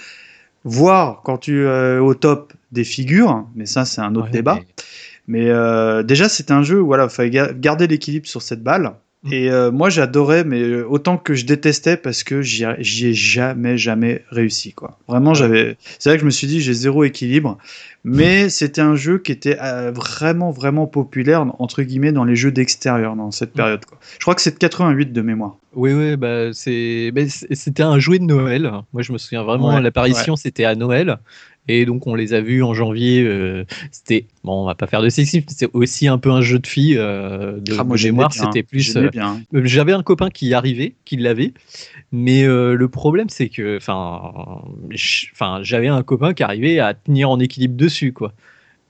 voir 0.69 1.23
quand 1.25 1.39
tu 1.39 1.67
es 1.67 1.99
au 1.99 2.15
top 2.15 2.53
des 2.73 2.85
figures, 2.85 3.47
mais 3.55 3.67
ça 3.67 3.85
c'est 3.85 4.01
un 4.01 4.15
autre 4.15 4.27
Ouais, 4.27 4.33
débat. 4.33 4.55
mais- 4.57 4.67
Mais 5.31 5.51
euh, 5.51 6.03
déjà, 6.03 6.27
c'est 6.31 6.51
un 6.51 6.63
jeu 6.63 6.81
où 6.81 6.87
voilà, 6.87 7.09
fallait 7.11 7.29
ga- 7.29 7.53
garder 7.53 7.87
l'équilibre 7.87 8.27
sur 8.27 8.41
cette 8.41 8.63
balle. 8.63 8.93
Mm. 9.25 9.33
Et 9.33 9.51
euh, 9.51 9.71
moi, 9.71 9.91
j'adorais, 9.91 10.45
mais 10.45 10.61
euh, 10.61 10.87
autant 10.89 11.19
que 11.19 11.35
je 11.35 11.45
détestais 11.45 11.97
parce 11.97 12.23
que 12.23 12.41
j'y 12.43 12.65
ai 12.65 13.15
jamais, 13.15 13.77
jamais 13.77 14.23
réussi. 14.31 14.73
Quoi. 14.73 14.99
Vraiment, 15.09 15.35
j'avais. 15.35 15.77
C'est 15.99 16.11
vrai 16.11 16.17
que 16.17 16.21
je 16.21 16.27
me 16.27 16.31
suis 16.31 16.47
dit, 16.47 16.61
j'ai 16.61 16.73
zéro 16.73 17.05
équilibre. 17.05 17.59
Mais 18.05 18.49
c'était 18.49 18.81
un 18.81 18.95
jeu 18.95 19.19
qui 19.19 19.33
était 19.33 19.59
euh, 19.61 19.91
vraiment, 19.91 20.51
vraiment 20.51 20.87
populaire 20.87 21.45
entre 21.59 21.83
guillemets 21.83 22.13
dans 22.13 22.25
les 22.25 22.37
jeux 22.37 22.53
d'extérieur 22.53 23.17
dans 23.17 23.33
cette 23.33 23.53
période. 23.53 23.85
Quoi. 23.85 23.99
Je 24.19 24.25
crois 24.25 24.35
que 24.35 24.41
c'est 24.41 24.53
de 24.53 24.59
88 24.59 25.13
de 25.13 25.21
mémoire. 25.21 25.57
Oui, 25.75 25.93
oui, 25.93 26.17
bah, 26.17 26.53
c'est, 26.53 27.11
bah, 27.13 27.23
c'était 27.29 27.83
un 27.83 27.99
jouet 27.99 28.19
de 28.19 28.25
Noël. 28.25 28.71
Moi, 28.93 29.03
je 29.03 29.13
me 29.13 29.19
souviens 29.19 29.43
vraiment, 29.43 29.75
Ouais, 29.75 29.83
l'apparition, 29.83 30.37
c'était 30.37 30.65
à 30.65 30.75
Noël. 30.75 31.19
Et 31.69 31.85
donc, 31.85 32.07
on 32.07 32.15
les 32.15 32.33
a 32.35 32.41
vus 32.41 32.63
en 32.63 32.75
janvier. 32.75 33.23
euh, 33.23 33.65
c'était, 33.93 34.27
bon, 34.43 34.63
on 34.63 34.67
va 34.67 34.75
pas 34.75 34.87
faire 34.87 35.03
de 35.03 35.09
sexisme, 35.09 35.45
c'est 35.49 35.69
aussi 35.75 36.09
un 36.09 36.19
peu 36.19 36.31
un 36.31 36.41
jeu 36.41 36.59
de 36.59 36.67
filles. 36.67 36.97
euh, 36.99 37.61
de, 37.61 37.75
Ah, 37.79 37.85
moi, 37.85 37.97
de 37.97 38.03
mémoire, 38.03 38.33
c'était 38.33 38.63
plus. 38.63 38.97
euh, 38.97 39.11
J'avais 39.65 39.93
un 39.93 40.03
copain 40.03 40.31
qui 40.31 40.47
y 40.49 40.55
arrivait, 40.55 40.95
qui 41.05 41.17
l'avait, 41.17 41.53
mais 42.13 42.45
le 42.47 42.89
problème 42.89 43.29
c'est 43.29 43.49
que, 43.49 43.77
enfin, 43.77 44.63
j'avais 45.63 45.89
un 45.89 46.03
copain 46.03 46.35
qui 46.35 46.43
arrivait 46.43 46.79
à 46.81 46.95
tenir 46.95 47.31
en 47.31 47.39
équilibre 47.41 47.77
dessus, 47.77 48.13
quoi. 48.13 48.33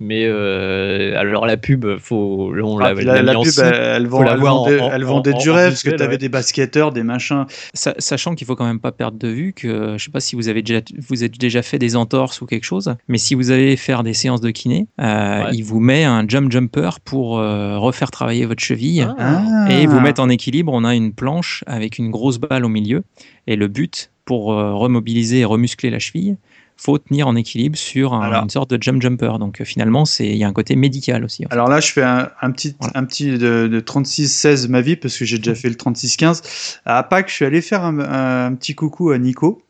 Mais 0.01 0.25
euh, 0.27 1.19
alors 1.19 1.45
la 1.47 1.57
pub, 1.57 1.85
faut, 1.99 2.53
on 2.63 2.79
Ah, 2.79 2.93
l'a 2.95 3.23
l'a 3.23 3.35
pub, 3.35 3.53
elle, 3.65 3.75
elle 3.75 4.07
vend- 4.07 4.23
la 4.23 4.33
elle 4.35 4.39
voir 4.39 4.55
vendait, 4.57 4.81
en- 4.81 4.91
elle 4.93 5.05
en- 5.05 5.07
vendait 5.09 5.33
en- 5.35 5.39
du 5.39 5.51
en 5.51 5.55
rêve 5.55 5.71
parce 5.71 5.83
que 5.83 5.91
tu 5.91 6.03
avais 6.03 6.13
ouais. 6.13 6.19
des 6.19 6.29
basketteurs, 6.29 6.93
des 6.93 7.03
machins. 7.03 7.47
Sa- 7.75 7.95
Sachant 7.99 8.35
qu'il 8.37 8.47
faut 8.47 8.55
quand 8.55 8.65
même 8.67 8.79
pas 8.81 8.93
perdre 8.93 9.19
de 9.19 9.29
vue 9.29 9.53
que, 9.55 9.97
je 9.99 10.05
sais 10.05 10.11
pas 10.13 10.21
si 10.21 10.37
vous 10.37 10.49
avez 10.49 10.63
déjà, 10.63 10.81
vous 11.09 11.25
êtes 11.25 11.37
déjà 11.39 11.63
fait 11.63 11.79
des 11.81 11.97
entorses 11.97 12.41
ou 12.41 12.47
quelque 12.47 12.65
chose, 12.65 12.95
mais 13.09 13.19
si 13.19 13.35
vous 13.35 13.51
allez 13.51 13.77
faire 13.77 14.03
des 14.05 14.15
séances 14.15 14.41
de 14.41 14.51
kiné, 14.51 14.87
euh, 15.01 15.43
Ouais. 15.45 15.51
il 15.53 15.63
vous 15.63 15.81
met 15.81 16.05
un 16.05 16.25
jump 16.29 16.53
jumper 16.53 16.91
pour 17.05 17.39
euh, 17.39 17.77
refaire 17.79 18.11
travailler 18.13 18.47
votre 18.47 18.63
cheville. 18.63 19.09
Ah. 19.19 19.67
Et 19.71 19.87
vous 19.87 20.01
mettre 20.01 20.21
en 20.23 20.29
équilibre, 20.29 20.73
on 20.75 20.85
a 20.85 20.95
une 20.95 21.13
planche 21.13 21.65
avec 21.67 21.99
une 21.99 22.11
grosse 22.11 22.39
balle 22.39 22.65
au 22.65 22.69
milieu. 22.69 23.03
Et 23.47 23.57
le 23.57 23.67
but, 23.69 24.11
pour 24.25 24.53
euh, 24.53 24.75
remobiliser 24.75 25.41
et 25.41 25.45
remuscler 25.45 25.91
la 25.91 25.99
cheville, 25.99 26.37
faut 26.81 26.97
tenir 26.97 27.27
en 27.29 27.35
équilibre 27.37 27.77
sur 27.77 28.15
un- 28.15 28.21
Alors. 28.23 28.45
une 28.45 28.51
sorte 28.51 28.71
de 28.71 28.83
jump 28.83 29.03
jumper. 29.03 29.39
Donc 29.39 29.61
euh, 29.61 29.65
finalement, 29.65 30.05
c'est 30.05 30.27
il 30.29 30.37
y 30.37 30.45
a 30.45 30.49
un 30.49 30.53
côté 30.53 30.77
médical 30.77 31.25
aussi. 31.25 31.45
en 31.45 31.49
fait. 31.49 31.55
Alors 31.55 31.69
là, 31.69 31.81
je 31.81 31.91
fais 31.93 32.03
un, 32.05 32.31
un 32.41 32.51
petit, 32.53 32.77
Voilà. 32.79 32.99
un 32.99 33.05
petit 33.05 33.33
de, 33.37 33.67
de 33.67 33.81
36-16 33.81 34.69
ma 34.69 34.81
vie 34.81 34.97
parce 34.97 35.17
que 35.19 35.25
j'ai 35.25 35.39
déjà 35.39 35.55
fait 35.55 35.69
le 35.69 35.75
36-15. 35.75 36.79
À 36.85 37.03
Pâques, 37.03 37.29
je 37.29 37.35
suis 37.35 37.45
allé 37.45 37.61
faire 37.61 37.85
un, 37.85 37.99
un 37.99 38.55
petit 38.55 38.75
coucou 38.75 39.11
à 39.11 39.19
Nico. 39.19 39.61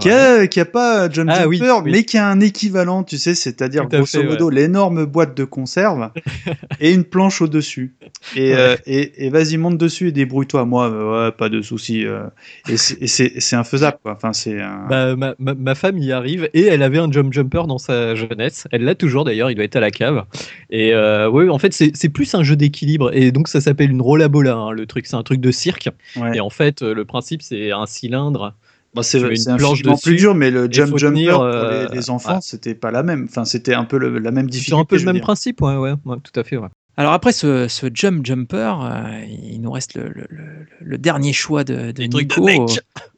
Qui 0.00 0.10
a, 0.10 0.46
qui 0.48 0.58
a 0.60 0.64
pas 0.64 1.08
Jump 1.10 1.30
Ah 1.32 1.46
oui, 1.46 1.58
Jumper, 1.58 1.82
oui. 1.84 1.92
mais 1.92 2.04
qui 2.04 2.18
a 2.18 2.26
un 2.28 2.40
équivalent, 2.40 3.04
tu 3.04 3.16
sais, 3.16 3.34
c'est-à-dire 3.34 3.86
grosso 3.86 4.20
fait, 4.20 4.24
modo 4.26 4.50
l'énorme 4.50 5.04
boîte 5.04 5.36
de 5.36 5.44
conserve 5.44 6.10
et 6.80 6.92
une 6.92 7.04
planche 7.04 7.40
au-dessus. 7.40 7.94
Et, 8.34 8.52
Ouais. 8.52 8.58
euh, 8.58 8.76
et, 8.86 9.26
et 9.26 9.30
vas-y, 9.30 9.56
monte 9.56 9.78
dessus 9.78 10.08
et 10.08 10.12
débrouille-toi. 10.12 10.64
Moi, 10.64 10.90
euh, 10.90 11.26
ouais, 11.26 11.32
pas 11.32 11.48
de 11.48 11.62
souci. 11.62 12.04
euh, 12.06 12.24
et 12.68 12.76
c'est- 12.76 13.54
infaisable, 13.54 13.98
quoi. 14.02 14.14
Enfin, 14.16 14.32
c'est 14.32 14.60
un... 14.60 14.86
Bah, 14.88 15.14
ma, 15.16 15.34
ma, 15.38 15.54
ma 15.54 15.74
femme 15.76 15.98
y 15.98 16.10
arrive 16.10 16.48
et 16.54 16.64
elle 16.64 16.82
avait 16.82 16.98
un 16.98 17.10
jump 17.12 17.32
jumper 17.32 17.66
dans 17.68 17.78
sa 17.78 18.14
jeunesse. 18.16 18.66
Elle 18.72 18.82
l'a 18.84 18.94
toujours 18.96 19.24
d'ailleurs, 19.24 19.50
il 19.50 19.54
doit 19.54 19.64
être 19.64 19.76
à 19.76 19.80
la 19.80 19.90
cave. 19.92 20.24
Et 20.70 20.92
euh, 20.92 21.28
ouais, 21.30 21.48
en 21.48 21.58
fait, 21.58 21.72
c'est 21.72 22.08
plus 22.08 22.34
un 22.34 22.42
jeu 22.42 22.56
d'équilibre. 22.56 23.14
Et 23.14 23.30
donc, 23.30 23.46
ça 23.48 23.60
s'appelle 23.60 23.90
une 23.92 24.02
rollabola, 24.02 24.54
hein, 24.56 24.70
le 24.72 24.86
truc. 24.86 25.06
C'est 25.06 25.16
un 25.16 25.22
truc 25.22 25.40
de 25.40 25.50
cirque. 25.52 25.88
Et 26.34 26.40
en 26.40 26.50
fait, 26.50 26.82
euh, 26.82 26.94
le 26.94 27.04
principe, 27.04 27.42
c'est 27.42 27.70
un 27.70 27.86
cylindre. 27.86 28.54
Bon, 28.94 29.02
c'est 29.02 29.18
c'est 29.36 29.56
planche 29.56 29.72
infiniment 29.80 29.96
plus 29.98 30.16
dur, 30.16 30.34
mais 30.34 30.50
le 30.50 30.68
Jump 30.70 30.96
Jumper 30.96 31.14
tenir, 31.16 31.34
pour 31.34 31.42
euh, 31.44 31.88
les, 31.90 31.96
les 31.96 32.10
enfants, 32.10 32.34
ouais. 32.34 32.38
c'était 32.42 32.74
pas 32.74 32.90
la 32.90 33.02
même. 33.02 33.26
Enfin, 33.28 33.44
c'était 33.44 33.74
un 33.74 33.84
peu 33.84 33.98
le- 33.98 34.18
la 34.18 34.30
même 34.30 34.46
C'est 34.46 34.52
difficulté. 34.52 34.80
un 34.80 34.84
peu 34.84 34.96
le 34.98 35.04
même 35.04 35.14
dire. 35.14 35.22
principe, 35.22 35.60
ouais, 35.62 35.76
ouais, 35.76 35.94
ouais, 36.04 36.16
tout 36.22 36.38
à 36.38 36.44
fait. 36.44 36.56
Ouais. 36.56 36.68
Alors 36.96 37.12
après 37.12 37.32
ce, 37.32 37.66
ce 37.66 37.86
jump 37.92 38.24
jumper, 38.24 38.72
euh, 38.82 39.24
il 39.26 39.60
nous 39.60 39.72
reste 39.72 39.94
le, 39.94 40.04
le- 40.10 40.26
le- 40.30 40.66
le 40.80 40.98
dernier 40.98 41.32
choix 41.32 41.64
de, 41.64 41.92
Nico 42.06 42.48
euh, 42.48 42.66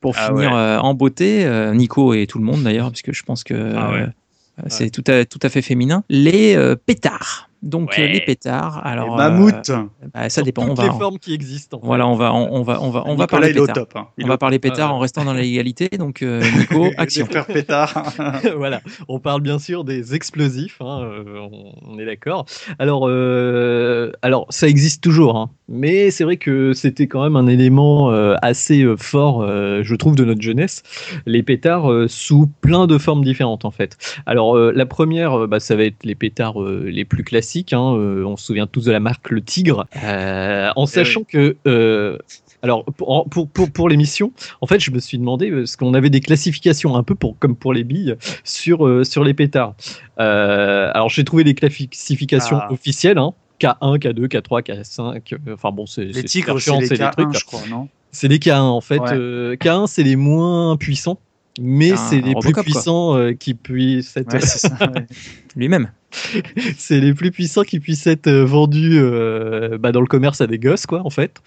pour 0.00 0.14
Ah 0.16 0.28
finir 0.28 0.52
ouais. 0.52 0.56
euh, 0.56 0.80
en 0.80 0.94
beauté. 0.94 1.44
euh, 1.44 1.74
Nico 1.74 2.14
et 2.14 2.26
tout 2.26 2.38
le 2.38 2.44
monde 2.44 2.62
d'ailleurs, 2.62 2.90
puisque 2.90 3.12
je 3.12 3.22
pense 3.22 3.44
que 3.44 3.74
Ah 3.76 3.90
ouais. 3.92 3.98
euh, 4.00 4.62
c'est 4.68 4.88
tout, 4.88 5.04
à, 5.08 5.26
tout 5.26 5.40
à 5.42 5.50
fait 5.50 5.60
féminin. 5.60 6.04
Les 6.08 6.56
euh, 6.56 6.74
pétards. 6.74 7.50
Donc 7.66 7.90
Ouais. 7.98 8.04
euh, 8.04 8.12
les 8.12 8.20
pétards. 8.20 8.80
Alors, 8.86 9.10
Les 9.10 9.16
mammouths. 9.16 9.70
euh, 9.70 9.82
bah, 10.14 10.28
ça 10.28 10.42
dépend. 10.42 10.66
On 10.68 10.74
va, 10.74 10.84
les 10.84 10.90
formes 10.90 11.18
qui 11.18 11.34
existent. 11.34 11.78
en 11.78 11.80
fait. 11.80 11.86
voilà, 11.86 12.06
on 12.06 12.14
va, 12.14 12.32
on, 12.32 12.48
on 12.54 12.62
va, 12.62 12.80
on 12.80 12.90
va, 12.90 13.02
on 13.06 13.16
va 13.16 13.26
parler 13.26 13.52
pétards. 13.52 13.74
top. 13.74 13.92
hein. 13.96 14.06
On 14.22 14.26
va 14.28 14.38
parler 14.38 14.58
pétards 14.60 14.94
en 14.94 15.00
restant 15.00 15.24
dans 15.24 15.34
la 15.34 15.42
légalité. 15.42 15.88
Donc 15.98 16.22
euh, 16.22 16.42
Nico, 16.58 16.86
action. 16.96 17.26
Les 17.34 17.54
pétards. 17.54 18.12
voilà, 18.56 18.80
on 19.08 19.18
parle 19.18 19.40
bien 19.40 19.58
sûr 19.58 19.82
des 19.82 20.14
explosifs, 20.14 20.80
hein, 20.80 21.10
on, 21.88 21.98
est 21.98 22.06
d'accord. 22.06 22.46
Alors, 22.78 23.08
euh, 23.08 24.12
alors, 24.22 24.46
ça 24.50 24.68
existe 24.68 25.02
toujours, 25.02 25.36
hein, 25.36 25.50
mais 25.68 26.10
c'est 26.12 26.22
vrai 26.24 26.36
que 26.36 26.72
c'était 26.72 27.08
quand 27.08 27.22
même 27.24 27.36
un 27.36 27.48
élément 27.48 28.10
assez 28.42 28.86
fort, 28.96 29.44
je 29.46 29.94
trouve, 29.96 30.14
de 30.14 30.24
notre 30.24 30.42
jeunesse. 30.42 30.82
Les 31.26 31.42
pétards 31.42 31.90
sous 32.06 32.46
plein 32.60 32.86
de 32.86 32.96
formes 32.98 33.24
différentes, 33.24 33.64
en 33.64 33.70
fait. 33.72 33.96
Alors, 34.26 34.56
la 34.56 34.86
première, 34.86 35.48
bah, 35.48 35.58
ça 35.58 35.74
va 35.74 35.84
être 35.84 36.04
les 36.04 36.14
pétards 36.14 36.60
les 36.62 37.04
plus 37.04 37.24
classiques. 37.24 37.55
Hein, 37.72 37.94
euh, 37.94 38.24
on 38.24 38.36
se 38.36 38.46
souvient 38.46 38.66
tous 38.66 38.84
de 38.86 38.92
la 38.92 39.00
marque 39.00 39.30
Le 39.30 39.42
Tigre, 39.42 39.86
euh, 40.02 40.70
en 40.76 40.86
sachant 40.86 41.24
que. 41.24 41.56
euh, 41.66 42.18
alors 42.62 42.84
pour, 42.84 43.28
pour, 43.28 43.48
pour, 43.48 43.70
pour 43.70 43.88
l'émission, 43.88 44.32
en 44.60 44.66
fait, 44.66 44.80
je 44.80 44.90
me 44.90 44.98
suis 44.98 45.18
demandé 45.18 45.50
parce 45.52 45.76
qu'on 45.76 45.94
avait 45.94 46.10
des 46.10 46.20
classifications 46.20 46.96
un 46.96 47.02
peu 47.02 47.14
pour, 47.14 47.38
comme 47.38 47.54
pour 47.54 47.72
les 47.72 47.84
billes 47.84 48.16
sur, 48.44 48.86
euh, 48.86 49.04
sur 49.04 49.22
les 49.24 49.34
pétards. 49.34 49.74
Euh, 50.18 50.90
alors 50.94 51.08
j'ai 51.08 51.24
trouvé 51.24 51.44
les 51.44 51.54
classifications 51.54 52.58
Ah. 52.60 52.72
officielles. 52.72 53.18
Hein. 53.18 53.32
K1, 53.60 53.98
K2, 53.98 54.26
K3, 54.28 54.62
K5. 54.62 55.32
euh, 55.32 55.54
Enfin 55.54 55.70
bon, 55.70 55.86
c'est 55.86 56.04
Les 56.04 56.24
tigres, 56.24 56.58
c'est 56.60 56.72
les 56.78 56.88
des 56.88 56.96
trucs. 56.98 57.28
K1, 57.30 57.38
je 57.38 57.44
crois, 57.44 57.62
non? 57.70 57.88
C'est 58.10 58.28
les 58.28 58.38
K1 58.38 58.60
en 58.60 58.80
fait. 58.80 58.98
Ouais. 59.00 59.12
Euh, 59.12 59.56
K1, 59.56 59.86
c'est 59.86 60.02
les 60.02 60.16
moins 60.16 60.76
puissants, 60.76 61.18
mais 61.60 61.96
c'est 61.96 62.20
les 62.20 62.34
plus 62.34 62.52
puissants 62.52 63.16
euh, 63.16 63.32
qui 63.32 63.54
puissent 63.54 64.16
être. 64.16 64.32
Ouais, 64.32 64.86
ouais. 64.86 65.06
Lui-même. 65.56 65.90
c'est 66.76 67.00
les 67.00 67.14
plus 67.14 67.30
puissants 67.30 67.62
qui 67.62 67.80
puissent 67.80 68.06
être 68.06 68.26
euh, 68.26 68.44
vendus 68.44 68.98
euh, 68.98 69.78
bah, 69.78 69.92
dans 69.92 70.00
le 70.00 70.06
commerce 70.06 70.40
à 70.40 70.46
des 70.46 70.58
gosses, 70.58 70.86
quoi, 70.86 71.02
en 71.04 71.10
fait. 71.10 71.40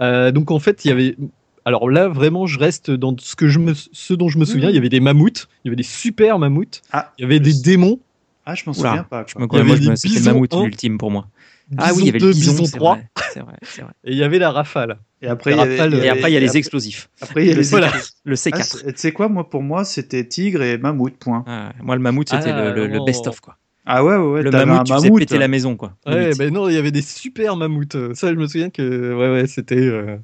Euh, 0.00 0.30
donc, 0.32 0.50
en 0.50 0.58
fait, 0.58 0.84
il 0.84 0.88
y 0.88 0.92
avait. 0.92 1.16
Alors 1.64 1.90
là, 1.90 2.08
vraiment, 2.08 2.46
je 2.46 2.58
reste 2.58 2.90
dans 2.90 3.14
ce, 3.18 3.36
que 3.36 3.46
je 3.48 3.58
me... 3.58 3.74
ce 3.74 4.14
dont 4.14 4.28
je 4.28 4.38
me 4.38 4.44
souviens. 4.46 4.70
Il 4.70 4.74
y 4.74 4.78
avait 4.78 4.88
des 4.88 5.00
mammouths, 5.00 5.48
il 5.64 5.68
y 5.68 5.70
avait 5.70 5.76
des 5.76 5.82
super 5.82 6.38
mammouths, 6.38 6.80
Ah, 6.92 7.12
il 7.18 7.22
y 7.22 7.24
avait 7.26 7.40
des 7.40 7.50
je- 7.50 7.62
démons, 7.62 8.00
Ah, 8.46 8.54
je 8.54 8.62
m'en 8.66 8.72
souviens 8.72 9.02
pas. 9.02 9.24
Je 9.26 9.34
quoi. 9.34 9.42
me 9.42 9.46
Il 9.52 9.58
y 9.58 9.62
moi, 9.64 9.74
avait 9.74 9.82
je 9.84 9.90
me- 9.90 9.94
des 9.96 10.08
bisons, 10.08 10.30
mammouth 10.32 10.54
hein. 10.54 10.64
ultime 10.64 10.96
pour 10.96 11.10
moi. 11.10 11.26
Bison 11.70 11.82
Ah 11.82 11.92
oui, 11.94 12.02
il 12.02 12.06
y 12.06 12.08
avait 12.10 12.18
le 12.18 12.26
2, 12.26 12.32
bison, 12.32 12.52
bison 12.52 12.64
c'est 12.64 12.76
3, 12.78 12.94
vrai, 12.94 13.08
c'est 13.32 13.40
vrai, 13.40 13.52
vrai. 13.82 13.92
et 14.04 14.12
il 14.12 14.16
y 14.18 14.22
avait 14.24 14.38
la 14.38 14.50
rafale. 14.50 14.98
Et 15.20 15.26
après, 15.26 15.52
il 15.52 15.56
y 15.56 15.60
avait- 15.60 15.76
Et 15.76 16.08
après, 16.08 16.30
il 16.30 16.34
y 16.34 16.36
a 16.36 16.40
les 16.40 16.56
explosifs. 16.56 17.08
Après, 17.20 17.44
il 17.44 17.48
y 17.48 17.52
a 17.52 17.54
les 17.54 17.62
Voilà. 17.62 17.86
explosifs. 17.88 18.12
Le 18.24 18.32
Ah, 18.32 18.58
C4. 18.58 18.64
c'est- 18.64 18.92
tu 18.92 18.98
sais 18.98 19.12
quoi, 19.12 19.28
moi, 19.28 19.48
pour 19.48 19.62
moi, 19.62 19.84
c'était 19.84 20.24
tigre 20.24 20.62
et 20.62 20.78
mammouth, 20.78 21.16
point. 21.18 21.44
Ah, 21.46 21.72
moi, 21.82 21.96
le 21.96 22.02
mammouth, 22.02 22.28
c'était 22.28 22.50
Ah, 22.50 22.70
le, 22.70 22.74
le- 22.74 22.86
le 22.86 22.98
non. 22.98 23.04
best-of, 23.04 23.40
quoi. 23.40 23.56
Ah 23.86 24.04
ouais, 24.04 24.16
ouais, 24.16 24.26
ouais. 24.32 24.42
le 24.42 24.50
mammouth, 24.50 24.84
tu 24.84 24.92
mammouth. 24.92 25.18
péter 25.18 25.38
la 25.38 25.48
maison, 25.48 25.76
quoi. 25.76 25.94
Ouais, 26.06 26.34
ben 26.36 26.52
non, 26.52 26.68
il 26.68 26.74
y 26.74 26.78
avait 26.78 26.90
des 26.90 27.02
super 27.02 27.56
mammouths. 27.56 28.14
Ça, 28.14 28.28
je 28.28 28.34
me 28.38 28.46
souviens 28.46 28.70
que 28.70 29.14
ouais, 29.14 29.32
ouais, 29.40 29.46
c'était. 29.46 29.76
euh, 29.76 30.16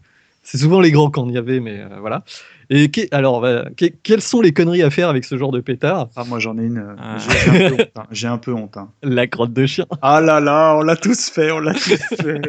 C'est 0.42 0.58
souvent 0.58 0.80
les 0.80 0.90
grands 0.90 1.10
qu'on 1.10 1.30
y 1.30 1.38
avait, 1.38 1.60
mais 1.60 1.80
euh, 1.80 1.98
voilà. 2.00 2.22
Et 2.70 2.90
que- 2.90 3.02
alors, 3.12 3.44
euh, 3.44 3.64
que- 3.76 3.86
quelles 4.02 4.20
sont 4.22 4.40
les 4.40 4.52
conneries 4.52 4.82
à 4.82 4.90
faire 4.90 5.08
avec 5.08 5.24
ce 5.24 5.36
genre 5.38 5.52
de 5.52 5.60
pétard? 5.60 6.08
Ah, 6.16 6.24
moi, 6.24 6.38
j'en 6.38 6.58
ai 6.58 6.62
une. 6.64 6.78
euh, 6.78 6.94
Ah. 6.98 7.16
J'ai 7.18 7.50
un 7.50 7.68
peu 7.68 7.74
honte. 7.74 7.90
hein. 7.96 8.02
J'ai 8.10 8.26
un 8.28 8.38
peu 8.38 8.52
honte. 8.54 8.76
hein. 8.76 8.90
La 9.02 9.26
crotte 9.26 9.52
de 9.52 9.66
chien. 9.66 9.86
Ah 10.02 10.20
là 10.20 10.40
là, 10.40 10.76
on 10.76 10.82
l'a 10.82 10.96
tous 10.96 11.28
fait, 11.30 11.50
on 11.50 11.58
l'a 11.60 11.74
tous 11.74 11.80
fait. 12.16 12.40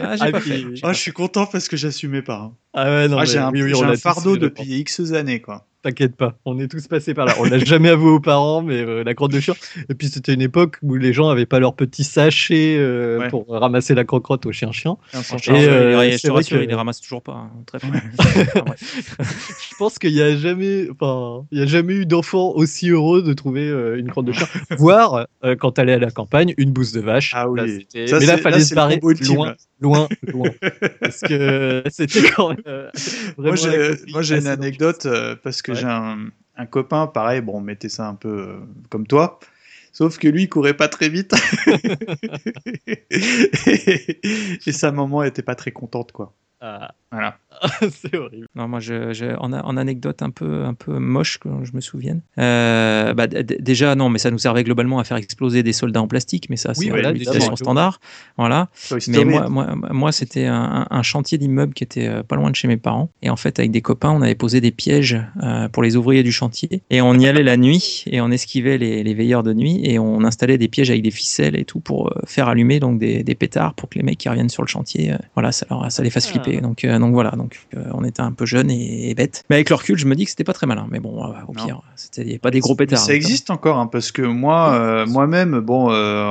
Ah, 0.00 0.16
j'ai 0.16 0.24
Ah, 0.24 0.30
pas 0.32 0.40
fait. 0.40 0.62
Ah, 0.82 0.92
je 0.92 0.98
suis 0.98 1.12
content 1.12 1.46
parce 1.46 1.68
que 1.68 1.76
j'assumais 1.76 2.22
pas. 2.22 2.38
hein. 2.38 2.52
Ah 2.74 2.84
ouais, 2.86 3.08
non, 3.08 3.18
Ah, 3.18 3.24
j'ai 3.24 3.38
un, 3.38 3.50
oui, 3.50 3.62
oui, 3.62 3.72
un 3.82 3.96
fardeau 3.96 4.36
depuis 4.36 4.64
X 4.80 5.00
années, 5.12 5.40
quoi. 5.40 5.66
T'inquiète 5.82 6.14
pas, 6.14 6.34
on 6.44 6.58
est 6.60 6.68
tous 6.68 6.86
passés 6.88 7.14
par 7.14 7.24
là. 7.24 7.34
On 7.38 7.44
l'a 7.44 7.58
jamais 7.64 7.88
avoué 7.88 8.10
aux 8.10 8.20
parents, 8.20 8.60
mais 8.60 8.82
euh, 8.82 9.02
la 9.02 9.14
crotte 9.14 9.32
de 9.32 9.40
chien. 9.40 9.54
Et 9.88 9.94
puis 9.94 10.08
c'était 10.08 10.34
une 10.34 10.42
époque 10.42 10.76
où 10.82 10.94
les 10.96 11.14
gens 11.14 11.30
avaient 11.30 11.46
pas 11.46 11.58
leur 11.58 11.74
petit 11.74 12.04
sachet 12.04 12.76
euh, 12.78 13.18
Ouais. 13.18 13.28
pour 13.28 13.46
ramasser 13.48 13.94
la 13.94 14.04
crotte 14.04 14.44
au 14.44 14.52
chien-chien. 14.52 14.96
Et 15.14 15.22
charge. 15.22 15.48
Et, 15.48 15.52
euh, 15.68 16.10
je 16.12 16.16
c'est 16.18 16.22
te 16.22 16.26
vrai 16.28 16.36
rassure, 16.40 16.58
que- 16.58 16.62
il 16.64 16.68
les 16.68 16.74
ramasse 16.74 17.00
toujours 17.00 17.22
pas. 17.22 17.32
hein. 17.32 17.50
Très. 17.66 17.78
Je 19.70 19.74
pense 19.78 19.98
qu'il 19.98 20.12
y 20.12 20.22
a 20.22 20.36
jamais, 20.36 20.88
enfin, 20.90 21.46
il 21.50 21.58
y 21.58 21.62
a 21.62 21.66
jamais 21.66 21.94
eu 21.94 22.06
d'enfant 22.06 22.50
aussi 22.54 22.90
heureux 22.90 23.22
de 23.22 23.32
trouver 23.32 23.68
euh, 23.68 23.98
une 23.98 24.10
crotte 24.10 24.26
de 24.26 24.32
chien. 24.32 24.46
Voire 24.76 25.26
euh, 25.44 25.56
quand 25.56 25.72
t'allais 25.72 25.94
à 25.94 25.98
la 25.98 26.10
campagne, 26.10 26.54
une 26.58 26.72
bouse 26.72 26.92
de 26.92 27.00
vache. 27.00 27.32
Ah 27.34 27.48
oui. 27.48 27.86
Là, 27.94 28.06
Ça, 28.06 28.18
mais 28.20 28.26
là, 28.26 28.36
fallait 28.38 28.58
là, 28.58 28.64
se 28.64 28.74
barrer 28.74 29.00
loin, 29.22 29.54
loin, 29.80 30.08
loin, 30.32 30.50
parce 31.00 31.20
que 31.20 31.82
c'était 31.88 32.22
quand 32.30 32.50
même. 32.50 32.58
euh, 32.66 32.88
Moi, 33.38 33.54
vraiment 33.54 34.22
j'ai, 34.22 34.38
une 34.38 34.46
anecdote 34.46 35.06
euh, 35.06 35.36
parce 35.42 35.62
que 35.62 35.69
Ouais. 35.70 35.80
j'ai 35.80 35.86
un, 35.86 36.26
un 36.56 36.66
copain, 36.66 37.06
pareil, 37.06 37.40
bon, 37.40 37.56
on 37.56 37.60
mettait 37.60 37.88
ça 37.88 38.06
un 38.08 38.14
peu 38.14 38.28
euh, 38.28 38.58
comme 38.90 39.06
toi. 39.06 39.38
Sauf 39.92 40.18
que 40.18 40.28
lui, 40.28 40.44
il 40.44 40.48
courait 40.48 40.74
pas 40.76 40.88
très 40.88 41.08
vite. 41.08 41.34
et 43.10 44.72
sa 44.72 44.92
maman 44.92 45.24
était 45.24 45.42
pas 45.42 45.54
très 45.56 45.72
contente, 45.72 46.12
quoi. 46.12 46.32
Ah, 46.60 46.94
Voilà. 47.10 47.38
c'est 47.90 48.16
horrible. 48.16 48.46
Non, 48.54 48.68
moi, 48.68 48.80
je, 48.80 49.12
je- 49.12 49.36
en, 49.38 49.76
anecdote 49.76 50.22
un 50.22 50.30
peu, 50.30 50.64
un 50.64 50.74
peu 50.74 50.98
moche, 50.98 51.38
que 51.38 51.48
je 51.62 51.72
me 51.74 51.80
souvienne. 51.80 52.20
Euh, 52.38 53.12
bah, 53.14 53.26
déjà, 53.26 53.94
non, 53.94 54.08
mais 54.08 54.18
ça 54.18 54.30
nous 54.30 54.38
servait 54.38 54.64
globalement 54.64 54.98
à 54.98 55.04
faire 55.04 55.16
exploser 55.16 55.62
des 55.62 55.72
soldats 55.72 56.02
en 56.02 56.08
plastique, 56.08 56.48
mais 56.50 56.56
ça, 56.56 56.70
Oui, 56.76 56.84
c'est 56.86 56.90
voilà, 56.90 57.10
une 57.10 57.16
évidemment. 57.16 57.36
utilisation 57.36 57.56
standard. 57.56 58.00
Voilà. 58.36 58.68
Mais 59.08 59.24
moi, 59.24 59.48
moi, 59.48 59.74
moi 59.90 60.12
c'était 60.12 60.46
un, 60.46 60.86
un 60.88 61.02
chantier 61.02 61.38
d'immeuble 61.38 61.74
qui 61.74 61.84
était 61.84 62.08
euh, 62.08 62.22
pas 62.22 62.36
loin 62.36 62.50
de 62.50 62.56
chez 62.56 62.68
mes 62.68 62.76
parents. 62.76 63.10
Et 63.22 63.30
en 63.30 63.36
fait, 63.36 63.58
avec 63.58 63.70
des 63.70 63.82
copains, 63.82 64.10
on 64.10 64.22
avait 64.22 64.34
posé 64.34 64.60
des 64.60 64.70
pièges 64.70 65.20
euh, 65.42 65.68
pour 65.68 65.82
les 65.82 65.96
ouvriers 65.96 66.22
du 66.22 66.32
chantier. 66.32 66.82
Et 66.90 67.00
on 67.02 67.14
y 67.14 67.26
allait 67.26 67.42
la 67.42 67.56
nuit 67.56 68.04
et 68.06 68.20
on 68.20 68.30
esquivait 68.30 68.78
les, 68.78 69.02
les 69.02 69.14
veilleurs 69.14 69.42
de 69.42 69.52
nuit 69.52 69.80
et 69.84 69.98
on 69.98 70.24
installait 70.24 70.58
des 70.58 70.68
pièges 70.68 70.90
avec 70.90 71.02
des 71.02 71.10
ficelles 71.10 71.58
et 71.58 71.64
tout 71.64 71.80
pour 71.80 72.12
faire 72.26 72.48
allumer 72.48 72.80
donc 72.80 72.98
des, 72.98 73.22
des 73.22 73.34
pétards 73.34 73.74
pour 73.74 73.88
que 73.88 73.98
les 73.98 74.04
mecs 74.04 74.18
qui 74.18 74.28
reviennent 74.28 74.48
sur 74.48 74.62
le 74.62 74.68
chantier, 74.68 75.12
euh, 75.12 75.16
voilà, 75.34 75.52
ça, 75.52 75.66
leur, 75.70 75.90
ça 75.90 76.02
les 76.02 76.10
fasse 76.10 76.26
Ah. 76.28 76.32
flipper. 76.40 76.60
Donc, 76.60 76.84
donc 76.86 77.12
voilà, 77.12 77.30
donc 77.40 77.66
euh, 77.76 77.84
on 77.92 78.04
était 78.04 78.20
un 78.22 78.32
peu 78.32 78.46
jeunes 78.46 78.70
et, 78.70 79.10
et 79.10 79.14
bêtes. 79.14 79.44
Mais 79.50 79.56
avec 79.56 79.70
le 79.70 79.76
recul, 79.76 79.96
je 79.98 80.06
me 80.06 80.14
dis 80.14 80.24
que 80.24 80.30
c'était 80.30 80.44
pas 80.44 80.52
très 80.52 80.66
malin. 80.66 80.86
Mais 80.90 81.00
bon, 81.00 81.24
euh, 81.24 81.28
au 81.48 81.54
Non. 81.54 81.64
pire, 81.64 81.82
c'était 81.96 82.38
pas 82.38 82.50
des 82.50 82.60
gros 82.60 82.74
pétards. 82.74 82.98
Ça 82.98 83.14
existe 83.14 83.50
encore, 83.50 83.78
hein, 83.78 83.86
parce 83.86 84.12
que 84.12 84.22
moi, 84.22 84.72
euh, 84.74 85.06
moi-même, 85.06 85.60
bon, 85.60 85.86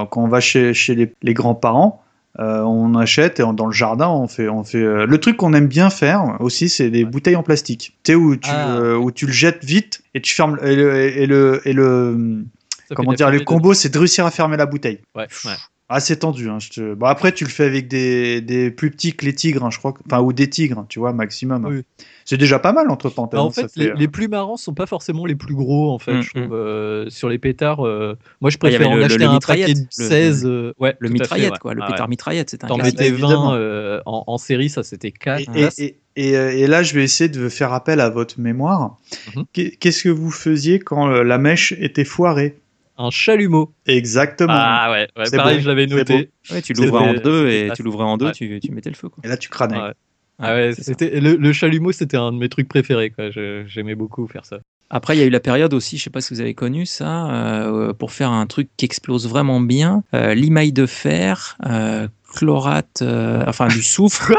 quand 0.10 0.24
on 0.24 0.28
va 0.28 0.40
chez, 0.40 0.74
chez 0.74 0.96
les, 0.96 1.14
les 1.22 1.34
grands-parents, 1.34 2.04
euh, 2.40 2.62
on 2.62 2.96
achète 2.96 3.40
et 3.40 3.44
on- 3.44 3.54
dans 3.54 3.66
le 3.66 3.74
jardin, 3.74 4.08
on 4.08 4.28
fait, 4.28 4.48
on 4.50 4.64
fait. 4.64 4.78
euh, 4.78 5.06
le 5.06 5.18
truc 5.18 5.36
qu'on 5.38 5.54
aime 5.54 5.68
bien 5.68 5.90
faire 5.90 6.38
aussi, 6.40 6.70
c'est 6.70 6.90
des 6.90 7.04
bouteilles 7.04 7.36
en 7.36 7.44
plastique. 7.44 7.98
Tu 8.04 8.12
sais 8.12 8.16
où 8.16 8.36
tu, 8.36 8.50
Ah. 8.54 8.78
euh, 8.78 8.96
où 8.96 9.12
tu 9.12 9.26
le 9.26 9.32
jettes 9.34 9.66
vite 9.66 10.02
et 10.14 10.22
tu 10.22 10.34
fermes 10.36 10.58
et 10.64 10.76
le, 10.76 10.96
et 11.18 11.26
le, 11.26 11.62
et 11.66 11.74
le 11.74 12.46
Ça 12.88 12.96
comment 12.96 13.14
dire, 13.14 13.30
le 13.32 13.40
combo, 13.42 13.74
c'est 13.74 13.90
de 13.90 13.98
réussir 13.98 14.26
à 14.26 14.32
fermer 14.32 14.58
la 14.58 14.68
bouteille. 14.68 15.00
Ouais, 15.16 15.28
ouais. 15.46 15.52
C'est 16.00 16.18
tendu. 16.18 16.48
Hein, 16.50 16.60
je 16.60 16.70
te... 16.70 16.94
bon, 16.94 17.08
après, 17.08 17.32
tu 17.32 17.46
le 17.46 17.50
fais 17.50 17.64
avec 17.66 17.88
des, 17.88 18.42
des 18.42 18.70
plus 18.70 18.92
petits 18.92 19.14
que 19.16 19.26
les 19.26 19.34
tigres, 19.34 19.66
hein, 19.66 19.72
je 19.72 19.80
crois. 19.80 19.92
que- 19.94 20.00
Enfin, 20.06 20.22
ou 20.22 20.32
des 20.34 20.48
tigres, 20.48 20.86
tu 20.88 21.00
vois, 21.00 21.14
maximum. 21.14 21.66
Oui. 21.66 21.82
C'est 22.26 22.38
déjà 22.38 22.60
pas 22.60 22.74
mal 22.74 22.92
entre 22.92 23.10
parenthèses. 23.10 23.40
Bah, 23.40 23.44
en 23.44 23.50
ça 23.50 23.64
fait, 23.64 23.72
les, 23.76 23.88
euh, 23.88 23.94
les 23.98 24.08
plus 24.08 24.28
marrants 24.28 24.56
sont 24.56 24.76
pas 24.76 24.86
forcément 24.86 25.26
les 25.26 25.34
plus 25.34 25.56
gros, 25.56 25.92
en 25.92 25.98
fait. 25.98 26.14
Mm, 26.14 26.22
je 26.22 26.30
trouve, 26.30 26.54
euh, 26.54 27.10
sur 27.10 27.28
les 27.28 27.40
pétards, 27.40 27.84
euh, 27.88 28.16
moi, 28.40 28.52
je 28.52 28.58
Ah, 28.58 28.68
préfère 28.68 28.88
en 28.88 28.96
le- 28.98 29.04
acheter 29.06 29.18
le 29.18 29.26
un 29.26 29.40
paquet 29.40 29.64
de 29.64 29.70
mitraillette, 29.70 29.78
le- 29.98 30.06
16. 30.06 30.46
euh, 30.46 30.74
ouais, 30.78 30.96
Le 31.00 31.08
fait, 31.08 31.14
mitraillette, 31.16 31.52
ouais. 31.54 31.58
quoi. 31.60 31.74
Le 31.74 31.82
Ah 31.82 31.86
ouais. 31.88 31.92
pétard 31.94 32.08
mitraillette, 32.08 32.50
c'était 32.52 32.66
un 32.66 32.68
T'en 32.68 32.78
mettais 32.78 33.08
évidemment. 33.08 33.50
20 33.54 33.58
euh, 33.58 34.02
en, 34.06 34.26
en 34.28 34.38
série, 34.38 34.70
ça 34.70 34.84
c'était 34.84 35.12
4. 35.12 35.42
Et, 35.56 35.62
et, 35.80 35.98
et, 36.16 36.30
et, 36.30 36.62
et 36.62 36.68
là, 36.68 36.84
je 36.84 36.94
vais 36.94 37.04
essayer 37.04 37.30
de 37.30 37.50
faire 37.50 37.74
appel 37.74 38.00
à 38.00 38.12
votre 38.12 38.40
mémoire. 38.40 39.00
Mhm. 39.36 39.46
Qu'est- 39.54 39.72
Qu'est-ce 39.80 40.04
que 40.04 40.10
vous 40.10 40.30
faisiez 40.30 40.78
quand 40.78 41.08
la 41.08 41.38
mèche 41.40 41.72
était 41.80 42.06
foirée? 42.06 42.60
Un 43.00 43.10
chalumeau. 43.12 43.74
Exactement. 43.88 44.54
Ah 44.54 44.92
ouais, 44.92 45.08
ouais, 45.18 45.26
C'est 45.26 45.38
pareil, 45.38 45.56
beau, 45.58 45.64
je 45.64 45.68
l'avais 45.70 45.88
noté. 45.88 46.30
Ouais, 46.52 46.62
tu 46.62 46.74
l'ouvrais 46.74 47.00
en 47.10 47.14
deux 47.14 47.48
et 47.48 47.72
tu 47.76 47.82
l'ouvrais 47.82 48.04
en 48.04 48.18
deux, 48.18 48.28
Ouais. 48.28 48.32
tu, 48.34 48.60
tu 48.60 48.72
mettais 48.72 48.90
le 48.90 48.96
feu. 48.96 49.10
Quoi. 49.10 49.22
Et 49.24 49.28
là, 49.30 49.38
tu 49.38 49.50
crânais. 49.50 49.78
Ouais. 49.80 49.94
Ah 50.38 50.54
ouais, 50.54 50.74
c'était 50.78 51.20
le, 51.20 51.36
le 51.36 51.54
chalumeau, 51.54 51.92
c'était 51.92 52.18
un 52.18 52.32
de 52.32 52.38
mes 52.38 52.50
trucs 52.50 52.68
préférés. 52.68 53.12
J'aimais 53.68 53.96
beaucoup 53.96 54.28
faire 54.28 54.46
ça. 54.46 54.60
Après, 54.90 55.16
il 55.16 55.20
y 55.20 55.24
a 55.24 55.26
eu 55.26 55.30
la 55.30 55.40
période 55.40 55.74
aussi, 55.74 55.98
je 55.98 56.04
sais 56.04 56.10
pas 56.10 56.20
si 56.20 56.34
vous 56.34 56.42
avez 56.42 56.56
connu 56.56 56.86
ça, 56.86 57.30
euh, 57.30 57.94
pour 57.94 58.12
faire 58.12 58.32
un 58.32 58.48
truc 58.48 58.70
qui 58.76 58.86
explose 58.86 59.28
vraiment 59.28 59.60
bien, 59.62 60.04
euh, 60.16 60.34
limaille 60.34 60.74
de 60.74 60.86
fer, 60.88 61.58
euh, 61.68 62.08
chlorate, 62.34 63.02
euh, 63.02 63.44
enfin 63.48 63.68
du 63.68 63.82
soufre. 63.82 64.32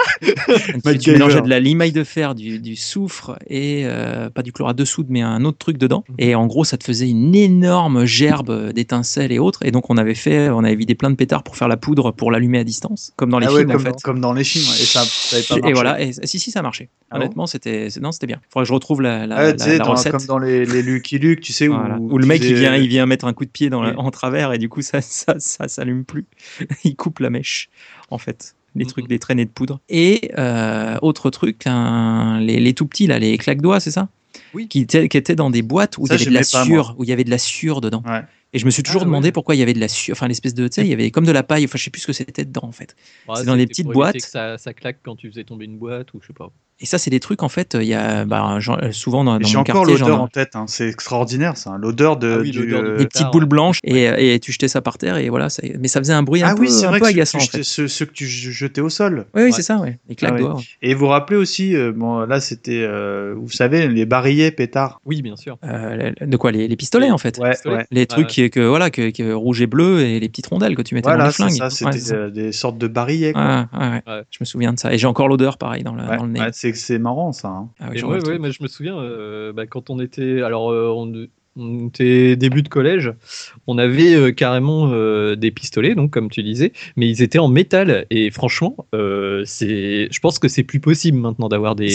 tu, 1.01 1.13
mélangeais 1.13 1.41
de 1.43 1.49
la 1.49 1.61
limaille 1.61 1.93
de 1.93 2.05
fer, 2.05 2.35
du, 2.35 2.59
du 2.59 2.77
soufre 2.77 3.37
et 3.49 3.83
euh, 3.85 4.31
pas 4.31 4.43
du 4.43 4.53
chlorate 4.53 4.77
de 4.77 4.85
soude, 4.85 5.07
mais 5.11 5.23
un 5.23 5.45
autre 5.45 5.59
truc 5.59 5.79
dedans. 5.79 6.05
Mhm. 6.09 6.15
Et 6.19 6.35
en 6.35 6.47
gros, 6.47 6.65
ça 6.65 6.77
te 6.77 6.85
faisait 6.85 7.09
une 7.09 7.35
énorme 7.35 8.05
gerbe 8.05 8.73
d'étincelles 8.73 9.33
et 9.33 9.39
autres. 9.39 9.65
Et 9.65 9.71
donc, 9.71 9.91
on 9.91 9.97
avait 9.97 10.15
fait, 10.15 10.49
on 10.51 10.65
avait 10.65 10.77
vidé 10.77 10.95
plein 10.95 11.11
de 11.11 11.17
pétards 11.17 11.43
pour 11.43 11.57
faire 11.57 11.69
la 11.69 11.77
poudre 11.77 12.11
pour 12.13 12.31
l'allumer 12.31 12.59
à 12.59 12.65
distance, 12.65 13.13
comme 13.17 13.31
dans 13.31 13.39
les 13.39 13.47
Ah 13.47 13.53
ouais, 13.53 13.61
films 13.61 13.73
comme, 13.73 13.81
en 13.81 13.85
fait. 13.85 13.91
dans, 13.91 13.97
comme 13.99 14.21
dans 14.21 14.33
les 14.33 14.45
films. 14.45 14.65
Et 14.81 14.85
ça, 14.85 15.03
ça 15.05 15.37
avait 15.55 15.63
pas 15.63 15.69
Et 15.69 15.73
voilà, 15.73 16.01
et, 16.01 16.13
si 16.25 16.39
si 16.39 16.51
ça 16.51 16.63
marchait. 16.63 16.89
Ah 17.11 17.17
bon 17.19 17.25
Honnêtement, 17.25 17.47
c'était 17.47 17.89
non, 18.01 18.13
c'était 18.13 18.27
bien. 18.29 18.41
Faudrait 18.51 18.65
que 18.65 18.69
je 18.69 18.73
retrouve 18.75 19.03
la, 19.03 19.27
la, 19.27 19.37
Ah 19.37 19.41
ouais, 19.41 19.47
la- 19.49 19.53
tu 19.55 19.65
sais, 19.65 19.79
la 19.79 19.85
dans- 19.85 19.91
recette. 19.93 20.13
comme 20.13 20.27
dans 20.27 20.39
les, 20.39 20.65
les 20.65 20.83
Lucky 20.83 21.19
Luke, 21.19 21.41
tu 21.41 21.53
sais, 21.53 21.67
Voilà. 21.67 21.97
où, 21.99 22.13
Où 22.15 22.19
le 22.19 22.27
mec 22.27 22.43
il 22.45 22.55
vient, 22.55 22.77
il 22.77 22.89
vient 22.89 23.07
mettre 23.07 23.25
un 23.27 23.33
coup 23.33 23.45
de 23.45 23.51
pied 23.51 23.69
dans 23.71 23.83
en 23.85 24.11
travers 24.11 24.53
et 24.53 24.59
du 24.59 24.69
coup 24.69 24.83
ça 24.83 25.01
ça 25.01 25.35
ça 25.39 25.67
s'allume 25.69 26.05
plus. 26.05 26.27
il 26.85 26.95
coupe 26.97 27.19
la 27.19 27.31
mèche 27.31 27.69
en 28.11 28.19
fait. 28.19 28.55
Les 28.77 28.87
trucs 28.87 29.09
des 29.09 29.19
traînées 29.19 29.45
de 29.47 29.51
poudre. 29.51 29.81
Et 29.89 30.31
euh, 30.39 30.97
autre 31.03 31.31
truc, 31.31 31.63
un- 31.67 32.39
les, 32.41 32.61
les 32.61 32.73
tout 32.73 32.87
petits 32.87 33.09
là, 33.09 33.19
les 33.19 33.37
claques 33.37 33.61
doigts, 33.61 33.81
c'est 33.81 33.91
ça? 33.91 34.09
Oui. 34.55 34.69
Qui 34.69 34.81
étaient, 34.83 35.09
qui 35.09 35.17
étaient 35.17 35.35
dans 35.35 35.51
des 35.51 35.63
boîtes 35.63 35.99
où 35.99 36.07
Ça, 36.07 36.15
il 36.15 36.19
y 36.21 36.23
avait 36.23 36.31
de 36.31 36.35
la 36.35 36.41
pas, 36.41 36.65
sueur, 36.65 36.95
où 36.97 37.03
il 37.03 37.11
y 37.11 37.13
avait 37.13 37.25
de 37.25 37.31
la 37.31 37.39
sueur 37.39 37.81
dedans. 37.81 38.03
Ouais. 38.07 38.23
Et 38.53 38.59
je 38.61 38.67
me 38.67 38.71
suis 38.71 38.83
toujours 38.85 39.03
Ah, 39.03 39.07
demandé 39.07 39.29
ouais. 39.29 39.33
pourquoi 39.33 39.57
il 39.57 39.59
y 39.59 39.63
avait 39.63 39.73
de 39.75 39.81
la 39.81 39.89
su- 39.89 40.13
enfin 40.13 40.29
l'espèce 40.29 40.55
de, 40.55 40.69
tu 40.69 40.75
sais, 40.77 40.81
il 40.83 40.89
y 40.89 40.93
avait 40.93 41.11
comme 41.11 41.27
de 41.27 41.33
la 41.33 41.43
paille, 41.43 41.65
enfin 41.65 41.79
je 41.79 41.85
sais 41.85 41.91
plus 41.91 42.01
ce 42.03 42.07
que 42.07 42.13
c'était 42.13 42.45
dedans 42.45 42.63
en 42.65 42.73
fait. 42.73 42.95
Ouais, 43.29 43.35
C'est 43.39 43.45
dans 43.45 43.57
des 43.57 43.67
petites 43.67 43.87
boîtes. 43.89 44.15
Que 44.17 44.23
ça, 44.23 44.57
ça 44.57 44.73
claque 44.73 44.99
quand 45.03 45.17
tu 45.17 45.29
faisais 45.29 45.45
tomber 45.45 45.65
une 45.65 45.77
boîte 45.79 46.15
ou 46.15 46.21
je 46.21 46.29
sais 46.29 46.33
pas. 46.33 46.53
Et 46.83 46.87
ça, 46.87 46.97
c'est 46.97 47.11
des 47.11 47.21
trucs 47.21 47.43
en 47.43 47.49
fait, 47.51 47.77
il 47.79 47.87
y 47.87 47.93
a 47.95 48.25
bah, 48.25 48.57
genre, 48.59 48.79
euh, 48.83 48.91
souvent 48.93 49.23
dans, 49.23 49.39
dans 49.39 49.47
J'ai 49.47 49.59
encore 49.59 49.85
l'odeur 49.85 50.23
en 50.23 50.29
tête, 50.29 50.57
hein. 50.57 50.65
c'est 50.67 50.89
extraordinaire, 50.89 51.59
ça. 51.59 51.77
L'odeur 51.79 52.17
de. 52.17 52.37
Ah 52.39 52.41
oui, 52.41 52.51
du, 52.53 52.75
euh, 52.75 52.97
des 52.97 53.07
petites 53.07 53.27
boules 53.31 53.45
blanches 53.45 53.81
et, 53.85 54.35
et 54.35 54.41
tu 54.41 54.51
jetais 54.51 54.67
ça 54.69 54.81
par 54.81 54.97
terre 54.97 55.19
et 55.19 55.29
voilà, 55.29 55.51
ça- 55.51 55.63
mais 55.79 55.89
ça 55.89 56.01
faisait 56.01 56.15
un 56.15 56.23
bruit 56.23 56.43
un 56.43 56.49
Ah 56.49 56.55
peu, 56.55 56.63
oui, 56.63 56.71
c'est 56.71 56.87
un 56.87 56.91
vrai 56.91 57.01
peu 57.01 57.05
que 57.07 57.11
agaçant 57.11 57.37
en 57.39 57.43
ceux, 57.43 57.59
fait. 57.59 57.63
ceux, 57.65 57.87
ceux 57.89 58.07
que 58.07 58.13
tu 58.13 58.27
jetais 58.27 58.81
au 58.81 58.89
sol. 58.89 59.27
Oui, 59.35 59.43
oui, 59.43 59.49
Ouais. 59.49 59.53
c'est 59.53 59.61
ça, 59.63 59.77
ouais. 59.77 59.99
Les 60.09 60.15
claques 60.15 60.37
Ah 60.39 60.55
ouais. 60.55 60.63
Et 60.81 60.95
vous 60.95 61.01
vous 61.01 61.07
rappelez 61.09 61.37
aussi, 61.39 61.77
euh, 61.77 61.93
bon, 61.95 62.21
là 62.21 62.41
c'était, 62.41 62.81
euh, 62.83 63.35
vous 63.37 63.51
savez, 63.51 63.87
les 63.87 64.07
barillets 64.07 64.51
pétards. 64.51 65.01
Oui, 65.05 65.21
bien 65.21 65.37
sûr. 65.37 65.59
Euh, 65.65 66.13
de 66.23 66.37
quoi 66.39 66.51
les, 66.51 66.67
les 66.67 66.77
pistolets 66.77 67.11
en 67.11 67.19
fait. 67.19 67.37
Ouais, 67.39 67.51
Pistolet. 67.51 67.77
ouais. 67.77 67.87
Les 67.91 68.07
trucs 68.07 68.27
qui 68.29 68.49
que 68.49 68.61
voilà 68.61 68.89
que, 68.91 69.11
que 69.11 69.33
rouge 69.35 69.61
et 69.61 69.67
bleu 69.67 70.01
et 70.01 70.19
les 70.19 70.29
petites 70.31 70.47
rondelles 70.47 70.75
que 70.77 70.83
tu 70.83 70.95
mettais 70.95 71.11
dans 71.11 71.15
Voilà, 71.17 71.27
les 71.27 71.33
c'est 71.33 71.43
flingues. 71.45 71.59
ça, 71.59 71.69
c'était 71.71 72.15
euh, 72.15 72.31
des 72.31 72.53
sortes 72.53 72.79
de 72.79 72.87
barillets. 72.89 73.37
Ouais. 73.37 74.03
Je 74.31 74.39
me 74.41 74.45
souviens 74.47 74.73
de 74.73 74.79
ça. 74.79 74.93
Et 74.95 74.99
j'ai 74.99 75.07
encore 75.07 75.29
l'odeur 75.29 75.59
pareil 75.59 75.83
dans 75.83 75.95
le, 75.95 76.03
Ouais, 76.05 76.17
dans 76.17 76.25
le 76.25 76.33
nez. 76.33 76.41
C'est 76.77 76.91
c'est 76.91 76.99
marrant 76.99 77.33
ça. 77.33 77.49
hein. 77.49 77.69
Ah 77.79 77.87
oui, 77.91 77.97
Et 77.97 77.99
je 78.01 78.07
ouais, 78.07 78.21
ouais, 78.27 78.39
me 78.39 78.69
souviens 78.69 78.99
euh, 78.99 79.53
bah, 79.53 79.67
quand 79.67 79.91
on 79.91 80.01
était, 80.01 80.43
alors 80.43 80.73
euh, 80.73 80.89
on, 80.93 81.29
on 81.57 81.89
était 81.89 82.37
début 82.37 82.63
de 82.63 82.69
collège, 82.69 83.13
on 83.67 83.79
avait 83.79 84.15
euh, 84.15 84.33
carrément 84.33 84.91
euh, 84.93 85.37
des 85.37 85.51
pistolets, 85.51 85.95
donc 85.95 86.11
comme 86.11 86.31
tu 86.31 86.43
disais, 86.43 86.73
mais 86.97 87.09
ils 87.09 87.23
étaient 87.23 87.39
en 87.39 87.49
métal 87.49 88.07
et 88.11 88.31
franchement, 88.31 88.77
euh, 88.95 89.43
c'est, 89.47 90.09
je 90.11 90.21
pense 90.21 90.39
que 90.39 90.49
c'est 90.49 90.63
plus 90.63 90.81
possible 90.81 91.19
maintenant 91.19 91.49
d'avoir 91.49 91.77
des, 91.77 91.89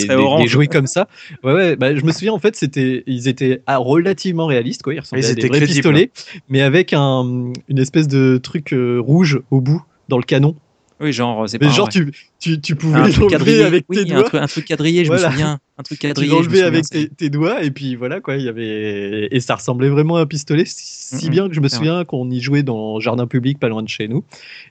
jouets 0.47 0.67
comme 0.67 0.88
ça. 0.88 1.07
Ouais, 1.43 1.53
ouais, 1.53 1.76
bah, 1.76 1.95
je 1.95 2.03
me 2.03 2.11
souviens 2.11 2.34
en 2.34 2.39
fait, 2.39 2.55
c'était, 2.55 3.03
ils 3.07 3.28
étaient 3.28 3.61
ah, 3.67 3.78
relativement 3.78 4.45
réalistes, 4.45 4.84
quoi, 4.84 4.93
ils 4.93 4.99
ressemblaient 4.99 5.26
Ils 5.26 5.32
à 5.32 5.34
des 5.34 5.39
étaient 5.39 5.47
vrais 5.47 5.57
crédibles. 5.59 5.76
pistolets, 5.76 6.11
mais 6.49 6.61
avec 6.61 6.93
un, 6.93 7.51
une 7.67 7.80
espèce 7.80 8.07
de 8.07 8.38
truc 8.38 8.73
euh, 8.73 8.99
rouge 8.99 9.41
au 9.51 9.61
bout 9.61 9.84
dans 10.09 10.17
le 10.17 10.23
canon. 10.23 10.55
Oui, 11.02 11.12
genre, 11.12 11.50
c'est 11.50 11.60
Mais 11.60 11.68
pas 11.68 11.74
genre 11.74 11.88
ouais. 11.88 11.91
tu, 11.91 12.12
tu, 12.39 12.62
tu 12.62 12.76
pouvais 12.76 13.00
un 13.00 13.08
l'enlever 13.10 13.64
avec 13.66 13.84
oui, 13.89 14.06
tes 14.06 14.12
un 14.14 14.16
doigts. 14.16 14.24
truc, 14.30 14.41
un 14.41 14.48
truc 14.48 14.66
quadrillé, 14.66 15.04
je 15.04 15.10
Voilà. 15.10 15.28
me 15.28 15.32
souviens. 15.34 15.60
Un 15.78 15.84
truc 15.84 16.00
tu 16.00 16.08
quadrillé. 16.08 16.32
me 16.32 16.36
l'enlevais 16.38 16.62
avec 16.62 16.86
c'est- 16.86 17.10
tes, 17.10 17.10
tes 17.10 17.30
doigts 17.30 17.62
et 17.64 17.70
puis 17.72 17.96
voilà 17.98 18.22
quoi 18.22 18.38
il 18.38 18.43
y 18.43 18.48
avait 18.48 19.28
et 19.30 19.39
ça 19.41 19.56
ressemblait 19.56 19.89
vraiment 19.89 20.16
à 20.16 20.22
un 20.22 20.26
pistolet 20.26 20.64
si 20.66 21.18
si 21.18 21.30
bien 21.30 21.50
que 21.50 21.54
je 21.54 21.60
me 21.60 21.68
c'est 21.68 21.76
souviens 21.78 22.06
qu'on 22.06 22.30
y 22.32 22.39
jouait 22.39 22.64
dans 22.64 23.00
jardin 23.02 23.28
public 23.28 23.60
pas 23.60 23.68
loin 23.68 23.84
de 23.84 23.89
chez 23.89 24.08
nous 24.08 24.24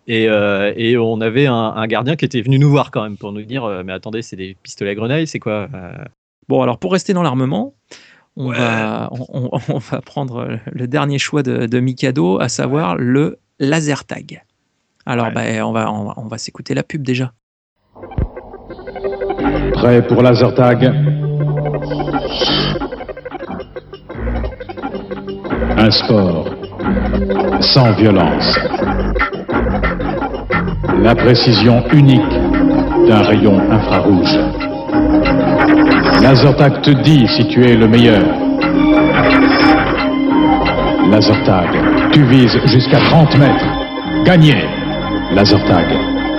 et, 0.07 0.29
euh, 0.31 0.73
et 0.77 0.97
on 0.97 1.21
avait 1.21 1.45
un, 1.47 1.53
un 1.55 1.87
gardien 1.87 2.17
qui 2.17 2.25
était 2.25 2.41
venu 2.41 2.59
nous 2.59 2.71
voir 2.71 2.91
quand 2.91 3.03
même 3.03 3.19
pour 3.19 3.33
nous 3.33 3.43
dire 3.43 3.65
euh, 3.65 3.83
mais 3.85 3.93
attendez 3.93 4.23
c'est 4.23 4.37
des 4.37 4.57
pistolets 4.63 4.93
à 4.93 4.95
grenaille 4.95 5.27
c'est 5.27 5.39
quoi 5.41 5.69
Euh, 5.75 5.93
Bon, 6.49 6.61
alors 6.63 6.79
pour 6.79 6.93
rester 6.93 7.13
dans 7.15 7.23
l'armement, 7.23 7.75
on, 8.37 8.49
Ouais. 8.51 8.57
va, 8.59 9.09
on, 9.13 9.49
on- 9.53 9.59
on 9.75 9.79
va 9.79 10.01
prendre 10.03 10.59
le 10.73 10.87
dernier 10.87 11.19
choix 11.19 11.43
de, 11.43 11.67
de 11.67 11.81
Mikado, 11.81 12.39
à 12.41 12.49
savoir 12.51 12.97
le 12.97 13.39
laser 13.59 14.05
tag. 14.05 14.43
Alors, 15.07 15.27
Ouais. 15.27 15.33
ben, 15.35 15.63
on 15.63 15.73
va, 15.73 15.91
on 15.93 16.05
va, 16.05 16.15
on 16.17 16.27
va 16.27 16.39
s'écouter 16.39 16.75
la 16.75 16.83
pub 16.83 17.03
déjà. 17.03 17.33
Prêt 19.75 20.03
pour 20.07 20.23
laser 20.23 20.55
tag 20.55 20.91
Un 25.77 25.91
sport 25.91 26.47
sans 27.61 27.93
violence. 27.93 28.59
La 31.03 31.15
précision 31.15 31.83
unique 31.93 32.33
d'un 33.09 33.23
rayon 33.23 33.59
infrarouge. 33.71 34.39
Laser 36.23 36.57
tag 36.57 36.81
te 36.83 36.91
dit 36.91 37.27
si 37.37 37.47
tu 37.49 37.65
es 37.65 37.75
le 37.77 37.89
meilleur. 37.89 38.23
Laser 41.11 41.43
tag, 41.45 41.69
tu 42.13 42.23
vises 42.25 42.59
jusqu'à 42.67 42.99
30 42.99 43.39
mètres. 43.39 43.67
Gagné. 44.25 44.55
Laser 45.35 45.65
tag, 45.65 45.89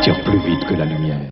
tire 0.02 0.24
plus 0.24 0.40
vite 0.46 0.66
que 0.70 0.74
la 0.74 0.86
lumière. 0.86 1.30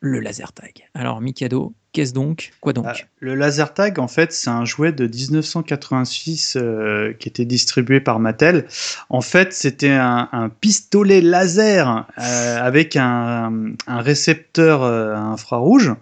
Le 0.00 0.18
laser 0.18 0.52
tag. 0.54 0.88
Alors, 0.94 1.20
Mikado, 1.20 1.74
qu'est-ce 1.92 2.14
donc? 2.14 2.52
Quoi 2.60 2.72
donc? 2.72 2.86
Ah, 2.88 2.94
le 3.20 3.34
laser 3.34 3.74
tag, 3.74 3.98
en 3.98 4.08
fait, 4.08 4.32
c'est 4.32 4.48
un 4.48 4.64
jouet 4.64 4.92
de 4.92 5.06
1986 5.06 6.56
euh, 6.56 7.12
qui 7.12 7.28
était 7.28 7.44
distribué 7.44 8.00
par 8.00 8.18
Mattel. 8.18 8.66
En 9.10 9.20
fait, 9.20 9.52
c'était 9.52 9.90
un, 9.90 10.30
un 10.32 10.48
pistolet 10.48 11.20
laser 11.20 12.06
euh, 12.18 12.58
avec 12.62 12.96
un, 12.96 13.52
un 13.86 14.00
récepteur 14.00 14.82
euh, 14.82 15.14
infrarouge. 15.14 15.92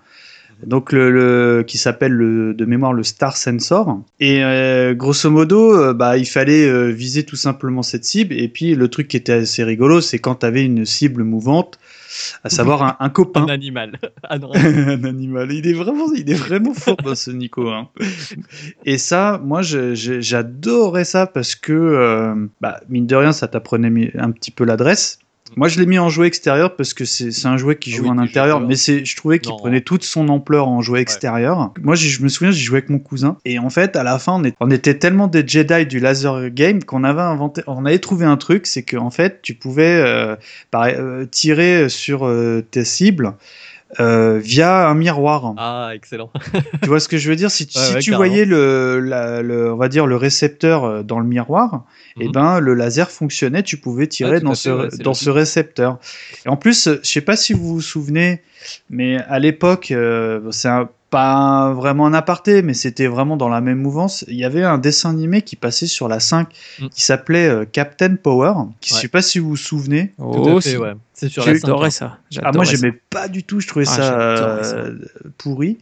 Donc 0.67 0.93
le, 0.93 1.11
le- 1.11 1.65
qui 1.67 1.79
s'appelle 1.79 2.13
le, 2.13 2.55
de 2.55 2.65
mémoire 2.65 2.93
le 2.93 3.03
Star 3.03 3.37
Sensor 3.37 4.01
et 4.21 4.43
euh, 4.45 4.95
grosso 4.95 5.31
modo 5.31 5.75
euh, 5.77 5.93
bah 5.95 6.17
il 6.19 6.27
fallait 6.27 6.67
euh, 6.67 6.89
viser 6.89 7.25
tout 7.25 7.37
simplement 7.37 7.83
cette 7.83 8.05
cible 8.05 8.35
et 8.35 8.49
puis 8.49 8.75
le 8.75 8.89
truc 8.89 9.09
qui 9.09 9.17
était 9.17 9.33
assez 9.33 9.65
rigolo 9.65 10.01
c'est 10.01 10.19
quand 10.19 10.37
tu 10.37 10.47
avais 10.47 10.65
une 10.65 10.85
cible 10.85 11.23
mouvante 11.25 11.79
à 12.45 12.49
savoir 12.51 12.83
un, 12.83 12.97
un 13.01 13.11
copain 13.11 13.43
un 13.43 13.49
animal 13.49 13.99
Ah 14.23 14.37
un 14.55 15.05
animal. 15.05 15.51
Il 15.53 15.67
est 15.67 15.73
vraiment, 15.73 16.07
il 16.15 16.31
est 16.31 16.35
vraiment 16.35 16.73
fort, 16.73 16.97
bah, 17.05 17.15
ce 17.15 17.31
Nico. 17.31 17.69
hein. 17.69 17.89
Et 18.85 18.99
ça, 18.99 19.41
moi, 19.45 19.63
j'adorais 19.63 21.05
ça 21.05 21.27
parce 21.27 21.55
que, 21.55 21.73
euh, 21.73 22.35
bah, 22.61 22.81
mine 22.89 23.07
de 23.07 23.17
rien, 23.17 23.33
ça 23.33 23.49
t'apprenait 23.49 24.13
un 24.17 24.31
petit 24.31 24.51
peu 24.51 24.65
l'adresse. 24.65 25.19
Moi, 25.57 25.69
je 25.69 25.79
l'ai 25.79 25.87
mis 25.87 25.99
en 25.99 26.09
jouet 26.09 26.27
extérieur 26.27 26.75
parce 26.75 26.95
que 26.95 27.05
c'est 27.05 27.47
un 27.47 27.57
jouet 27.59 27.77
qui 27.77 27.93
Ah 27.93 27.97
joue 27.97 28.03
oui, 28.05 28.09
en 28.09 28.19
intérieur, 28.19 28.61
mais 28.61 28.77
c'est, 28.77 29.05
je 29.05 29.15
trouvais 29.15 29.39
qu'il 29.39 29.53
prenait 29.55 29.83
toute 29.83 30.03
son 30.03 30.29
ampleur 30.29 30.69
en 30.69 30.81
jouet 30.81 31.01
extérieur. 31.01 31.71
Moi, 31.83 31.95
je 31.95 32.23
me 32.23 32.29
souviens, 32.29 32.51
j'ai 32.51 32.65
joué 32.65 32.79
avec 32.79 32.89
mon 32.91 32.99
cousin. 32.99 33.37
Et 33.45 33.59
en 33.59 33.69
fait, 33.71 33.95
à 33.95 34.03
la 34.03 34.19
fin, 34.19 34.33
on, 34.41 34.45
est- 34.45 34.57
on 34.61 34.71
était 34.71 34.99
tellement 34.99 35.27
des 35.29 35.47
Jedi 35.47 35.87
du 35.87 36.01
laser 36.01 36.51
game 36.51 36.83
qu'on 36.83 37.05
avait 37.05 37.21
inventé, 37.23 37.63
on 37.67 37.85
avait 37.85 37.99
trouvé 37.99 38.25
un 38.25 38.37
truc, 38.39 38.67
c'est 38.67 38.83
qu'en 38.83 39.11
fait, 39.11 39.41
tu 39.43 39.55
pouvais 39.55 40.01
euh, 40.03 40.35
par- 40.71 40.85
euh, 40.87 41.27
tirer 41.27 41.89
sur 41.89 42.27
euh, 42.27 42.63
tes 42.69 42.85
cibles 42.85 43.35
euh, 44.01 44.39
via 44.39 44.89
un 44.89 44.95
miroir. 44.95 45.55
ah 45.57 45.91
excellent 45.95 46.31
Tu 46.83 46.89
vois 46.89 47.01
ce 47.01 47.09
que 47.09 47.17
je 47.19 47.29
veux 47.29 47.37
dire? 47.37 47.51
Si, 47.51 47.65
Ouais, 47.65 47.71
si 47.71 47.95
ouais, 47.95 48.01
tu 48.01 48.11
carrément. 48.11 48.17
voyais 48.29 48.45
le, 48.45 49.01
la- 49.01 49.43
le, 49.43 49.73
on 49.73 49.77
va 49.77 49.89
dire 49.89 50.07
le 50.07 50.17
récepteur 50.17 50.85
euh, 50.85 51.03
dans 51.03 51.19
le 51.21 51.27
miroir, 51.27 51.85
et 52.21 52.27
Mhm. 52.27 52.33
ben 52.33 52.61
le 52.61 52.75
laser 52.75 53.11
fonctionnait. 53.11 53.63
Tu 53.63 53.77
pouvais 53.77 54.07
tirer 54.07 54.33
Ouais, 54.33 54.39
tout 54.41 54.47
dans 54.47 54.55
ce 54.55 54.71
ouais, 54.71 54.89
dans 55.03 55.15
ce 55.15 55.31
récepteur. 55.31 55.99
Et 56.47 56.49
en 56.49 56.57
plus, 56.57 56.89
je 57.03 57.09
sais 57.09 57.21
pas 57.21 57.37
si 57.37 57.53
vous 57.53 57.67
vous 57.75 57.81
souvenez, 57.81 58.41
mais 58.91 59.19
à 59.29 59.39
l'époque, 59.39 59.91
euh, 59.91 60.41
c'est 60.51 60.69
un- 60.69 60.89
pas 61.15 61.73
vraiment 61.73 62.07
un 62.07 62.15
aparté, 62.15 62.63
mais 62.63 62.75
c'était 62.75 63.07
vraiment 63.07 63.37
dans 63.37 63.49
la 63.49 63.61
même 63.61 63.79
mouvance. 63.79 64.25
Il 64.27 64.35
y 64.37 64.45
avait 64.45 64.65
un 64.65 64.79
dessin 64.79 65.11
animé 65.11 65.43
qui 65.43 65.55
passait 65.57 65.87
sur 65.87 66.09
la 66.09 66.19
5 66.21 66.49
Mm. 66.81 66.89
qui 66.89 67.03
s'appelait 67.03 67.49
euh, 67.49 67.65
Captain 67.71 68.17
Power. 68.17 68.53
Qui, 68.81 68.91
Je 68.91 68.95
Ouais. 68.97 69.01
sais 69.03 69.09
pas 69.09 69.23
si 69.23 69.39
vous 69.39 69.51
vous 69.51 69.57
souvenez. 69.57 70.09
tout 70.19 70.25
Oh, 70.25 70.59
à 70.59 70.61
fait 70.61 70.71
si. 70.71 70.77
ouais 70.77 70.93
c'est 71.17 71.29
sur 71.29 71.47
la 71.47 71.53
cinq, 71.55 71.61
J'adorais 71.61 71.91
ça. 71.93 72.19
Ah, 72.43 72.51
moi, 72.53 72.65
j'aimais 72.65 72.93
pas 73.11 73.29
du 73.29 73.45
tout. 73.45 73.61
Je 73.61 73.69
trouvais 73.69 73.85
Ah, 73.89 73.95
ça, 73.97 74.15
euh, 74.19 74.97
pourri. 75.39 75.79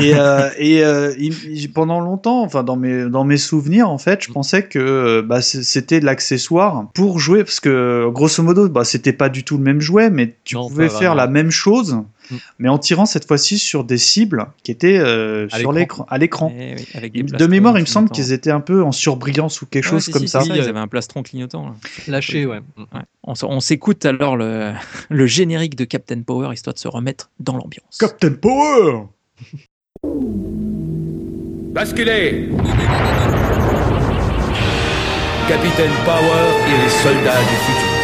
et 0.00 0.14
euh, 0.14 0.50
et 0.58 0.84
euh, 0.84 1.14
il- 1.18 1.72
pendant 1.72 2.00
longtemps, 2.00 2.42
enfin 2.42 2.62
dans 2.64 2.76
mes 2.76 3.08
dans 3.08 3.24
mes 3.24 3.38
souvenirs, 3.38 3.88
en 3.88 3.96
fait, 3.96 4.22
je 4.22 4.30
pensais 4.30 4.64
que 4.64 5.22
bah, 5.22 5.40
c'était 5.40 6.00
l'accessoire 6.00 6.84
pour 6.92 7.18
jouer 7.18 7.44
parce 7.44 7.60
que 7.60 8.10
grosso 8.10 8.42
modo, 8.42 8.68
bah, 8.68 8.84
c'était 8.84 9.14
pas 9.14 9.30
du 9.30 9.42
tout 9.44 9.56
le 9.56 9.62
même 9.64 9.80
jouet, 9.80 10.10
mais 10.10 10.34
tu 10.44 10.56
Non, 10.56 10.68
pouvais 10.68 10.88
faire 10.90 10.98
vraiment. 10.98 11.14
la 11.14 11.26
même 11.28 11.50
chose, 11.50 12.02
Mm. 12.30 12.36
mais 12.58 12.68
en 12.68 12.78
tirant 12.78 13.06
cette 13.06 13.26
fois-ci 13.26 13.58
sur 13.58 13.84
des 13.84 13.98
cibles 13.98 14.46
qui 14.62 14.70
étaient 14.70 14.98
euh, 14.98 15.46
À 15.50 15.58
sur 15.60 15.72
l'écran, 15.72 16.06
à 16.10 16.18
l'écran. 16.18 16.52
Eh 16.58 16.74
oui, 17.12 17.22
De 17.22 17.46
mémoire, 17.46 17.78
il 17.78 17.82
me 17.82 17.86
semble 17.86 18.10
qu'ils 18.10 18.32
étaient 18.32 18.50
un 18.50 18.60
peu 18.60 18.82
en 18.82 18.92
surbrillance 18.92 19.62
ou 19.62 19.66
quelque 19.66 19.84
Ouais, 19.86 19.90
chose 19.92 20.04
si, 20.04 20.10
comme 20.10 20.22
si, 20.22 20.28
ça. 20.28 20.40
si, 20.42 20.50
Ils 20.50 20.60
avaient 20.60 20.78
un 20.78 20.88
plastron 20.88 21.22
clignotant. 21.22 21.66
là. 21.66 21.74
lâché 22.06 22.44
ouais 22.46 22.60
Ouais. 22.76 23.00
On, 23.24 23.32
s- 23.34 23.42
on 23.44 23.60
s'écoute 23.60 24.04
alors 24.04 24.36
le, 24.36 24.72
le 25.10 25.26
générique 25.26 25.74
de 25.76 25.84
Captain 25.84 26.20
Power 26.22 26.52
histoire 26.52 26.74
de 26.74 26.78
se 26.78 26.88
remettre 26.88 27.30
dans 27.40 27.56
l'ambiance. 27.56 27.98
Captain 27.98 28.32
Power. 28.32 29.04
Basculez 31.72 32.48
Capitaine 35.48 35.90
Power 36.04 36.46
et 36.68 36.82
les 36.82 36.88
soldats 36.90 37.38
du 37.40 37.56
futur. 37.64 37.94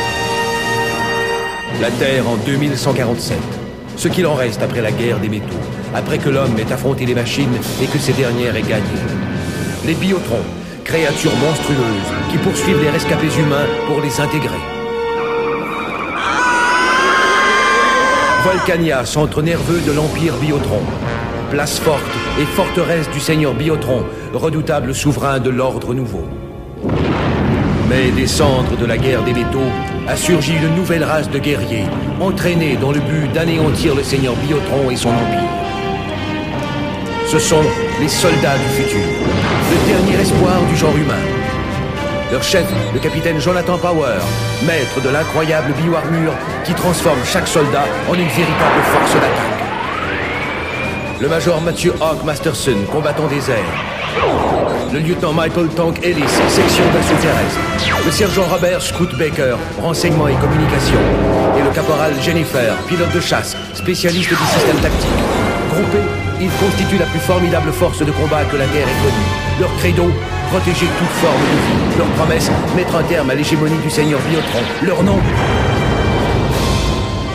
La 1.83 1.91
Terre 1.91 2.27
en 2.29 2.37
2147. 2.37 3.39
Ce 3.97 4.09
qu'il 4.09 4.27
en 4.27 4.35
reste 4.35 4.63
après 4.63 4.83
la 4.83 4.91
guerre 4.91 5.19
des 5.19 5.29
métaux, 5.29 5.47
après 5.95 6.19
que 6.19 6.29
l'homme 6.29 6.59
ait 6.59 6.73
affronté 6.73 7.07
les 7.07 7.15
machines 7.15 7.57
et 7.83 7.87
que 7.87 7.99
ces 7.99 8.13
dernières 8.13 8.57
aient 8.57 8.63
gagné. 8.63 8.85
Les 9.87 9.95
biotrons, 9.95 10.45
créatures 10.85 11.37
monstrueuses 11.37 12.13
qui 12.31 12.39
poursuivent 12.39 12.83
les 12.83 12.91
rescapés 12.91 13.35
humains 13.39 13.67
pour 13.87 14.01
les 14.01 14.21
intégrer. 14.21 14.61
Volcania, 18.45 19.05
centre 19.07 19.41
nerveux 19.43 19.81
de 19.81 19.93
l'Empire 19.93 20.35
Biotron. 20.37 20.83
Place 21.51 21.79
forte 21.79 22.03
et 22.39 22.45
forteresse 22.45 23.09
du 23.11 23.21
Seigneur 23.21 23.55
Biotron, 23.55 24.05
redoutable 24.33 24.95
souverain 24.95 25.39
de 25.39 25.51
l'Ordre 25.51 25.95
Nouveau. 25.95 26.25
Mais 27.89 28.11
des 28.11 28.27
cendres 28.27 28.77
de 28.77 28.87
la 28.87 28.99
guerre 28.99 29.23
des 29.23 29.33
métaux 29.33 29.71
a 30.07 30.17
surgi 30.17 30.55
une 30.57 30.75
nouvelle 30.75 31.05
race 31.05 31.31
de 31.31 31.39
guerriers, 31.39 31.87
entraînés 32.21 32.77
dans 32.77 32.93
le 32.93 33.01
but 33.01 33.33
d'anéantir 33.33 33.95
le 33.95 34.03
Seigneur 34.03 34.35
Biotron 34.37 34.91
et 34.91 34.97
son 34.97 35.09
empire. 35.09 35.51
Ce 37.27 37.39
sont 37.39 37.63
les 38.01 38.09
soldats 38.09 38.59
du 38.59 38.83
futur, 38.83 39.01
le 39.01 39.89
dernier 39.89 40.21
espoir 40.21 40.61
du 40.69 40.77
genre 40.77 40.97
humain. 40.97 41.15
Leur 42.31 42.43
chef, 42.43 42.67
le 42.93 43.01
capitaine 43.01 43.41
Jonathan 43.41 43.79
Power, 43.79 44.19
maître 44.67 45.01
de 45.03 45.09
l'incroyable 45.09 45.73
bioarmure 45.73 46.35
qui 46.65 46.75
transforme 46.75 47.25
chaque 47.25 47.47
soldat 47.47 47.85
en 48.09 48.15
une 48.15 48.29
véritable 48.29 48.81
force 48.93 49.15
d'attaque. 49.15 49.55
Le 51.21 51.29
major 51.29 51.61
Matthew 51.63 51.93
Hawk 52.01 52.25
Masterson, 52.25 52.77
combattant 52.93 53.29
des 53.29 53.51
airs. 53.51 54.74
Le 54.95 55.01
lieutenant 55.01 55.33
Michael 55.33 55.67
Tank 55.71 55.99
Ellis, 56.05 56.23
section 56.49 56.85
d'assaut 56.93 57.21
terrestre. 57.21 57.59
Le 58.07 58.13
sergent 58.13 58.45
Robert 58.45 58.81
Scoot 58.81 59.13
Baker, 59.19 59.57
renseignement 59.83 60.29
et 60.29 60.37
communication. 60.37 61.01
Et 61.59 61.65
le 61.65 61.71
caporal 61.71 62.13
Jennifer, 62.23 62.77
pilote 62.87 63.13
de 63.13 63.19
chasse, 63.19 63.57
spécialiste 63.75 64.29
du 64.29 64.37
système 64.37 64.77
tactique. 64.77 65.11
Groupés, 65.73 66.07
ils 66.41 66.51
constituent 66.63 66.99
la 66.99 67.07
plus 67.07 67.19
formidable 67.19 67.73
force 67.73 68.07
de 68.07 68.13
combat 68.13 68.45
que 68.45 68.55
la 68.55 68.67
Terre 68.67 68.87
ait 68.87 69.03
connue. 69.03 69.59
Leur 69.59 69.75
credo, 69.79 70.13
protéger 70.53 70.87
toute 70.87 71.09
forme 71.19 71.41
de 71.41 71.57
vie. 71.67 71.99
Leur 71.99 72.07
promesse, 72.11 72.49
mettre 72.77 72.95
un 72.95 73.03
terme 73.03 73.31
à 73.31 73.35
l'hégémonie 73.35 73.79
du 73.79 73.91
Seigneur 73.91 74.21
Biotron. 74.31 74.63
Leur 74.85 75.03
nom, 75.03 75.19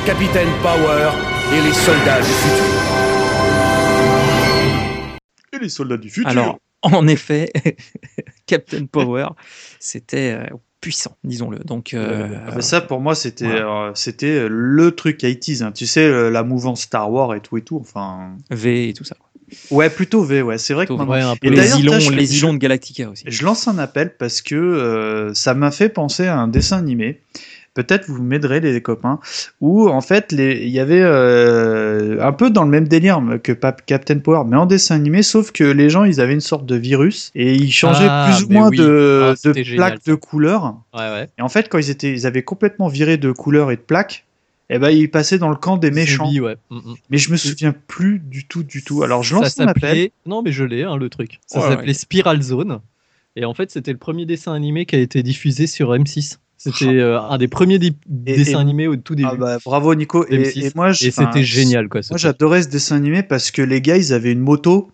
Capitaine 0.05 0.47
Power 0.64 1.10
et 1.53 1.62
les 1.62 1.74
soldats 1.74 2.22
du 2.22 2.32
futur. 2.32 2.64
Et 5.51 5.60
les 5.60 5.70
soldats 5.70 5.97
du 5.97 6.10
futur. 6.10 6.30
Alors, 6.30 6.57
en 6.97 7.07
effet, 7.07 7.51
Captain 8.45 8.86
Power, 8.86 9.27
c'était 9.80 10.32
euh, 10.32 10.55
puissant, 10.82 11.15
disons-le. 11.23 11.59
Donc, 11.59 11.93
euh, 11.93 12.30
Ah 12.47 12.51
bah 12.51 12.61
ça, 12.61 12.82
pour 12.82 12.99
moi, 13.01 13.15
c'était 13.15 13.45
euh, 13.47 13.91
c'était 13.95 14.47
le 14.49 14.91
truc 14.91 15.19
80s. 15.21 15.63
hein. 15.63 15.71
Tu 15.71 15.86
sais, 15.86 16.30
la 16.32 16.43
mouvance 16.43 16.82
Star 16.84 17.11
Wars 17.11 17.36
et 17.36 17.41
tout 17.41 17.57
et 17.57 17.61
tout. 17.61 17.77
Enfin, 17.80 18.38
V 18.49 18.89
et 18.89 18.93
tout 18.93 19.03
ça. 19.03 19.15
ouais, 19.71 19.89
plutôt 19.89 20.23
V. 20.23 20.41
Ouais, 20.41 20.57
c'est 20.57 20.73
vrai 20.73 20.86
que 20.86 20.93
Plutôt 20.93 21.05
maintenant- 21.05 21.13
Ouais, 21.27 21.32
un 21.34 21.36
peu. 21.36 21.47
Et 21.47 21.49
les 21.49 21.57
je- 21.99 22.11
les 22.11 22.38
îlons 22.38 22.53
de 22.53 22.59
Galactica 22.59 23.09
aussi. 23.09 23.23
Je 23.27 23.43
lance 23.43 23.67
un 23.67 23.77
appel 23.77 24.15
parce 24.17 24.41
que 24.41 24.55
euh, 24.55 25.34
ça 25.34 25.53
m'a 25.53 25.71
fait 25.71 25.89
penser 25.89 26.27
à 26.27 26.38
un 26.38 26.47
dessin 26.47 26.77
animé. 26.77 27.19
Peut-être 27.84 28.07
vous 28.09 28.21
m'aiderez 28.21 28.59
les 28.59 28.82
copains. 28.82 29.19
Où 29.61 29.88
en 29.89 30.01
fait 30.01 30.34
il 30.38 30.67
y 30.69 30.80
avait 30.80 31.01
euh, 31.01 32.21
un 32.21 32.34
peu 32.34 32.49
dans 32.49 32.63
le 32.63 32.69
même 32.69 32.88
délire 32.88 33.21
que 33.41 33.53
Captain 33.86 34.19
Power, 34.19 34.43
mais 34.47 34.57
en 34.57 34.65
dessin 34.65 34.95
animé, 34.95 35.23
sauf 35.23 35.51
que 35.51 35.63
les 35.63 35.89
gens 35.89 36.03
ils 36.03 36.19
avaient 36.19 36.34
une 36.34 36.41
sorte 36.41 36.65
de 36.65 36.75
virus 36.75 37.32
et 37.36 37.53
ils 37.53 37.71
changeaient 37.71 38.07
Ah, 38.09 38.30
plus 38.36 38.45
ou 38.45 38.49
moins 38.51 38.69
oui. 38.69 38.77
de, 38.77 39.34
Ah, 39.34 39.36
de 39.53 39.75
plaques 39.75 40.03
de 40.05 40.15
couleur. 40.15 40.75
Ouais, 40.93 40.99
ouais. 41.11 41.30
Et 41.38 41.41
en 41.41 41.49
fait 41.49 41.69
quand 41.69 41.77
ils 41.77 41.89
étaient, 41.89 42.11
ils 42.11 42.27
avaient 42.27 42.43
complètement 42.43 42.88
viré 42.89 43.17
de 43.17 43.32
couleurs 43.32 43.71
et 43.71 43.75
de 43.77 43.82
plaques. 43.82 44.25
Eh 44.71 44.77
ben, 44.77 44.89
ils 44.91 45.09
passaient 45.09 45.39
dans 45.39 45.49
le 45.49 45.55
camp 45.55 45.77
des 45.77 45.89
méchants. 45.89 46.30
Ouais. 46.32 46.55
Mm, 46.69 46.75
mm. 46.77 46.95
Mais 47.09 47.17
je 47.17 47.32
me 47.32 47.38
souviens 47.38 47.73
plus 47.88 48.19
du 48.19 48.45
tout, 48.45 48.61
du 48.61 48.84
tout. 48.84 49.01
Alors, 49.01 49.23
je 49.23 49.34
Ça 49.34 49.41
lance 49.41 49.59
appel. 49.59 49.73
s'appelait. 49.82 50.11
Non, 50.27 50.43
mais 50.43 50.51
je 50.51 50.63
l'ai, 50.63 50.84
hein, 50.84 50.95
le 50.95 51.09
truc. 51.09 51.39
Ça 51.47 51.59
Ouais, 51.59 51.69
s'appelait 51.69 51.88
ouais. 51.88 51.93
Spiral 51.95 52.39
Zone. 52.43 52.80
Et 53.36 53.45
en 53.45 53.55
fait, 53.55 53.71
c'était 53.71 53.91
le 53.91 53.97
premier 53.97 54.27
dessin 54.27 54.53
animé 54.53 54.86
qui 54.86 54.95
a 54.95 54.99
été 54.99 55.23
diffusé 55.23 55.65
sur 55.65 55.91
M6. 55.95 56.38
C'était 56.62 56.86
euh, 56.99 57.20
un 57.22 57.38
des 57.38 57.47
premiers 57.47 57.80
dessins 57.80 58.57
et- 58.60 58.62
animés 58.62 58.88
au 58.88 58.95
tout 58.97 59.16
début. 59.16 59.30
Ah 59.32 59.36
bah, 59.36 59.57
bravo 59.64 59.95
Nico. 59.95 60.26
Et, 60.28 60.38
M6. 60.43 60.66
et 60.68 60.72
moi, 60.76 60.91
je- 60.91 61.07
et 61.07 61.12
c'était 61.12 61.41
génial, 61.43 61.88
quoi. 61.88 62.01
Moi, 62.10 62.18
j'adorais 62.18 62.64
ce 62.64 62.68
dessin 62.68 62.97
animé 62.97 63.24
parce 63.24 63.49
que 63.49 63.62
les 63.62 63.80
gars, 63.82 63.95
ils 63.97 64.14
avaient 64.14 64.34
une 64.34 64.39
moto 64.41 64.91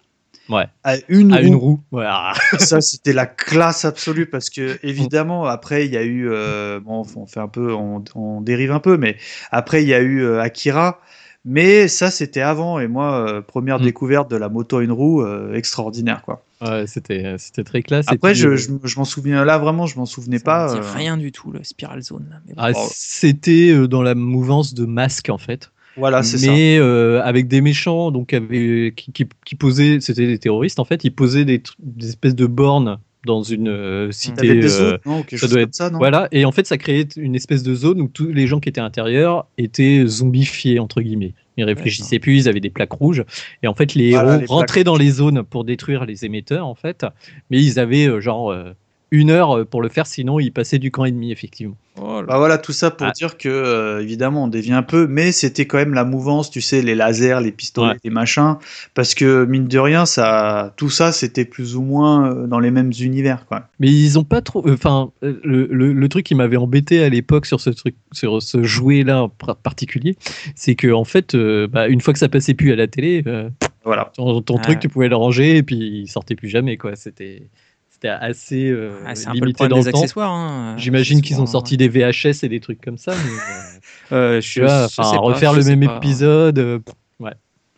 Ouais. 0.48 0.66
à 0.84 0.98
une 1.10 1.34
À 1.34 1.38
roue. 1.38 1.44
une 1.44 1.56
roue. 1.56 1.80
Ouais, 1.92 2.06
ah. 2.08 2.34
Ça, 2.60 2.80
c'était 2.82 3.14
la 3.14 3.26
classe 3.26 3.84
absolue 3.84 4.28
parce 4.28 4.52
que 4.52 4.78
évidemment, 4.84 5.46
après, 5.46 5.88
il 5.88 5.92
y 5.92 5.98
a 5.98 6.04
eu, 6.04 6.30
euh, 6.30 6.80
bon, 6.80 7.04
on 7.16 7.26
fait 7.26 7.40
un 7.40 7.48
peu, 7.48 7.74
on, 7.74 8.04
on 8.14 8.42
dérive 8.42 8.72
un 8.72 8.80
peu, 8.80 8.98
mais 8.98 9.18
après, 9.52 9.82
il 9.82 9.90
y 9.90 9.96
a 9.96 10.02
eu 10.02 10.22
euh, 10.24 10.40
Akira. 10.42 11.02
Mais 11.48 11.88
ça, 11.88 12.12
c'était 12.12 12.42
avant. 12.42 12.80
Et 12.80 12.88
moi, 12.88 13.28
euh, 13.28 13.42
première 13.42 13.80
Mm. 13.80 13.84
découverte 13.84 14.30
de 14.32 14.36
la 14.36 14.50
moto 14.50 14.78
à 14.78 14.84
une 14.84 14.92
roue, 14.92 15.24
euh, 15.24 15.54
extraordinaire, 15.56 16.22
quoi. 16.24 16.44
Ouais, 16.62 16.86
c'était 16.88 17.36
c'était 17.38 17.64
très 17.64 17.82
classe. 17.84 18.06
Et 18.08 18.14
Après, 18.16 18.32
puis, 18.32 18.40
je, 18.40 18.50
euh, 18.50 18.56
je, 18.56 18.70
je 18.84 18.98
m'en 18.98 19.06
souviens 19.06 19.44
là 19.44 19.58
vraiment, 19.58 19.86
je 19.88 19.98
m'en 19.98 20.06
souvenais 20.06 20.38
Ça 20.38 20.44
pas. 20.46 20.76
euh, 20.76 20.82
rien 20.96 21.18
du 21.18 21.32
tout, 21.32 21.52
le 21.52 21.64
Spiral 21.64 22.02
Zone. 22.02 22.26
là. 22.30 22.38
Mais 22.48 22.54
bon. 22.54 22.62
ah, 22.64 22.72
Oh. 22.76 22.88
c'était 22.92 23.72
euh, 23.72 23.88
dans 23.88 24.02
la 24.02 24.16
mouvance 24.16 24.74
de 24.74 24.86
Masque, 24.86 25.30
en 25.30 25.38
fait. 25.38 25.72
Voilà, 25.98 26.24
c'est 26.24 26.38
ça. 26.40 26.52
mais 26.52 26.78
euh, 26.78 27.22
avec 27.24 27.48
des 27.48 27.62
méchants 27.62 28.12
donc 28.12 28.34
avec, 28.34 28.96
qui, 28.96 29.12
qui, 29.14 29.26
qui 29.46 29.56
posaient, 29.56 30.00
c'était 30.02 30.28
des 30.28 30.38
terroristes 30.40 30.80
en 30.80 30.84
fait, 30.86 31.06
ils 31.06 31.12
posaient 31.12 31.46
des, 31.46 31.64
espèces 32.02 32.36
de 32.36 32.46
bornes 32.48 33.00
dans 33.26 33.44
une 33.44 33.70
euh, 33.70 34.12
cité. 34.12 34.42
Des 34.60 34.80
euh, 34.82 34.96
autres, 34.96 35.02
non, 35.06 35.24
quelque 35.24 35.38
ça 35.40 35.48
chose 35.48 35.52
doit 35.52 35.62
comme 35.62 35.70
être- 35.70 35.76
ça, 35.76 35.90
non? 35.90 35.98
Voilà, 35.98 36.28
et 36.34 36.44
en 36.44 36.52
fait, 36.52 36.68
ça 36.68 36.78
créait 36.78 37.08
une 37.16 37.34
espèce 37.34 37.64
de 37.64 37.74
zone 37.74 38.02
où 38.02 38.08
tous 38.10 38.28
les 38.28 38.46
gens 38.46 38.60
qui 38.60 38.68
étaient 38.70 38.82
à 38.82 38.84
l'intérieur 38.84 39.48
étaient 39.58 40.06
zombifiés, 40.06 40.80
entre 40.80 41.02
guillemets. 41.02 41.34
Ils 41.58 41.64
réfléchissaient 41.64 42.20
plus, 42.20 42.38
ils 42.38 42.50
avaient 42.50 42.60
des 42.60 42.70
plaques 42.70 42.92
rouges. 42.92 43.24
Et 43.64 43.68
en 43.68 43.74
fait, 43.74 43.94
les 43.94 44.12
Voilà, 44.12 44.34
héros 44.34 44.42
les 44.42 44.46
rentraient 44.48 44.84
dans 44.84 44.98
les 44.98 45.10
zones 45.10 45.44
pour 45.44 45.64
détruire 45.64 46.06
les 46.06 46.26
émetteurs, 46.26 46.68
en 46.68 46.76
fait. 46.76 47.06
Mais 47.50 47.62
ils 47.62 47.80
avaient 47.80 48.08
euh, 48.08 48.20
genre 48.20 48.52
euh, 48.52 48.74
une 49.16 49.30
heure 49.32 49.58
euh, 49.60 49.66
pour 49.66 49.82
le 49.82 49.90
faire, 49.90 50.06
sinon 50.08 50.40
ils 50.40 50.52
passaient 50.52 50.80
du 50.80 50.92
camp 50.92 51.06
ennemi, 51.06 51.32
effectivement. 51.32 51.76
Oh 51.98 52.20
là 52.20 52.28
Bah 52.28 52.38
voilà, 52.38 52.58
tout 52.58 52.74
ça 52.74 52.92
pour 52.92 53.08
Ah. 53.08 53.12
dire 53.12 53.38
que, 53.38 53.48
euh, 53.48 54.02
évidemment, 54.02 54.44
on 54.44 54.48
dévie 54.50 54.74
un 54.74 54.84
peu, 54.84 55.08
mais 55.08 55.32
c'était 55.32 55.66
quand 55.66 55.78
même 55.78 55.94
la 55.94 56.04
mouvance, 56.04 56.52
tu 56.52 56.60
sais, 56.60 56.82
les 56.82 56.94
lasers, 56.94 57.40
les 57.42 57.54
pistolets, 57.54 57.92
Ouais. 57.94 57.98
les 58.04 58.10
machins, 58.10 58.58
parce 58.94 59.16
que, 59.16 59.46
mine 59.46 59.68
de 59.68 59.80
rien, 59.80 60.06
ça, 60.06 60.74
tout 60.76 60.90
ça, 60.90 61.14
c'était 61.14 61.46
plus 61.46 61.78
ou 61.78 61.82
moins 61.82 62.30
euh, 62.32 62.48
dans 62.48 62.60
les 62.60 62.70
mêmes 62.72 62.92
univers, 63.00 63.46
quoi. 63.46 63.70
Mais 63.80 63.88
ils 63.88 64.20
ont 64.20 64.26
pas 64.26 64.42
trop. 64.42 64.68
Enfin, 64.70 65.12
euh, 65.24 65.40
le, 65.44 65.68
le, 65.72 65.94
le 65.94 66.10
truc 66.10 66.26
qui 66.26 66.36
m'avait 66.36 66.58
embêté 66.58 67.02
à 67.02 67.08
l'époque 67.08 67.46
sur 67.46 67.62
ce 67.62 67.70
truc, 67.70 67.96
sur 68.12 68.42
ce 68.42 68.62
jouet-là 68.64 69.30
particulier, 69.64 70.18
c'est 70.56 70.76
que 70.76 70.92
en 70.92 71.06
fait, 71.06 71.34
euh, 71.34 71.68
bah, 71.68 71.88
une 71.88 72.02
fois 72.02 72.12
que 72.14 72.20
ça 72.20 72.28
passait 72.30 72.54
plus 72.56 72.74
à 72.74 72.76
la 72.76 72.88
télé, 72.88 73.24
euh, 73.28 73.50
Voilà. 73.86 74.12
ton, 74.16 74.42
ton 74.42 74.58
Ah 74.58 74.62
truc, 74.64 74.80
tu 74.80 74.90
pouvais 74.90 75.08
le 75.08 75.16
ranger 75.16 75.56
et 75.58 75.64
puis 75.64 75.76
il 75.78 76.08
sortait 76.08 76.36
plus 76.36 76.50
jamais, 76.50 76.76
quoi. 76.76 76.96
C'était, 76.98 77.48
c'était 77.96 78.10
assez 78.10 78.70
euh, 78.70 78.92
Ah, 79.06 79.16
c'est 79.16 79.28
un 79.28 79.32
peu 79.32 79.40
le 79.40 79.46
limité 79.46 79.68
dans 79.70 79.80
des 79.80 79.86
le 79.86 79.92
temps. 79.92 80.00
accessoires. 80.00 80.32
hein. 80.32 80.76
J'imagine 80.78 81.22
qu'ils 81.22 81.40
ont 81.42 81.46
sorti 81.46 81.78
des 81.78 81.88
VHS 81.88 82.44
et 82.44 82.50
des 82.50 82.60
trucs 82.60 82.82
comme 82.82 82.98
ça. 82.98 83.14
Mais, 83.16 84.14
euh, 84.14 84.16
euh, 84.38 84.42
je, 84.42 84.62
vois, 84.62 84.84
je 84.84 84.88
sais 84.90 84.96
pas, 85.02 85.18
refaire 85.18 85.52
je 85.52 85.58
le 85.58 85.62
sais 85.64 85.76
même 85.76 85.88
pas. 85.88 85.98
épisode. 85.98 86.60
euh, 86.60 86.80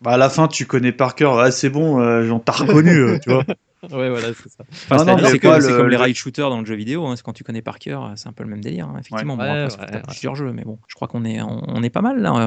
Bah, 0.02 0.12
à 0.12 0.18
la 0.18 0.30
fin, 0.30 0.48
tu 0.48 0.66
connais 0.68 0.92
par 0.92 1.16
cœur, 1.16 1.40
ah, 1.40 1.50
c'est 1.50 1.70
bon, 1.72 2.00
euh, 2.00 2.30
on 2.30 2.40
t'a 2.40 2.52
reconnu, 2.52 2.92
euh, 2.92 3.18
tu 3.20 3.32
vois. 3.32 3.44
ouais, 3.84 4.10
voilà, 4.10 4.28
c'est 4.34 4.50
ça. 4.50 4.64
Enfin, 4.92 5.06
comme, 5.06 5.60
c'est 5.62 5.70
le- 5.70 5.78
comme 5.78 5.88
les 5.90 5.96
le- 5.96 6.02
rail 6.02 6.14
shooters 6.14 6.50
dans 6.52 6.60
le 6.60 6.66
jeu 6.68 6.76
vidéo. 6.76 7.08
hein, 7.08 7.16
c'est 7.16 7.24
quand 7.24 7.34
tu 7.34 7.44
connais 7.44 7.64
par 7.64 7.80
cœur, 7.80 8.12
c'est 8.16 8.28
un 8.28 8.32
peu 8.32 8.44
le 8.44 8.50
même 8.50 8.62
délire. 8.62 8.88
hein, 8.88 8.98
effectivement, 9.00 9.34
Ouais. 9.36 9.40
bon, 9.40 9.66
après, 9.66 9.86
Ouais, 9.88 9.96
ouais. 9.96 10.02
plusieurs 10.08 10.36
jeux, 10.36 10.52
mais 10.54 10.64
bon, 10.66 10.78
je 10.88 10.94
crois 10.94 11.08
qu'on 11.08 11.26
est, 11.26 11.42
on, 11.42 11.64
on 11.68 11.82
est 11.82 11.90
pas 11.90 12.02
mal 12.02 12.22
là, 12.22 12.32
en, 12.34 12.38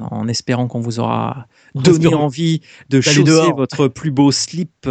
en 0.00 0.28
espérant 0.28 0.66
qu'on 0.66 0.80
vous 0.80 0.98
aura 0.98 1.46
donné 1.74 2.14
envie 2.14 2.62
de 2.88 3.00
chausser 3.02 3.52
votre 3.54 3.88
plus 3.88 4.10
beau 4.10 4.32
slip 4.32 4.88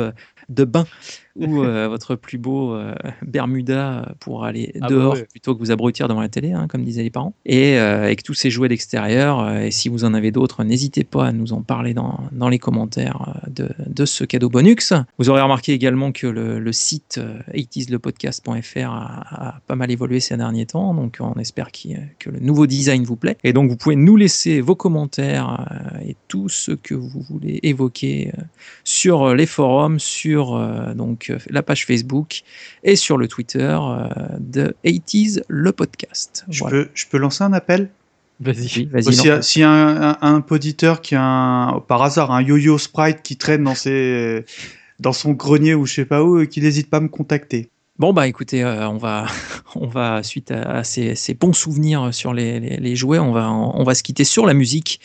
de 0.49 0.63
bain 0.65 0.85
ou 1.35 1.63
euh, 1.63 1.87
votre 1.87 2.15
plus 2.15 2.37
beau 2.37 2.73
euh, 2.73 2.93
Bermuda 3.21 4.13
pour 4.19 4.45
aller 4.45 4.71
Ah 4.75 4.79
bah 4.81 4.87
dehors 4.89 5.13
ouais. 5.15 5.25
plutôt 5.29 5.53
que 5.53 5.59
vous 5.59 5.71
abrutir 5.71 6.07
devant 6.07 6.21
la 6.21 6.29
télé, 6.29 6.53
hein, 6.53 6.67
comme 6.69 6.83
disaient 6.83 7.03
les 7.03 7.09
parents. 7.09 7.33
Et 7.45 7.77
euh, 7.77 8.03
avec 8.03 8.23
tous 8.23 8.33
ces 8.33 8.49
jouets 8.49 8.69
d'extérieur, 8.69 9.39
euh, 9.41 9.59
et 9.61 9.71
si 9.71 9.89
vous 9.89 10.05
en 10.05 10.13
avez 10.13 10.31
d'autres, 10.31 10.63
n'hésitez 10.63 11.03
pas 11.03 11.27
à 11.27 11.31
nous 11.31 11.53
en 11.53 11.61
parler 11.61 11.93
dans, 11.93 12.19
dans 12.31 12.49
les 12.49 12.59
commentaires 12.59 13.41
de, 13.47 13.69
de 13.85 14.05
ce 14.05 14.23
cadeau 14.23 14.49
bonus. 14.49 14.93
Vous 15.17 15.29
aurez 15.29 15.41
remarqué 15.41 15.73
également 15.73 16.11
que 16.11 16.27
le, 16.27 16.59
le 16.59 16.71
site 16.71 17.19
euh, 17.19 17.39
80slepodcast.fr 17.53 18.89
a, 18.89 19.47
a 19.55 19.59
pas 19.67 19.75
mal 19.75 19.91
évolué 19.91 20.19
ces 20.19 20.37
derniers 20.37 20.65
temps, 20.65 20.93
donc 20.93 21.17
on 21.19 21.33
espère 21.39 21.71
qu'il- 21.71 22.09
que 22.19 22.29
le 22.29 22.39
nouveau 22.39 22.67
design 22.67 23.03
vous 23.03 23.15
plaît. 23.15 23.37
Et 23.43 23.53
donc 23.53 23.69
vous 23.69 23.77
pouvez 23.77 23.95
nous 23.95 24.15
laisser 24.17 24.61
vos 24.61 24.75
commentaires 24.75 25.65
et 26.05 26.15
tout 26.27 26.49
ce 26.49 26.71
que 26.71 26.93
vous 26.95 27.21
voulez 27.21 27.59
évoquer 27.63 28.31
sur 28.83 29.33
les 29.35 29.45
forums, 29.45 29.99
sur 29.99 30.55
euh, 30.55 30.93
donc 31.29 31.39
euh, 31.41 31.43
la 31.49 31.63
page 31.63 31.85
Facebook 31.85 32.41
et 32.83 32.95
sur 32.95 33.17
le 33.17 33.27
Twitter 33.27 33.77
euh, 33.81 34.07
de 34.39 34.75
80s 34.85 35.41
le 35.47 35.71
podcast. 35.71 36.45
Je 36.49 36.59
Voilà. 36.59 36.77
peux, 36.83 36.89
je 36.93 37.05
peux 37.09 37.17
lancer 37.17 37.43
un 37.43 37.53
appel? 37.53 37.89
Vas-y. 38.39 38.69
Oui, 38.75 38.89
vas-y, 38.91 39.13
S'il 39.13 39.25
y 39.25 39.29
a, 39.29 39.35
lance. 39.37 39.47
s'il 39.47 39.61
y 39.61 39.65
a 39.65 39.69
un, 39.71 40.09
un, 40.11 40.17
un 40.21 40.41
poditeur 40.41 41.01
qui 41.01 41.15
a 41.15 41.23
un, 41.23 41.79
par 41.79 42.01
hasard 42.03 42.31
un 42.31 42.41
yo-yo 42.41 42.77
sprite 42.77 43.21
qui 43.23 43.37
traîne 43.37 43.63
dans 43.63 43.75
ses, 43.75 44.43
dans 44.99 45.13
son 45.13 45.31
grenier 45.31 45.73
ou 45.73 45.85
je 45.85 45.93
sais 45.93 46.05
pas 46.05 46.21
où, 46.23 46.41
et 46.41 46.47
qu'il 46.47 46.63
n'hésite 46.63 46.89
pas 46.89 46.97
à 46.97 47.01
me 47.01 47.07
contacter. 47.07 47.69
Bon 47.97 48.11
bah 48.11 48.27
écoutez, 48.27 48.61
euh, 48.61 48.89
on 48.89 48.97
va, 48.97 49.25
on 49.75 49.87
va 49.87 50.21
suite 50.21 50.51
à, 50.51 50.79
à 50.79 50.83
ces, 50.83 51.15
ces 51.15 51.33
bons 51.33 51.53
souvenirs 51.53 52.13
sur 52.13 52.33
les, 52.33 52.59
les- 52.59 52.75
les 52.75 52.95
jouets, 52.97 53.19
on 53.19 53.31
va, 53.31 53.49
on 53.49 53.83
va 53.85 53.95
se 53.95 54.03
quitter 54.03 54.25
sur 54.25 54.45
la 54.45 54.53
musique 54.53 54.99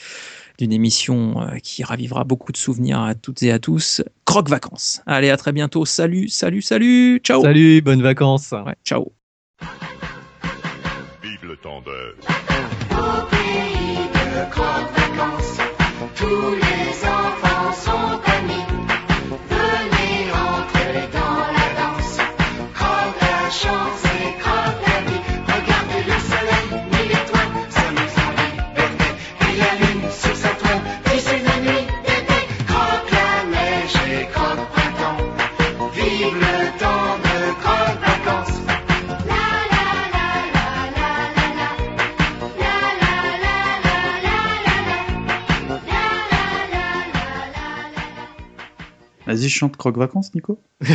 d'une 0.61 0.73
émission 0.73 1.41
euh, 1.41 1.57
qui 1.63 1.83
ravivera 1.83 2.25
beaucoup 2.25 2.53
de 2.53 2.57
souvenirs 2.59 3.01
à 3.01 3.15
toutes 3.15 3.43
et 3.43 3.51
à 3.51 3.59
tous. 3.59 4.03
Croque 4.27 4.51
vacances. 4.51 5.01
Allez, 5.07 5.31
à 5.31 5.37
très 5.39 5.53
bientôt. 5.53 5.87
Salut, 5.87 6.29
salut, 6.29 6.61
salut. 6.61 7.19
Ciao. 7.25 7.43
Salut, 7.43 7.81
bonnes 7.81 8.03
vacances. 8.03 8.53
Ouais, 8.53 8.77
ciao. 8.85 9.13
Vive 11.23 11.47
le 11.49 11.57
temps 11.57 11.81
de... 11.81 12.80
Vas-y, 49.61 49.71
chante 49.71 49.77
Croque 49.77 49.97
Vacances, 49.99 50.35
Nico? 50.35 50.59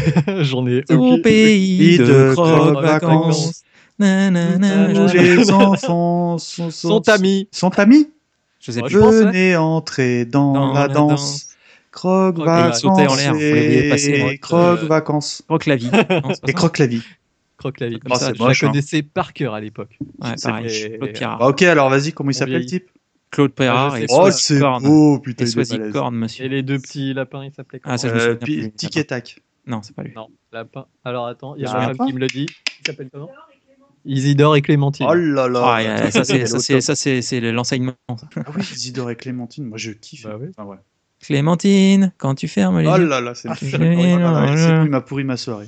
J'en 0.42 0.66
ai 0.68 0.84
Au 0.90 0.96
aucune- 0.96 1.22
pays 1.22 1.98
de 1.98 2.06
de 2.06 2.34
croque 2.34 2.82
vacances. 2.84 3.64
Nanana, 4.00 4.88
les 5.14 5.52
enfants 5.52 6.38
sont, 6.38 6.70
Sont 6.70 7.08
amis. 7.10 7.48
Sont 7.52 7.78
amis 7.80 8.10
Je 8.60 8.72
sais 8.72 8.82
plus. 8.82 8.90
je 8.92 9.00
pense, 9.00 9.14
ouais. 9.14 9.26
Venez 9.26 9.56
entrer 9.56 10.26
dans, 10.26 10.54
Dans 10.54 10.74
la, 10.74 10.88
danse. 10.88 11.10
danse. 11.12 11.50
Croque 11.92 12.40
en 12.40 12.44
l'air, 12.44 12.54
vacances 12.74 13.90
passer, 13.90 14.38
croque 14.42 14.84
Euh, 14.84 14.88
vacances. 14.88 15.44
Croque 15.48 15.66
la 15.66 15.76
vie. 15.78 15.90
Non, 16.10 16.32
Et 16.48 16.54
croque 16.54 16.78
la 16.80 16.88
vie. 16.88 17.02
Croque 17.58 17.80
la 17.80 17.88
vie. 17.88 18.00
Comme 18.00 18.12
Oh, 18.14 18.16
ça, 18.20 18.34
Je 18.34 18.44
la 18.44 18.50
hein. 18.50 18.54
connaissais 18.60 19.02
par 19.02 19.32
cœur 19.32 19.54
à 19.54 19.62
l'époque. 19.62 19.98
Ouais, 20.22 20.34
C'est. 20.36 20.98
Bah, 21.22 21.48
ok, 21.48 21.62
alors 21.62 21.90
vas-y, 21.90 22.12
comment 22.12 22.32
il 22.32 22.34
s'appelle 22.34 22.60
le 22.60 22.66
type? 22.66 22.90
Claude 23.36 23.52
Ah, 23.60 23.92
je 23.96 24.04
et 24.04 24.06
Oh, 24.10 24.32
c'est 24.32 24.60
beau, 24.82 25.20
putain. 25.20 25.44
Et. 25.46 25.92
Corne, 25.92 26.16
monsieur. 26.16 26.46
Et 26.46 26.50
les 26.50 26.64
deux 26.64 26.80
petits 26.80 27.14
lapins, 27.14 27.44
ils 27.44 27.52
s'appelaient 27.52 27.80
comment 27.82 27.94
Ah, 27.94 27.98
ça, 27.98 28.08
je 28.08 28.14
me 28.14 28.18
Euh, 28.18 28.24
souviens 28.24 28.38
puis- 28.42 28.60
plus. 28.62 28.72
Tic 28.72 28.96
et 28.96 29.04
tac. 29.04 29.42
Non, 29.68 29.82
c'est 29.82 29.94
pas 29.94 30.04
lui. 30.04 30.14
Non, 30.16 30.30
lapin. 30.54 30.86
Alors 31.04 31.28
attends, 31.28 31.56
il 31.58 31.64
y 31.64 31.66
a 31.66 31.90
un 31.90 31.94
qui 31.94 32.14
me 32.14 32.20
le 32.20 32.28
dit. 32.28 32.46
Il 32.80 32.88
s'appelle 32.88 33.10
comment 33.12 33.30
Isidore 34.06 34.56
et 34.56 34.62
Clémentine. 34.62 35.06
Oh 35.10 35.14
là 35.16 35.50
là. 35.50 35.80
Ah, 36.06 36.12
ça, 36.12 36.24
c'est, 36.24 37.42
l'enseignement. 37.52 37.94
Ah 38.08 38.16
oui, 38.56 38.62
Isidore 38.74 39.12
et 39.12 39.18
Clémentine, 39.18 39.66
moi 39.66 39.78
je 39.78 39.92
kiffe. 39.92 40.24
Bah 40.24 40.38
oui. 40.40 40.48
Ah 40.58 40.66
ouais. 40.66 40.78
Clémentine, 41.20 42.14
quand 42.18 42.36
tu 42.36 42.48
fermes 42.48 42.80
les 42.80 42.88
Oh 42.88 42.98
là 42.98 43.20
là, 43.20 43.34
c'est 43.36 43.50
Ah, 43.50 43.56
il 43.62 44.90
m'a 44.90 45.02
pourri 45.02 45.24
ma 45.26 45.36
soirée. 45.36 45.68